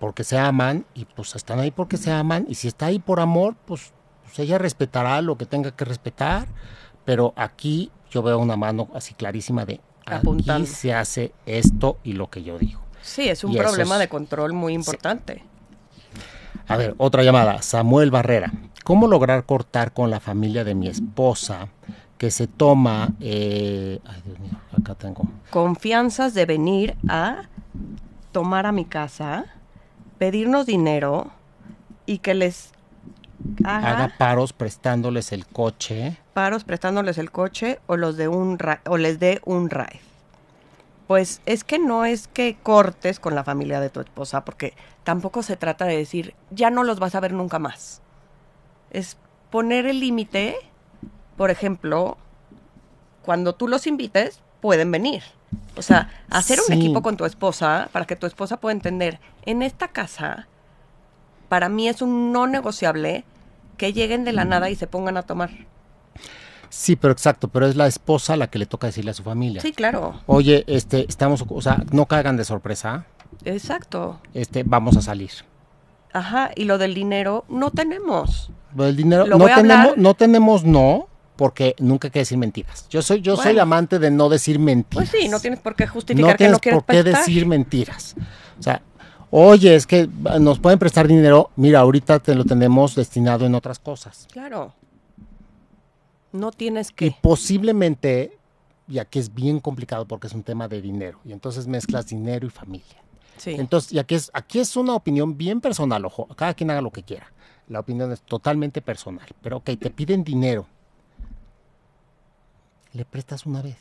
porque 0.06 0.24
se 0.24 0.38
aman 0.38 0.86
y 0.94 1.06
pues 1.06 1.34
están 1.34 1.58
ahí 1.60 1.72
porque 1.72 1.98
se 1.98 2.12
aman. 2.12 2.46
Y 2.48 2.54
si 2.54 2.68
está 2.68 2.86
ahí 2.86 3.00
por 3.00 3.20
amor, 3.20 3.56
pues, 3.66 3.92
pues 4.24 4.38
ella 4.38 4.60
respetará 4.60 5.20
lo 5.24 5.36
que 5.36 5.48
tenga 5.48 5.72
que 5.72 5.84
respetar. 5.84 6.48
Pero 7.06 7.34
aquí 7.36 7.90
yo 8.12 8.22
veo 8.22 8.38
una 8.38 8.56
mano 8.56 8.88
así 8.94 9.16
clarísima 9.16 9.66
de 9.66 9.82
aquí 10.06 10.68
se 10.68 10.94
hace 10.94 11.34
esto 11.48 11.98
y 12.04 12.14
lo 12.14 12.30
que 12.30 12.44
yo 12.44 12.60
digo. 12.60 12.82
Sí, 13.02 13.28
es 13.28 13.44
un 13.44 13.54
Y 13.54 13.58
problema 13.58 13.96
es- 13.96 14.02
de 14.02 14.08
control 14.08 14.54
muy 14.54 14.74
importante. 14.74 15.42
A 16.68 16.78
ver, 16.78 16.94
otra 17.00 17.24
llamada. 17.24 17.64
Samuel 17.64 18.12
Barrera. 18.12 18.54
¿Cómo 18.84 19.08
lograr 19.08 19.44
cortar 19.48 19.92
con 19.92 20.12
la 20.12 20.20
familia 20.20 20.64
de 20.64 20.76
mi 20.76 20.88
esposa 20.88 21.70
que 22.20 22.30
se 22.30 22.46
toma... 22.46 23.10
eh, 23.22 24.00
ay, 24.06 24.22
Dios 24.24 24.40
mío, 24.40 24.52
acá 24.78 24.94
tengo... 24.94 25.28
Confianzas 25.50 26.36
de 26.36 26.46
venir 26.46 26.96
a 27.08 27.50
tomar 28.32 28.66
a 28.68 28.72
mi 28.72 28.86
casa, 28.86 29.46
pedirnos 30.18 30.66
dinero 30.66 31.32
y 32.06 32.20
que 32.20 32.34
les 32.34 32.72
haga, 33.64 33.92
Haga 33.92 34.08
paros 34.18 34.54
prestándoles 34.54 35.32
el 35.32 35.46
coche. 35.46 36.18
paros 36.34 36.64
prestándoles 36.64 37.18
el 37.18 37.32
coche 37.32 37.80
o 37.88 37.98
los 37.98 38.18
de 38.18 38.28
un 38.28 38.60
ra- 38.60 38.82
o 38.88 38.98
les 38.98 39.20
dé 39.20 39.42
un 39.46 39.70
ride. 39.70 40.00
Pues 41.08 41.42
es 41.46 41.64
que 41.64 41.78
no 41.78 42.04
es 42.06 42.28
que 42.28 42.58
cortes 42.64 43.20
con 43.20 43.36
la 43.36 43.44
familia 43.44 43.80
de 43.80 43.90
tu 43.92 44.00
esposa, 44.00 44.44
porque 44.44 44.74
tampoco 45.04 45.44
se 45.44 45.56
trata 45.56 45.86
de 45.86 45.98
decir, 45.98 46.34
ya 46.50 46.70
no 46.72 46.84
los 46.84 47.00
vas 47.00 47.14
a 47.14 47.20
ver 47.20 47.32
nunca 47.32 47.60
más. 47.60 48.02
Es 48.90 49.18
poner 49.52 49.86
el 49.86 50.00
límite, 50.00 50.56
por 51.38 51.52
ejemplo, 51.52 52.18
cuando 53.24 53.54
tú 53.54 53.68
los 53.68 53.86
invites, 53.86 54.42
pueden 54.62 54.92
venir. 54.92 55.22
O 55.78 55.82
sea, 55.82 56.10
hacer 56.30 56.60
un 56.68 56.74
equipo 56.74 57.02
con 57.02 57.18
tu 57.18 57.26
esposa 57.26 57.90
para 57.92 58.06
que 58.06 58.16
tu 58.16 58.28
esposa 58.28 58.58
pueda 58.58 58.74
entender, 58.74 59.20
en 59.46 59.62
esta 59.62 59.88
casa, 59.90 60.48
para 61.50 61.70
mí 61.70 61.88
es 61.88 62.02
un 62.02 62.32
no 62.32 62.48
negociable 62.48 63.26
que 63.78 63.94
lleguen 63.94 64.24
de 64.24 64.34
la 64.34 64.46
nada 64.46 64.70
y 64.70 64.76
se 64.76 64.88
pongan 64.88 65.18
a 65.18 65.24
tomar. 65.24 65.52
Sí, 66.70 66.96
pero 66.96 67.14
exacto, 67.14 67.48
pero 67.48 67.68
es 67.68 67.76
la 67.76 67.88
esposa 67.88 68.36
la 68.36 68.48
que 68.48 68.60
le 68.60 68.66
toca 68.66 68.88
decirle 68.88 69.12
a 69.12 69.14
su 69.14 69.24
familia. 69.24 69.62
Sí, 69.62 69.72
claro. 69.72 70.22
Oye, 70.26 70.64
este, 70.68 71.06
estamos, 71.08 71.46
o 71.48 71.62
sea, 71.62 71.84
no 71.92 72.06
caigan 72.06 72.38
de 72.38 72.44
sorpresa, 72.44 73.06
Exacto. 73.46 74.20
este, 74.34 74.64
vamos 74.64 74.98
a 74.98 75.02
salir. 75.02 75.32
Ajá, 76.12 76.52
y 76.56 76.66
lo 76.66 76.78
del 76.78 76.94
dinero 76.94 77.46
no 77.50 77.72
tenemos. 77.72 78.52
Lo 78.76 78.86
del 78.86 78.96
dinero, 78.96 79.26
Lo 79.26 79.38
no 79.38 79.46
tenemos, 79.46 79.98
no 79.98 80.14
tenemos 80.16 80.64
no, 80.64 81.08
porque 81.36 81.76
nunca 81.80 82.08
hay 82.08 82.12
que 82.12 82.20
decir 82.20 82.38
mentiras. 82.38 82.88
Yo 82.90 83.02
soy, 83.02 83.22
yo 83.22 83.36
soy 83.36 83.60
amante 83.60 84.00
de 84.00 84.12
no 84.12 84.30
decir 84.30 84.60
mentiras. 84.60 85.10
Pues 85.10 85.22
sí, 85.22 85.30
no 85.30 85.40
tienes 85.40 85.60
por 85.60 85.76
qué 85.76 85.88
justificar 85.88 86.32
no 86.32 86.38
que 86.38 86.50
no 86.50 86.60
quieres 86.60 86.82
por 86.82 86.86
qué 86.86 87.04
prestar. 87.04 87.26
decir 87.26 87.46
mentiras. 87.46 88.16
O 88.60 88.64
sea, 88.64 88.82
oye, 89.30 89.76
es 89.76 89.86
que 89.86 90.08
nos 90.40 90.60
pueden 90.60 90.80
prestar 90.80 91.08
dinero, 91.08 91.52
mira, 91.56 91.80
ahorita 91.80 92.20
te 92.20 92.36
lo 92.36 92.46
tenemos 92.46 92.96
destinado 92.96 93.46
en 93.46 93.56
otras 93.56 93.80
cosas. 93.80 94.28
Claro. 94.32 94.74
No 96.32 96.52
tienes 96.52 96.90
Y 96.92 96.94
que. 96.94 97.16
posiblemente, 97.22 98.38
y 98.88 99.00
aquí 99.00 99.20
es 99.20 99.34
bien 99.34 99.60
complicado 99.60 100.06
porque 100.06 100.28
es 100.28 100.34
un 100.34 100.44
tema 100.44 100.68
de 100.68 100.82
dinero, 100.82 101.20
y 101.26 101.32
entonces 101.32 101.68
mezclas 101.68 102.08
dinero 102.08 102.48
y 102.48 102.50
familia. 102.50 103.04
Sí. 103.38 103.56
Entonces, 103.58 103.92
y 103.92 104.00
aquí 104.00 104.16
es, 104.16 104.32
aquí 104.34 104.60
es 104.60 104.76
una 104.78 104.94
opinión 104.96 105.38
bien 105.38 105.60
personal, 105.60 106.06
ojo, 106.06 106.28
cada 106.36 106.54
quien 106.54 106.72
haga 106.72 106.82
lo 106.82 106.92
que 106.92 107.04
quiera. 107.04 107.32
La 107.68 107.80
opinión 107.80 108.12
es 108.12 108.22
totalmente 108.22 108.82
personal. 108.82 109.26
Pero 109.42 109.58
ok, 109.58 109.72
te 109.80 109.90
piden 109.90 110.24
dinero. 110.24 110.68
Le 112.96 113.04
prestas 113.06 113.46
una 113.46 113.62
vez. 113.62 113.78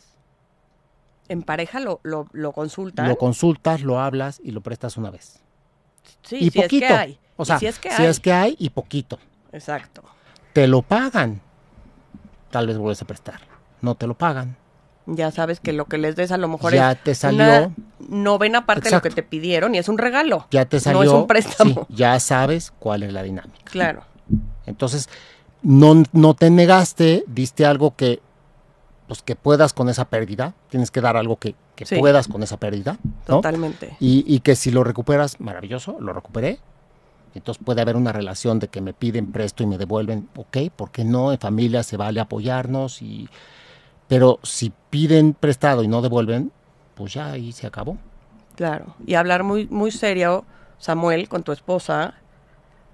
En 1.29 1.43
pareja 1.43 1.81
lo, 1.81 2.01
lo, 2.03 2.27
lo 2.33 2.53
consultan. 2.53 3.09
Lo 3.09 3.17
consultas, 3.17 3.81
lo 3.83 4.01
hablas 4.01 4.41
y 4.43 4.51
lo 4.51 4.61
prestas 4.61 4.97
una 4.97 5.11
vez. 5.11 5.41
sí, 6.23 6.37
y 6.37 6.51
si 6.51 6.61
poquito. 6.61 6.85
es 6.87 6.91
que 6.93 6.95
hay. 6.99 7.19
O 7.37 7.45
sea, 7.45 7.59
si 7.59 7.67
es 7.67 7.79
que 7.79 7.91
si 7.91 8.03
hay. 8.03 8.09
es 8.09 8.21
que 8.21 8.33
hay 8.33 8.57
y 8.59 8.71
poquito. 8.71 9.19
Exacto. 9.53 10.03
Te 10.53 10.67
lo 10.67 10.83
pagan. 10.83 11.41
Tal 12.51 12.67
vez 12.67 12.77
vuelves 12.77 13.01
a 13.03 13.07
prestar. 13.07 13.41
No 13.81 13.95
te 13.95 14.07
lo 14.07 14.15
pagan. 14.15 14.57
Ya 15.07 15.31
sabes 15.31 15.61
que 15.61 15.73
lo 15.73 15.85
que 15.85 15.99
les 15.99 16.17
des 16.17 16.33
a 16.33 16.37
lo 16.39 16.49
mejor 16.49 16.73
Ya 16.73 16.93
es 16.93 17.03
te 17.03 17.15
salió. 17.15 17.45
una 17.45 17.73
novena 18.09 18.67
parte 18.67 18.85
de 18.85 18.91
lo 18.91 18.97
Exacto. 18.99 19.09
que 19.17 19.23
te 19.23 19.29
pidieron 19.29 19.75
y 19.75 19.79
es 19.79 19.89
un 19.89 19.99
regalo. 19.99 20.47
Ya 20.51 20.65
te 20.65 20.81
salió. 20.81 20.99
No 21.01 21.05
es 21.05 21.13
un 21.13 21.27
préstamo. 21.27 21.87
sí, 21.89 21.95
ya 21.95 22.19
sabes 22.21 22.73
cuál 22.79 23.03
es 23.05 23.13
la 23.13 23.23
dinámica. 23.23 23.65
Claro. 23.71 24.03
Entonces, 24.67 25.09
no, 25.63 26.03
no 26.13 26.35
te 26.35 26.51
negaste, 26.51 27.25
diste 27.27 27.67
algo 27.67 27.95
que, 27.97 28.21
pues, 29.07 29.23
que 29.23 29.37
puedas 29.37 29.73
con 29.73 29.89
esa 29.89 30.07
pérdida. 30.07 30.55
Tienes 30.71 30.91
que 30.91 31.01
dar 31.01 31.17
algo 31.17 31.37
que, 31.37 31.55
que 31.77 31.87
Sí. 31.87 31.97
puedas 31.99 32.29
con 32.29 32.43
esa 32.43 32.57
pérdida. 32.59 32.99
¿no? 33.29 33.37
Totalmente. 33.37 33.97
Y, 34.01 34.25
y 34.27 34.41
que 34.41 34.57
si 34.57 34.71
lo 34.71 34.85
recuperas, 34.85 35.41
maravilloso, 35.41 35.97
lo 36.01 36.13
recuperé. 36.13 36.59
Entonces 37.35 37.63
puede 37.65 37.83
haber 37.83 37.97
una 37.97 38.13
relación 38.13 38.61
de 38.61 38.69
que 38.69 38.81
me 38.81 38.93
piden 38.95 39.33
presto 39.33 39.63
y 39.65 39.67
me 39.67 39.77
devuelven, 39.77 40.29
ok, 40.37 40.57
¿por 40.77 40.91
qué 40.93 41.05
no? 41.05 41.33
En 41.33 41.39
familia 41.39 41.83
se 41.83 41.97
vale 41.97 42.21
apoyarnos, 42.21 43.03
y... 43.03 43.29
pero 44.07 44.39
si 44.45 44.73
piden 44.91 45.35
prestado 45.35 45.83
y 45.83 45.89
no 45.89 46.01
devuelven, 46.01 46.53
pues 46.95 47.15
ya 47.15 47.33
ahí 47.33 47.51
se 47.51 47.67
acabó. 47.67 47.99
Claro. 48.55 48.95
Y 49.05 49.15
hablar 49.15 49.43
muy, 49.43 49.67
muy 49.67 49.91
serio, 49.91 50.45
Samuel, 50.79 51.29
con 51.29 51.43
tu 51.43 51.51
esposa, 51.51 52.15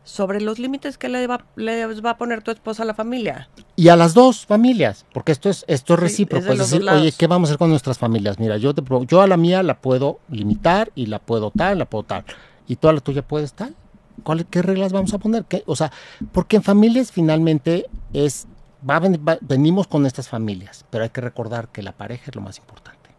sobre 0.04 0.40
los 0.40 0.58
límites 0.58 0.98
que 0.98 1.08
le 1.08 1.26
va, 1.26 1.44
les 1.56 2.04
va 2.04 2.10
a 2.10 2.18
poner 2.18 2.42
tu 2.42 2.50
esposa 2.50 2.82
a 2.82 2.86
la 2.86 2.94
familia. 2.94 3.48
Y 3.76 3.88
a 3.88 3.96
las 3.96 4.14
dos 4.14 4.46
familias, 4.46 5.06
porque 5.12 5.32
esto 5.32 5.48
es, 5.48 5.64
esto 5.68 5.94
es 5.94 6.00
recíproco. 6.00 6.52
es 6.52 6.58
decir, 6.58 6.82
oye. 6.88 7.12
¿qué 7.16 7.26
vamos 7.26 7.48
a 7.48 7.52
hacer 7.52 7.58
con 7.58 7.70
nuestras 7.70 7.98
familias? 7.98 8.38
Mira, 8.38 8.56
yo, 8.56 8.74
te, 8.74 8.82
yo 9.06 9.20
a 9.22 9.26
la 9.26 9.36
mía 9.36 9.62
la 9.62 9.80
puedo 9.80 10.20
limitar 10.28 10.90
y 10.94 11.06
la 11.06 11.18
puedo 11.18 11.50
tal, 11.50 11.78
la 11.78 11.84
puedo 11.84 12.04
tal. 12.04 12.24
Y 12.66 12.76
tú 12.76 12.88
a 12.88 12.92
la 12.92 13.00
tuya 13.00 13.22
puedes 13.22 13.52
tal. 13.52 13.74
¿cuál, 14.22 14.44
¿qué 14.46 14.60
reglas 14.62 14.92
vamos 14.92 15.14
a 15.14 15.18
poner? 15.18 15.44
¿Qué? 15.44 15.62
O 15.66 15.76
sea, 15.76 15.90
porque 16.32 16.56
en 16.56 16.62
familias 16.62 17.10
finalmente 17.10 17.86
es, 18.12 18.46
va, 18.88 18.98
va- 19.00 19.38
venimos 19.40 19.86
con 19.86 20.04
estas 20.06 20.28
familias, 20.28 20.84
pero 20.90 21.04
hay 21.04 21.10
que 21.10 21.20
recordar 21.22 21.68
que 21.68 21.82
la 21.82 21.92
pareja 21.92 22.24
es 22.28 22.34
lo 22.34 22.42
más 22.42 22.58
importante. 22.58 23.10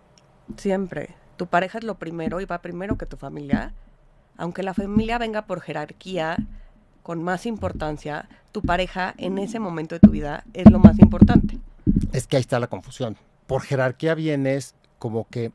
Siempre. 0.58 1.16
Tu 1.38 1.48
pareja 1.48 1.80
es 1.80 1.84
lo 1.84 1.96
primero 1.96 2.40
y 2.40 2.46
va 2.46 2.62
primero 2.62 2.98
que 2.98 3.06
tu 3.08 3.18
familia. 3.18 3.74
Aunque 4.38 4.62
la 4.64 4.74
familia 4.76 5.18
venga 5.18 5.46
por 5.48 5.62
jerarquía, 5.62 6.38
con 7.04 7.24
más 7.24 7.46
importancia, 7.46 8.28
tu 8.52 8.62
pareja 8.62 9.14
en 9.18 9.38
ese 9.38 9.60
momento 9.60 9.96
de 9.96 10.00
tu 10.00 10.12
vida 10.12 10.44
es 10.54 10.70
lo 10.70 10.80
más 10.80 11.00
importante. 11.00 11.58
Es 12.12 12.28
que 12.28 12.38
ahí 12.38 12.42
está 12.42 12.60
la 12.60 12.68
confusión. 12.68 13.18
Por 13.48 13.62
jerarquía 13.64 14.14
vienes 14.16 14.76
como 15.00 15.28
que 15.30 15.52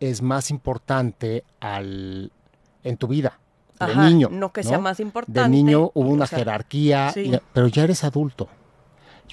es 0.00 0.22
más 0.22 0.50
importante 0.50 1.44
al 1.60 2.32
en 2.82 2.96
tu 2.96 3.06
vida 3.08 3.38
de 3.80 3.86
Ajá, 3.86 4.08
niño. 4.08 4.28
no 4.30 4.52
que 4.52 4.62
sea 4.62 4.78
más 4.78 5.00
importante. 5.00 5.40
De 5.40 5.48
niño 5.48 5.90
hubo 5.94 6.08
una 6.10 6.24
o 6.24 6.26
sea, 6.26 6.38
jerarquía, 6.38 7.10
sí. 7.12 7.20
y- 7.34 7.40
pero 7.52 7.66
ya 7.66 7.82
eres 7.84 8.04
adulto. 8.04 8.48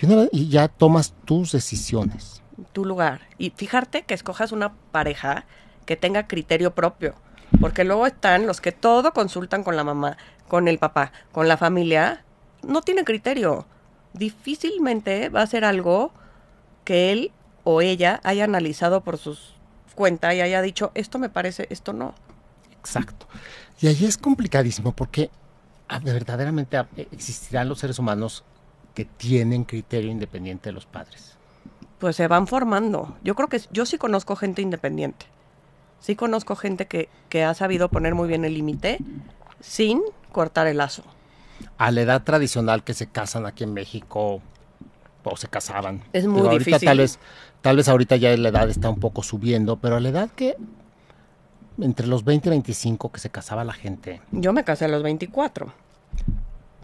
Y, 0.01 0.05
una 0.07 0.15
vez- 0.15 0.29
y 0.31 0.47
ya 0.49 0.67
tomas 0.67 1.13
tus 1.25 1.51
decisiones. 1.51 2.41
tu 2.73 2.85
lugar. 2.85 3.21
Y 3.37 3.51
fíjate 3.51 4.03
que 4.03 4.13
escojas 4.13 4.51
una 4.51 4.73
pareja 4.91 5.45
que 5.85 5.95
tenga 5.95 6.27
criterio 6.27 6.73
propio. 6.75 7.15
Porque 7.59 7.83
luego 7.83 8.07
están 8.07 8.47
los 8.47 8.61
que 8.61 8.71
todo 8.71 9.11
consultan 9.13 9.63
con 9.63 9.75
la 9.75 9.83
mamá, 9.83 10.17
con 10.47 10.67
el 10.67 10.79
papá, 10.79 11.11
con 11.31 11.47
la 11.47 11.57
familia. 11.57 12.23
No 12.63 12.81
tiene 12.81 13.03
criterio. 13.03 13.65
Difícilmente 14.13 15.29
va 15.29 15.41
a 15.41 15.47
ser 15.47 15.65
algo 15.65 16.11
que 16.83 17.11
él 17.11 17.31
o 17.63 17.81
ella 17.81 18.19
haya 18.23 18.43
analizado 18.43 19.01
por 19.01 19.17
sus 19.17 19.55
cuentas 19.95 20.33
y 20.33 20.41
haya 20.41 20.61
dicho, 20.61 20.91
esto 20.95 21.19
me 21.19 21.29
parece, 21.29 21.67
esto 21.69 21.93
no. 21.93 22.15
Exacto. 22.79 23.27
Y 23.79 23.87
ahí 23.87 24.05
es 24.05 24.17
complicadísimo 24.17 24.93
porque 24.93 25.29
ah, 25.87 25.99
verdaderamente 25.99 26.77
ah, 26.77 26.87
existirán 27.11 27.69
los 27.69 27.79
seres 27.79 27.99
humanos 27.99 28.43
que 28.93 29.05
tienen 29.05 29.63
criterio 29.63 30.11
independiente 30.11 30.69
de 30.69 30.73
los 30.73 30.85
padres. 30.85 31.37
Pues 31.99 32.15
se 32.15 32.27
van 32.27 32.47
formando. 32.47 33.17
Yo 33.23 33.35
creo 33.35 33.47
que 33.47 33.61
yo 33.71 33.85
sí 33.85 33.97
conozco 33.97 34.35
gente 34.35 34.61
independiente. 34.61 35.27
Sí 36.01 36.15
conozco 36.15 36.55
gente 36.55 36.87
que, 36.87 37.07
que 37.29 37.43
ha 37.43 37.53
sabido 37.53 37.89
poner 37.89 38.13
muy 38.15 38.27
bien 38.27 38.43
el 38.43 38.53
límite 38.55 38.97
sin 39.61 40.01
cortar 40.31 40.67
el 40.67 40.77
lazo. 40.77 41.03
A 41.77 41.91
la 41.91 42.01
edad 42.01 42.23
tradicional 42.23 42.83
que 42.83 42.93
se 42.93 43.07
casan 43.07 43.45
aquí 43.45 43.63
en 43.63 43.73
México 43.73 44.41
o 45.23 45.37
se 45.37 45.47
casaban. 45.47 46.03
Es 46.13 46.25
muy 46.25 46.41
ahorita 46.41 46.57
difícil. 46.57 46.87
Tal 46.87 46.97
vez, 46.97 47.19
tal 47.61 47.77
vez 47.77 47.87
ahorita 47.87 48.15
ya 48.15 48.35
la 48.35 48.49
edad 48.49 48.67
está 48.69 48.89
un 48.89 48.99
poco 48.99 49.21
subiendo, 49.21 49.77
pero 49.77 49.95
a 49.95 49.99
la 49.99 50.09
edad 50.09 50.29
que 50.35 50.57
entre 51.79 52.07
los 52.07 52.23
20 52.25 52.49
y 52.49 52.51
25 52.51 53.11
que 53.11 53.19
se 53.19 53.29
casaba 53.29 53.63
la 53.63 53.73
gente. 53.73 54.21
Yo 54.31 54.53
me 54.53 54.63
casé 54.63 54.85
a 54.85 54.87
los 54.87 55.03
24. 55.03 55.71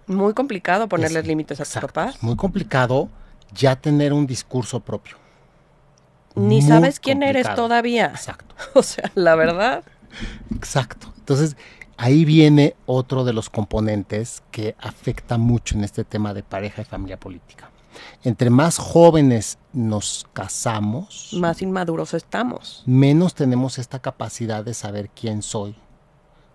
Muy 0.07 0.34
complicado 0.34 0.88
ponerles 0.88 1.24
es- 1.24 1.28
límites 1.28 1.59
a 1.59 1.63
tus 1.63 1.74
papás. 1.82 2.22
muy 2.22 2.36
complicado 2.36 3.09
ya 3.53 3.76
tener 3.76 4.13
un 4.13 4.28
discurso 4.28 4.80
propio. 4.80 5.18
Ni 6.38 6.61
Muy 6.61 6.61
sabes 6.61 6.99
quién 6.99 7.23
eres 7.23 7.53
todavía. 7.55 8.07
Exacto. 8.07 8.55
O 8.73 8.83
sea, 8.83 9.11
la 9.15 9.35
verdad. 9.35 9.83
Exacto. 10.55 11.13
Entonces, 11.17 11.55
ahí 11.97 12.25
viene 12.25 12.75
otro 12.85 13.23
de 13.23 13.33
los 13.33 13.49
componentes 13.49 14.43
que 14.51 14.75
afecta 14.79 15.38
mucho 15.38 15.75
en 15.75 15.83
este 15.83 16.03
tema 16.03 16.33
de 16.33 16.43
pareja 16.43 16.81
y 16.81 16.85
familia 16.85 17.19
política. 17.19 17.69
Entre 18.23 18.49
más 18.49 18.77
jóvenes 18.77 19.57
nos 19.73 20.27
casamos, 20.33 21.29
Más 21.33 21.61
inmaduros 21.61 22.13
estamos. 22.13 22.83
menos 22.85 23.33
tenemos 23.33 23.79
esta 23.79 23.99
capacidad 23.99 24.63
de 24.63 24.73
saber 24.73 25.09
quién 25.09 25.41
soy, 25.41 25.75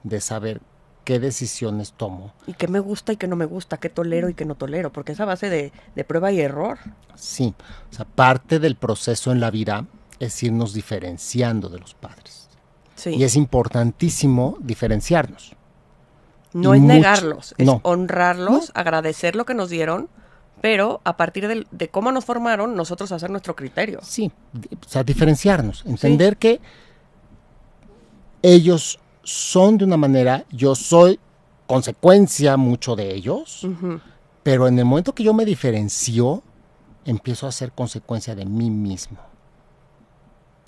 de 0.04 0.20
saber 0.20 0.60
qué 1.04 1.18
decisiones 1.20 1.92
tomo. 1.92 2.32
Y 2.46 2.54
qué 2.54 2.68
me 2.68 2.78
gusta 2.80 3.12
y 3.12 3.16
qué 3.16 3.26
no 3.28 3.36
me 3.36 3.44
gusta, 3.44 3.78
qué 3.78 3.88
tolero 3.88 4.28
y 4.28 4.34
qué 4.34 4.44
no 4.44 4.54
tolero. 4.54 4.92
Porque 4.92 5.12
es 5.12 5.20
a 5.20 5.24
base 5.24 5.50
de, 5.50 5.72
de 5.94 6.04
prueba 6.04 6.30
y 6.32 6.40
error. 6.40 6.78
Sí, 7.14 7.54
o 7.90 7.94
sea, 7.94 8.04
parte 8.04 8.58
del 8.58 8.76
proceso 8.76 9.32
en 9.32 9.40
la 9.40 9.50
vida 9.50 9.86
es 10.18 10.42
irnos 10.42 10.72
diferenciando 10.74 11.68
de 11.68 11.78
los 11.80 11.94
padres. 11.94 12.48
Sí. 12.94 13.10
Y 13.10 13.24
es 13.24 13.34
importantísimo 13.36 14.56
diferenciarnos. 14.60 15.56
no 16.52 16.74
y 16.74 16.78
es 16.78 16.82
mucho- 16.82 16.94
negarlos, 16.94 17.54
es 17.58 17.66
no. 17.66 17.80
honrarlos, 17.82 18.70
agradecer 18.74 19.34
lo 19.34 19.44
que 19.44 19.54
nos 19.54 19.70
dieron, 19.70 20.08
pero 20.60 21.00
a 21.02 21.16
partir 21.16 21.48
de, 21.48 21.88
cómo 21.88 22.12
nos 22.12 22.24
formaron, 22.24 22.76
nosotros 22.76 23.10
hacer 23.10 23.30
nuestro 23.30 23.56
criterio. 23.56 23.98
Sí, 24.02 24.30
o 24.54 24.88
sea, 24.88 25.02
diferenciarnos, 25.02 25.82
entender 25.86 26.36
que 26.36 26.60
ellos 28.42 28.98
son 29.22 29.78
de 29.78 29.84
una 29.84 29.96
manera, 29.96 30.44
yo 30.50 30.74
soy 30.74 31.18
consecuencia 31.66 32.56
mucho 32.56 32.96
de 32.96 33.14
ellos, 33.14 33.66
pero 34.42 34.66
en 34.68 34.78
el 34.78 34.84
momento 34.84 35.14
que 35.14 35.22
yo 35.24 35.32
me 35.32 35.44
diferencio, 35.44 36.42
empiezo 37.04 37.46
a 37.46 37.52
ser 37.52 37.72
consecuencia 37.72 38.34
de 38.34 38.44
mí 38.44 38.70
mismo. 38.70 39.18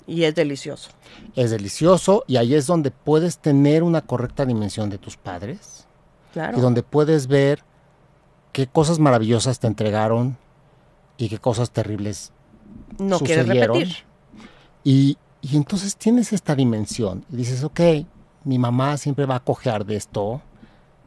Y 0.07 0.24
es 0.24 0.34
delicioso. 0.34 0.90
Es 1.34 1.50
delicioso 1.50 2.24
y 2.26 2.36
ahí 2.36 2.55
es 2.55 2.66
donde 2.66 2.90
puedes 2.90 3.38
tener 3.38 3.82
una 3.82 4.02
correcta 4.02 4.44
dimensión 4.44 4.90
de 4.90 4.98
tus 4.98 5.16
padres 5.16 5.86
Claro. 6.32 6.59
y 6.59 6.61
donde 6.61 6.82
puedes 6.82 7.26
ver 7.28 7.62
qué 8.52 8.66
cosas 8.66 8.98
maravillosas 8.98 9.61
te 9.61 9.66
entregaron 9.68 10.36
y 11.16 11.28
qué 11.28 11.38
cosas 11.38 11.70
terribles 11.70 12.32
no 12.98 13.18
quieres 13.20 13.46
sucedieron. 13.46 13.76
repetir. 13.78 13.96
Y, 14.82 15.16
y 15.40 15.57
entonces 15.57 15.96
tienes 15.96 16.32
esta 16.32 16.55
dimensión 16.55 17.24
y 17.30 17.36
dices, 17.36 17.62
ok, 17.64 17.80
mi 18.45 18.59
mamá 18.59 18.97
siempre 18.97 19.26
va 19.26 19.36
a 19.36 19.40
cojear 19.40 19.84
de 19.84 19.97
esto, 19.97 20.42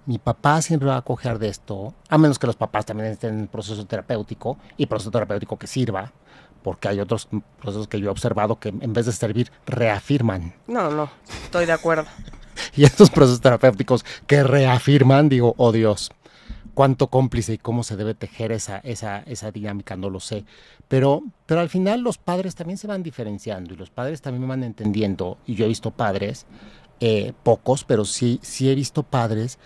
mi 0.05 0.17
papá 0.17 0.61
siempre 0.61 0.87
va 0.87 0.97
a 0.97 1.01
cojear 1.01 1.37
de 1.37 1.49
esto, 1.49 1.93
a 2.09 2.17
menos 2.17 2.39
que 2.39 2.47
los 2.47 2.55
papás 2.55 2.85
también 2.85 3.11
estén 3.11 3.39
en 3.39 3.47
proceso 3.47 3.85
terapéutico 3.85 4.57
y 4.77 4.85
proceso 4.85 5.11
terapéutico 5.11 5.57
que 5.57 5.67
sirva, 5.67 6.13
porque 6.63 6.87
hay 6.87 6.99
otros 6.99 7.27
procesos 7.61 7.87
que 7.87 7.99
yo 7.99 8.07
he 8.07 8.09
observado 8.09 8.59
que 8.59 8.69
en 8.69 8.93
vez 8.93 9.05
de 9.05 9.11
servir, 9.11 9.51
reafirman. 9.65 10.53
No, 10.67 10.89
no, 10.89 11.09
estoy 11.43 11.65
de 11.65 11.73
acuerdo. 11.73 12.05
Y 12.75 12.85
estos 12.85 13.11
procesos 13.11 13.39
terapéuticos 13.39 14.03
que 14.25 14.43
reafirman, 14.43 15.29
digo, 15.29 15.53
oh 15.57 15.71
Dios, 15.71 16.11
cuánto 16.77 17.07
cómplice 17.07 17.53
y 17.53 17.57
cómo 17.57 17.83
se 17.83 17.95
debe 17.95 18.13
tejer 18.13 18.51
esa, 18.51 18.77
esa, 18.79 19.19
esa 19.19 19.51
dinámica, 19.51 19.95
no 19.95 20.11
lo 20.11 20.19
sé. 20.19 20.45
Pero, 20.87 21.23
pero 21.47 21.61
al 21.61 21.69
final 21.69 22.01
los 22.01 22.19
padres 22.19 22.53
también 22.53 22.77
se 22.77 22.85
van 22.85 23.01
diferenciando 23.01 23.73
y 23.73 23.77
los 23.77 23.89
padres 23.89 24.21
también 24.21 24.47
van 24.47 24.63
entendiendo. 24.63 25.39
Y 25.47 25.55
yo 25.55 25.65
he 25.65 25.67
visto 25.67 25.89
padres, 25.89 26.45
eh, 26.99 27.33
pocos, 27.43 27.83
pero 27.83 28.05
sí, 28.05 28.39
sí 28.41 28.69
he 28.69 28.75
visto 28.75 29.03
padres 29.03 29.59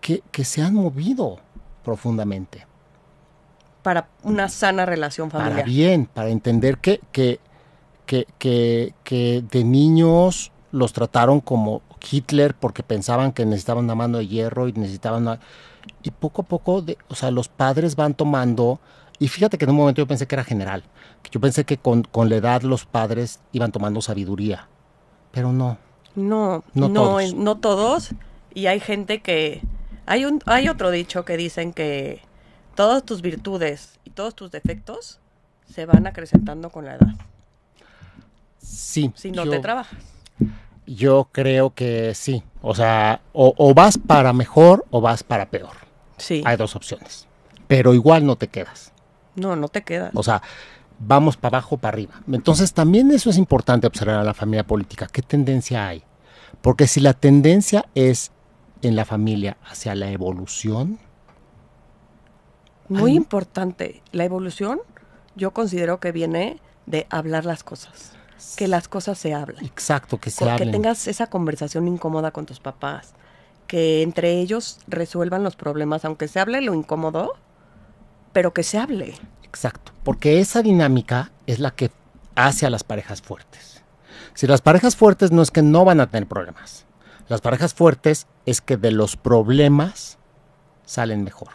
que, 0.00 0.22
que 0.30 0.44
se 0.44 0.62
han 0.62 0.74
movido 0.74 1.38
profundamente. 1.84 2.66
Para 3.82 4.08
una 4.22 4.48
sana 4.48 4.86
relación 4.86 5.28
Para 5.30 5.44
familiar. 5.44 5.66
bien, 5.66 6.06
para 6.06 6.28
entender 6.28 6.78
que, 6.78 7.00
que, 7.12 7.40
que, 8.06 8.26
que, 8.38 8.94
que 9.04 9.44
de 9.50 9.64
niños 9.64 10.52
los 10.70 10.92
trataron 10.92 11.40
como 11.40 11.82
Hitler 12.10 12.54
porque 12.54 12.82
pensaban 12.82 13.32
que 13.32 13.46
necesitaban 13.46 13.84
una 13.84 13.94
mano 13.94 14.18
de 14.18 14.26
hierro 14.26 14.68
y 14.68 14.72
necesitaban 14.72 15.22
una... 15.22 15.40
Y 16.02 16.10
poco 16.10 16.42
a 16.42 16.44
poco, 16.44 16.82
de, 16.82 16.98
o 17.08 17.14
sea, 17.14 17.30
los 17.30 17.48
padres 17.48 17.96
van 17.96 18.14
tomando... 18.14 18.80
Y 19.18 19.28
fíjate 19.28 19.58
que 19.58 19.64
en 19.64 19.70
un 19.70 19.76
momento 19.76 20.02
yo 20.02 20.06
pensé 20.06 20.26
que 20.26 20.34
era 20.36 20.44
general, 20.44 20.84
que 21.22 21.30
yo 21.30 21.40
pensé 21.40 21.64
que 21.64 21.76
con, 21.76 22.02
con 22.04 22.28
la 22.28 22.36
edad 22.36 22.62
los 22.62 22.84
padres 22.84 23.40
iban 23.50 23.72
tomando 23.72 24.00
sabiduría, 24.00 24.68
pero 25.32 25.52
no. 25.52 25.76
No, 26.18 26.64
No 26.74 26.88
no, 26.88 26.94
todos. 27.02 27.34
no 27.34 27.56
todos. 27.58 28.10
Y 28.54 28.66
hay 28.66 28.80
gente 28.80 29.20
que... 29.20 29.62
Hay, 30.06 30.24
un, 30.24 30.40
hay 30.46 30.68
otro 30.68 30.90
dicho 30.90 31.24
que 31.24 31.36
dicen 31.36 31.72
que 31.72 32.22
todas 32.74 33.04
tus 33.04 33.20
virtudes 33.22 33.98
y 34.04 34.10
todos 34.10 34.34
tus 34.34 34.50
defectos 34.50 35.20
se 35.72 35.84
van 35.86 36.06
acrecentando 36.06 36.70
con 36.70 36.86
la 36.86 36.94
edad. 36.94 37.14
Sí. 38.58 39.12
Si 39.14 39.30
no 39.30 39.44
yo- 39.44 39.50
te 39.50 39.58
trabajas. 39.60 39.98
Yo 40.86 41.28
creo 41.32 41.74
que 41.74 42.14
sí. 42.14 42.42
O 42.62 42.74
sea, 42.74 43.20
o, 43.34 43.52
o 43.58 43.74
vas 43.74 43.98
para 43.98 44.32
mejor 44.32 44.86
o 44.90 45.00
vas 45.02 45.22
para 45.22 45.50
peor. 45.50 45.74
Sí. 46.16 46.42
Hay 46.46 46.56
dos 46.56 46.74
opciones. 46.76 47.26
Pero 47.66 47.92
igual 47.92 48.24
no 48.24 48.36
te 48.36 48.48
quedas. 48.48 48.92
No, 49.36 49.54
no 49.54 49.68
te 49.68 49.82
quedas. 49.82 50.10
O 50.14 50.22
sea, 50.22 50.40
vamos 50.98 51.36
para 51.36 51.58
abajo, 51.58 51.76
para 51.76 51.94
arriba. 51.94 52.14
Entonces 52.32 52.72
también 52.72 53.10
eso 53.10 53.28
es 53.28 53.36
importante 53.36 53.86
observar 53.86 54.16
a 54.16 54.24
la 54.24 54.32
familia 54.32 54.66
política. 54.66 55.06
¿Qué 55.12 55.20
tendencia 55.20 55.86
hay? 55.86 56.02
Porque 56.60 56.86
si 56.86 57.00
la 57.00 57.14
tendencia 57.14 57.86
es 57.94 58.32
en 58.82 58.96
la 58.96 59.04
familia 59.04 59.56
hacia 59.64 59.94
la 59.94 60.10
evolución, 60.10 60.98
Muy 62.88 63.12
importante. 63.12 64.02
La 64.12 64.24
evolución 64.24 64.80
yo 65.36 65.52
considero 65.52 66.00
que 66.00 66.10
viene 66.10 66.58
de 66.86 67.06
hablar 67.10 67.44
las 67.44 67.62
cosas. 67.62 68.12
Que 68.56 68.66
las 68.66 68.88
cosas 68.88 69.18
se 69.18 69.34
hablen. 69.34 69.64
exacto, 69.64 70.18
que 70.18 70.30
se 70.30 70.44
que 70.44 70.50
hablen. 70.50 70.70
tengas 70.70 71.06
esa 71.06 71.26
conversación 71.26 71.86
incómoda 71.86 72.30
con 72.30 72.46
tus 72.46 72.60
papás. 72.60 73.12
Que 73.66 74.02
entre 74.02 74.40
ellos 74.40 74.78
resuelvan 74.86 75.42
los 75.42 75.54
problemas, 75.54 76.04
aunque 76.04 76.28
se 76.28 76.40
hable 76.40 76.62
lo 76.62 76.72
incómodo, 76.72 77.34
pero 78.32 78.54
que 78.54 78.62
se 78.62 78.78
hable. 78.78 79.14
Exacto, 79.42 79.92
porque 80.02 80.40
esa 80.40 80.62
dinámica 80.62 81.30
es 81.46 81.58
la 81.58 81.72
que 81.72 81.90
hace 82.34 82.64
a 82.64 82.70
las 82.70 82.84
parejas 82.84 83.20
fuertes. 83.20 83.77
Si 84.38 84.46
las 84.46 84.60
parejas 84.60 84.94
fuertes 84.94 85.32
no 85.32 85.42
es 85.42 85.50
que 85.50 85.62
no 85.62 85.84
van 85.84 86.00
a 86.00 86.06
tener 86.06 86.28
problemas. 86.28 86.86
Las 87.26 87.40
parejas 87.40 87.74
fuertes 87.74 88.28
es 88.46 88.60
que 88.60 88.76
de 88.76 88.92
los 88.92 89.16
problemas 89.16 90.16
salen 90.84 91.24
mejor. 91.24 91.48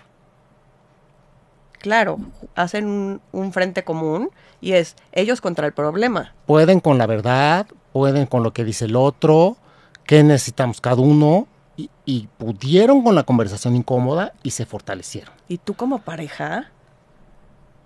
Claro, 1.80 2.18
hacen 2.56 2.86
un, 2.88 3.22
un 3.32 3.54
frente 3.54 3.86
común 3.86 4.32
y 4.60 4.74
es 4.74 4.98
ellos 5.14 5.40
contra 5.40 5.66
el 5.66 5.72
problema. 5.72 6.34
Pueden 6.46 6.82
con 6.82 6.98
la 6.98 7.08
verdad, 7.08 7.68
pueden 7.94 8.26
con 8.26 8.44
lo 8.44 8.52
que 8.52 8.66
dice 8.66 8.84
el 8.84 8.98
otro, 8.98 9.56
qué 10.04 10.22
necesitamos 10.22 10.82
cada 10.82 10.98
uno, 10.98 11.48
y, 11.78 11.90
y 12.04 12.28
pudieron 12.38 13.02
con 13.02 13.16
la 13.16 13.24
conversación 13.24 13.78
incómoda 13.78 14.34
y 14.44 14.52
se 14.52 14.66
fortalecieron. 14.66 15.34
Y 15.48 15.58
tú 15.58 15.74
como 15.76 16.00
pareja, 16.00 16.70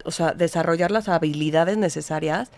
o 0.05 0.09
sea, 0.09 0.31
desarrollar 0.31 0.89
las 0.89 1.07
habilidades 1.07 1.77
necesarias 1.77 2.49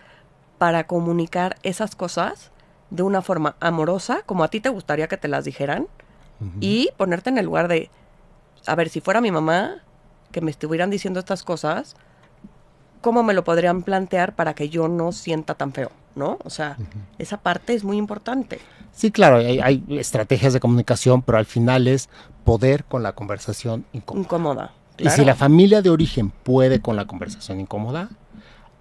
para 0.60 0.86
comunicar 0.86 1.56
esas 1.62 1.96
cosas 1.96 2.50
de 2.90 3.02
una 3.02 3.22
forma 3.22 3.56
amorosa, 3.60 4.20
como 4.26 4.44
a 4.44 4.48
ti 4.48 4.60
te 4.60 4.68
gustaría 4.68 5.08
que 5.08 5.16
te 5.16 5.26
las 5.26 5.46
dijeran, 5.46 5.86
y 6.60 6.90
ponerte 6.98 7.30
en 7.30 7.38
el 7.38 7.46
lugar 7.46 7.66
de, 7.66 7.88
a 8.66 8.74
ver, 8.74 8.90
si 8.90 9.00
fuera 9.00 9.22
mi 9.22 9.30
mamá, 9.30 9.76
que 10.32 10.42
me 10.42 10.50
estuvieran 10.50 10.90
diciendo 10.90 11.18
estas 11.18 11.44
cosas, 11.44 11.96
¿cómo 13.00 13.22
me 13.22 13.32
lo 13.32 13.42
podrían 13.42 13.82
plantear 13.82 14.34
para 14.34 14.52
que 14.52 14.68
yo 14.68 14.86
no 14.86 15.12
sienta 15.12 15.54
tan 15.54 15.72
feo? 15.72 15.92
¿No? 16.14 16.36
O 16.44 16.50
sea, 16.50 16.76
esa 17.16 17.38
parte 17.38 17.72
es 17.72 17.82
muy 17.82 17.96
importante. 17.96 18.58
Sí, 18.92 19.10
claro, 19.10 19.36
hay, 19.36 19.60
hay 19.60 19.82
estrategias 19.88 20.52
de 20.52 20.60
comunicación, 20.60 21.22
pero 21.22 21.38
al 21.38 21.46
final 21.46 21.88
es 21.88 22.10
poder 22.44 22.84
con 22.84 23.02
la 23.02 23.12
conversación 23.12 23.86
incómoda. 23.94 24.24
Incómoda. 24.24 24.72
Y 24.98 25.08
si 25.08 25.24
la 25.24 25.34
familia 25.34 25.80
de 25.80 25.88
origen 25.88 26.28
puede 26.28 26.82
con 26.82 26.96
la 26.96 27.06
conversación 27.06 27.60
incómoda, 27.60 28.10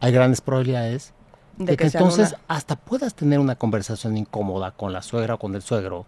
hay 0.02 0.12
grandes 0.12 0.42
probabilidades 0.42 1.14
de, 1.60 1.66
De 1.66 1.78
que, 1.78 1.84
que 1.86 1.90
sean 1.90 2.04
entonces 2.06 2.30
una- 2.34 2.42
hasta 2.56 2.76
puedas 2.78 3.14
tener 3.14 3.40
una 3.40 3.56
conversación 3.56 4.18
incómoda 4.18 4.72
con 4.72 4.94
la 4.94 5.02
suegra 5.02 5.36
o 5.36 5.40
con 5.40 5.54
el 5.56 5.62
suegro 5.62 6.06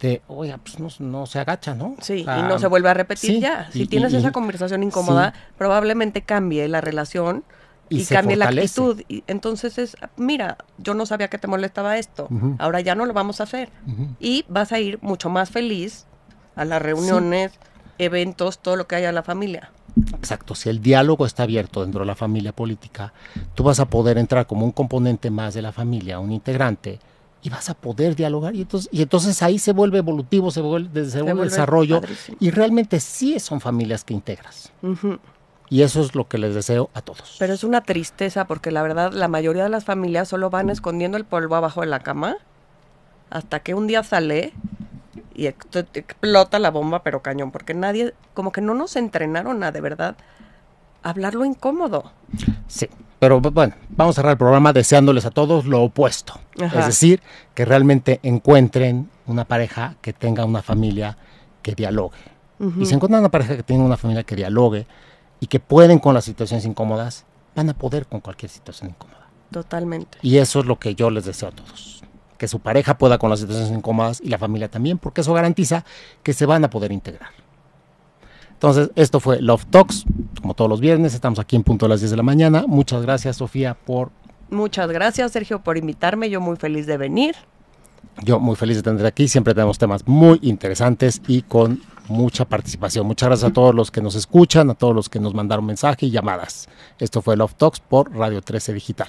de, 0.00 0.22
oye, 0.28 0.56
pues 0.58 0.78
no, 0.80 0.88
no 1.00 1.26
se 1.26 1.38
agacha, 1.40 1.74
¿no? 1.74 1.94
Sí, 2.00 2.20
y 2.20 2.42
no 2.42 2.58
se 2.58 2.66
vuelve 2.68 2.88
a 2.88 2.94
repetir 2.94 3.32
sí, 3.32 3.40
ya. 3.40 3.68
Si 3.70 3.82
y- 3.82 3.86
tienes 3.86 4.12
y- 4.12 4.16
esa 4.16 4.32
conversación 4.32 4.82
incómoda, 4.82 5.34
probablemente 5.56 6.22
cambie 6.22 6.66
la 6.68 6.80
relación 6.80 7.44
Y 7.90 8.04
cambie 8.04 8.36
la 8.36 8.46
actitud. 8.46 9.02
Y 9.08 9.24
entonces 9.26 9.78
es, 9.78 9.96
mira, 10.16 10.58
yo 10.78 10.94
no 10.94 11.04
sabía 11.06 11.28
que 11.28 11.38
te 11.38 11.48
molestaba 11.48 11.96
esto, 11.98 12.28
ahora 12.58 12.80
ya 12.80 12.94
no 12.94 13.06
lo 13.06 13.12
vamos 13.12 13.40
a 13.40 13.44
hacer. 13.44 13.70
Y 14.20 14.44
vas 14.48 14.72
a 14.72 14.78
ir 14.78 14.98
mucho 15.02 15.28
más 15.30 15.50
feliz 15.50 16.06
a 16.54 16.64
las 16.64 16.80
reuniones, 16.82 17.52
eventos, 17.98 18.58
todo 18.58 18.76
lo 18.76 18.86
que 18.86 18.96
haya 18.96 19.08
en 19.10 19.14
la 19.14 19.22
familia. 19.22 19.70
Exacto, 20.14 20.54
si 20.54 20.68
el 20.68 20.80
diálogo 20.80 21.26
está 21.26 21.44
abierto 21.44 21.82
dentro 21.82 22.00
de 22.00 22.06
la 22.06 22.14
familia 22.14 22.52
política, 22.52 23.12
tú 23.54 23.64
vas 23.64 23.80
a 23.80 23.86
poder 23.86 24.18
entrar 24.18 24.46
como 24.46 24.64
un 24.64 24.72
componente 24.72 25.30
más 25.30 25.54
de 25.54 25.62
la 25.62 25.72
familia, 25.72 26.18
un 26.18 26.32
integrante, 26.32 26.98
y 27.42 27.50
vas 27.50 27.70
a 27.70 27.74
poder 27.74 28.16
dialogar. 28.16 28.54
Y 28.54 28.62
entonces, 28.62 28.88
y 28.92 29.02
entonces 29.02 29.42
ahí 29.42 29.58
se 29.58 29.72
vuelve 29.72 29.98
evolutivo, 29.98 30.50
se 30.50 30.60
vuelve, 30.60 31.04
se 31.04 31.22
vuelve 31.22 31.44
desarrollo, 31.44 32.00
padrísimo. 32.00 32.36
y 32.40 32.50
realmente 32.50 33.00
sí 33.00 33.38
son 33.38 33.60
familias 33.60 34.04
que 34.04 34.14
integras. 34.14 34.72
Y 35.70 35.82
eso 35.82 36.00
es 36.00 36.14
lo 36.14 36.26
que 36.26 36.38
les 36.38 36.54
deseo 36.54 36.90
a 36.94 37.02
todos. 37.02 37.36
Pero 37.38 37.52
es 37.52 37.62
una 37.62 37.82
tristeza 37.82 38.46
porque 38.46 38.70
la 38.70 38.82
verdad 38.82 39.12
la 39.12 39.28
mayoría 39.28 39.64
de 39.64 39.68
las 39.68 39.84
familias 39.84 40.28
solo 40.28 40.50
van 40.50 40.70
escondiendo 40.70 41.16
el 41.16 41.24
polvo 41.24 41.56
abajo 41.56 41.82
de 41.82 41.88
la 41.88 42.00
cama 42.00 42.38
hasta 43.30 43.60
que 43.60 43.74
un 43.74 43.86
día 43.86 44.02
sale 44.02 44.54
y 45.38 45.46
ex- 45.46 45.66
explota 45.94 46.58
la 46.58 46.70
bomba, 46.70 47.02
pero 47.02 47.22
cañón, 47.22 47.50
porque 47.50 47.72
nadie, 47.74 48.12
como 48.34 48.52
que 48.52 48.60
no 48.60 48.74
nos 48.74 48.96
entrenaron 48.96 49.62
a 49.62 49.72
de 49.72 49.80
verdad 49.80 50.16
hablar 51.02 51.34
lo 51.34 51.44
incómodo. 51.44 52.12
Sí, 52.66 52.88
pero 53.18 53.40
bu- 53.40 53.52
bueno, 53.52 53.74
vamos 53.88 54.14
a 54.14 54.16
cerrar 54.16 54.32
el 54.32 54.38
programa 54.38 54.72
deseándoles 54.72 55.24
a 55.24 55.30
todos 55.30 55.64
lo 55.64 55.82
opuesto. 55.82 56.34
Ajá. 56.60 56.80
Es 56.80 56.86
decir, 56.86 57.22
que 57.54 57.64
realmente 57.64 58.20
encuentren 58.22 59.08
una 59.26 59.44
pareja 59.44 59.94
que 60.02 60.12
tenga 60.12 60.44
una 60.44 60.62
familia 60.62 61.16
que 61.62 61.74
dialogue. 61.74 62.18
Y 62.80 62.86
si 62.86 62.94
encuentran 62.94 63.20
una 63.20 63.28
pareja 63.30 63.56
que 63.56 63.62
tenga 63.62 63.84
una 63.84 63.96
familia 63.96 64.24
que 64.24 64.34
dialogue 64.34 64.84
y 65.38 65.46
que 65.46 65.60
pueden 65.60 66.00
con 66.00 66.12
las 66.14 66.24
situaciones 66.24 66.64
incómodas, 66.66 67.24
van 67.54 67.70
a 67.70 67.74
poder 67.74 68.06
con 68.06 68.18
cualquier 68.20 68.50
situación 68.50 68.90
incómoda. 68.90 69.28
Totalmente. 69.52 70.18
Y 70.22 70.38
eso 70.38 70.58
es 70.60 70.66
lo 70.66 70.76
que 70.80 70.96
yo 70.96 71.08
les 71.10 71.24
deseo 71.24 71.50
a 71.50 71.52
todos. 71.52 71.97
Que 72.38 72.48
su 72.48 72.60
pareja 72.60 72.96
pueda 72.96 73.18
con 73.18 73.28
las 73.28 73.40
situaciones 73.40 73.70
incómodas 73.70 74.20
y 74.22 74.28
la 74.28 74.38
familia 74.38 74.70
también, 74.70 74.96
porque 74.98 75.20
eso 75.20 75.34
garantiza 75.34 75.84
que 76.22 76.32
se 76.32 76.46
van 76.46 76.64
a 76.64 76.70
poder 76.70 76.92
integrar. 76.92 77.30
Entonces, 78.52 78.90
esto 78.96 79.20
fue 79.20 79.40
Love 79.42 79.66
Talks, 79.66 80.04
como 80.40 80.54
todos 80.54 80.70
los 80.70 80.80
viernes, 80.80 81.14
estamos 81.14 81.38
aquí 81.38 81.56
en 81.56 81.62
punto 81.62 81.86
a 81.86 81.88
las 81.88 82.00
10 82.00 82.12
de 82.12 82.16
la 82.16 82.22
mañana. 82.22 82.64
Muchas 82.66 83.02
gracias, 83.02 83.36
Sofía, 83.36 83.74
por 83.74 84.10
Muchas 84.50 84.90
gracias, 84.90 85.32
Sergio, 85.32 85.60
por 85.60 85.76
invitarme. 85.76 86.30
Yo 86.30 86.40
muy 86.40 86.56
feliz 86.56 86.86
de 86.86 86.96
venir. 86.96 87.36
Yo 88.22 88.40
muy 88.40 88.56
feliz 88.56 88.76
de 88.76 88.82
tener 88.82 89.06
aquí. 89.06 89.28
Siempre 89.28 89.54
tenemos 89.54 89.78
temas 89.78 90.06
muy 90.06 90.38
interesantes 90.42 91.22
y 91.28 91.42
con 91.42 91.80
mucha 92.08 92.44
participación. 92.44 93.06
Muchas 93.06 93.28
gracias 93.28 93.50
a 93.50 93.52
todos 93.52 93.74
los 93.74 93.90
que 93.90 94.00
nos 94.00 94.14
escuchan, 94.14 94.70
a 94.70 94.74
todos 94.74 94.94
los 94.94 95.08
que 95.08 95.20
nos 95.20 95.34
mandaron 95.34 95.64
mensaje 95.64 96.06
y 96.06 96.10
llamadas. 96.10 96.68
Esto 96.98 97.22
fue 97.22 97.36
Love 97.36 97.54
Talks 97.54 97.80
por 97.80 98.14
Radio 98.14 98.42
13 98.42 98.72
Digital. 98.72 99.08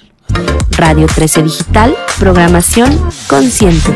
Radio 0.71 1.07
13 1.07 1.43
Digital, 1.43 1.95
programación 2.19 2.97
consciente. 3.27 3.95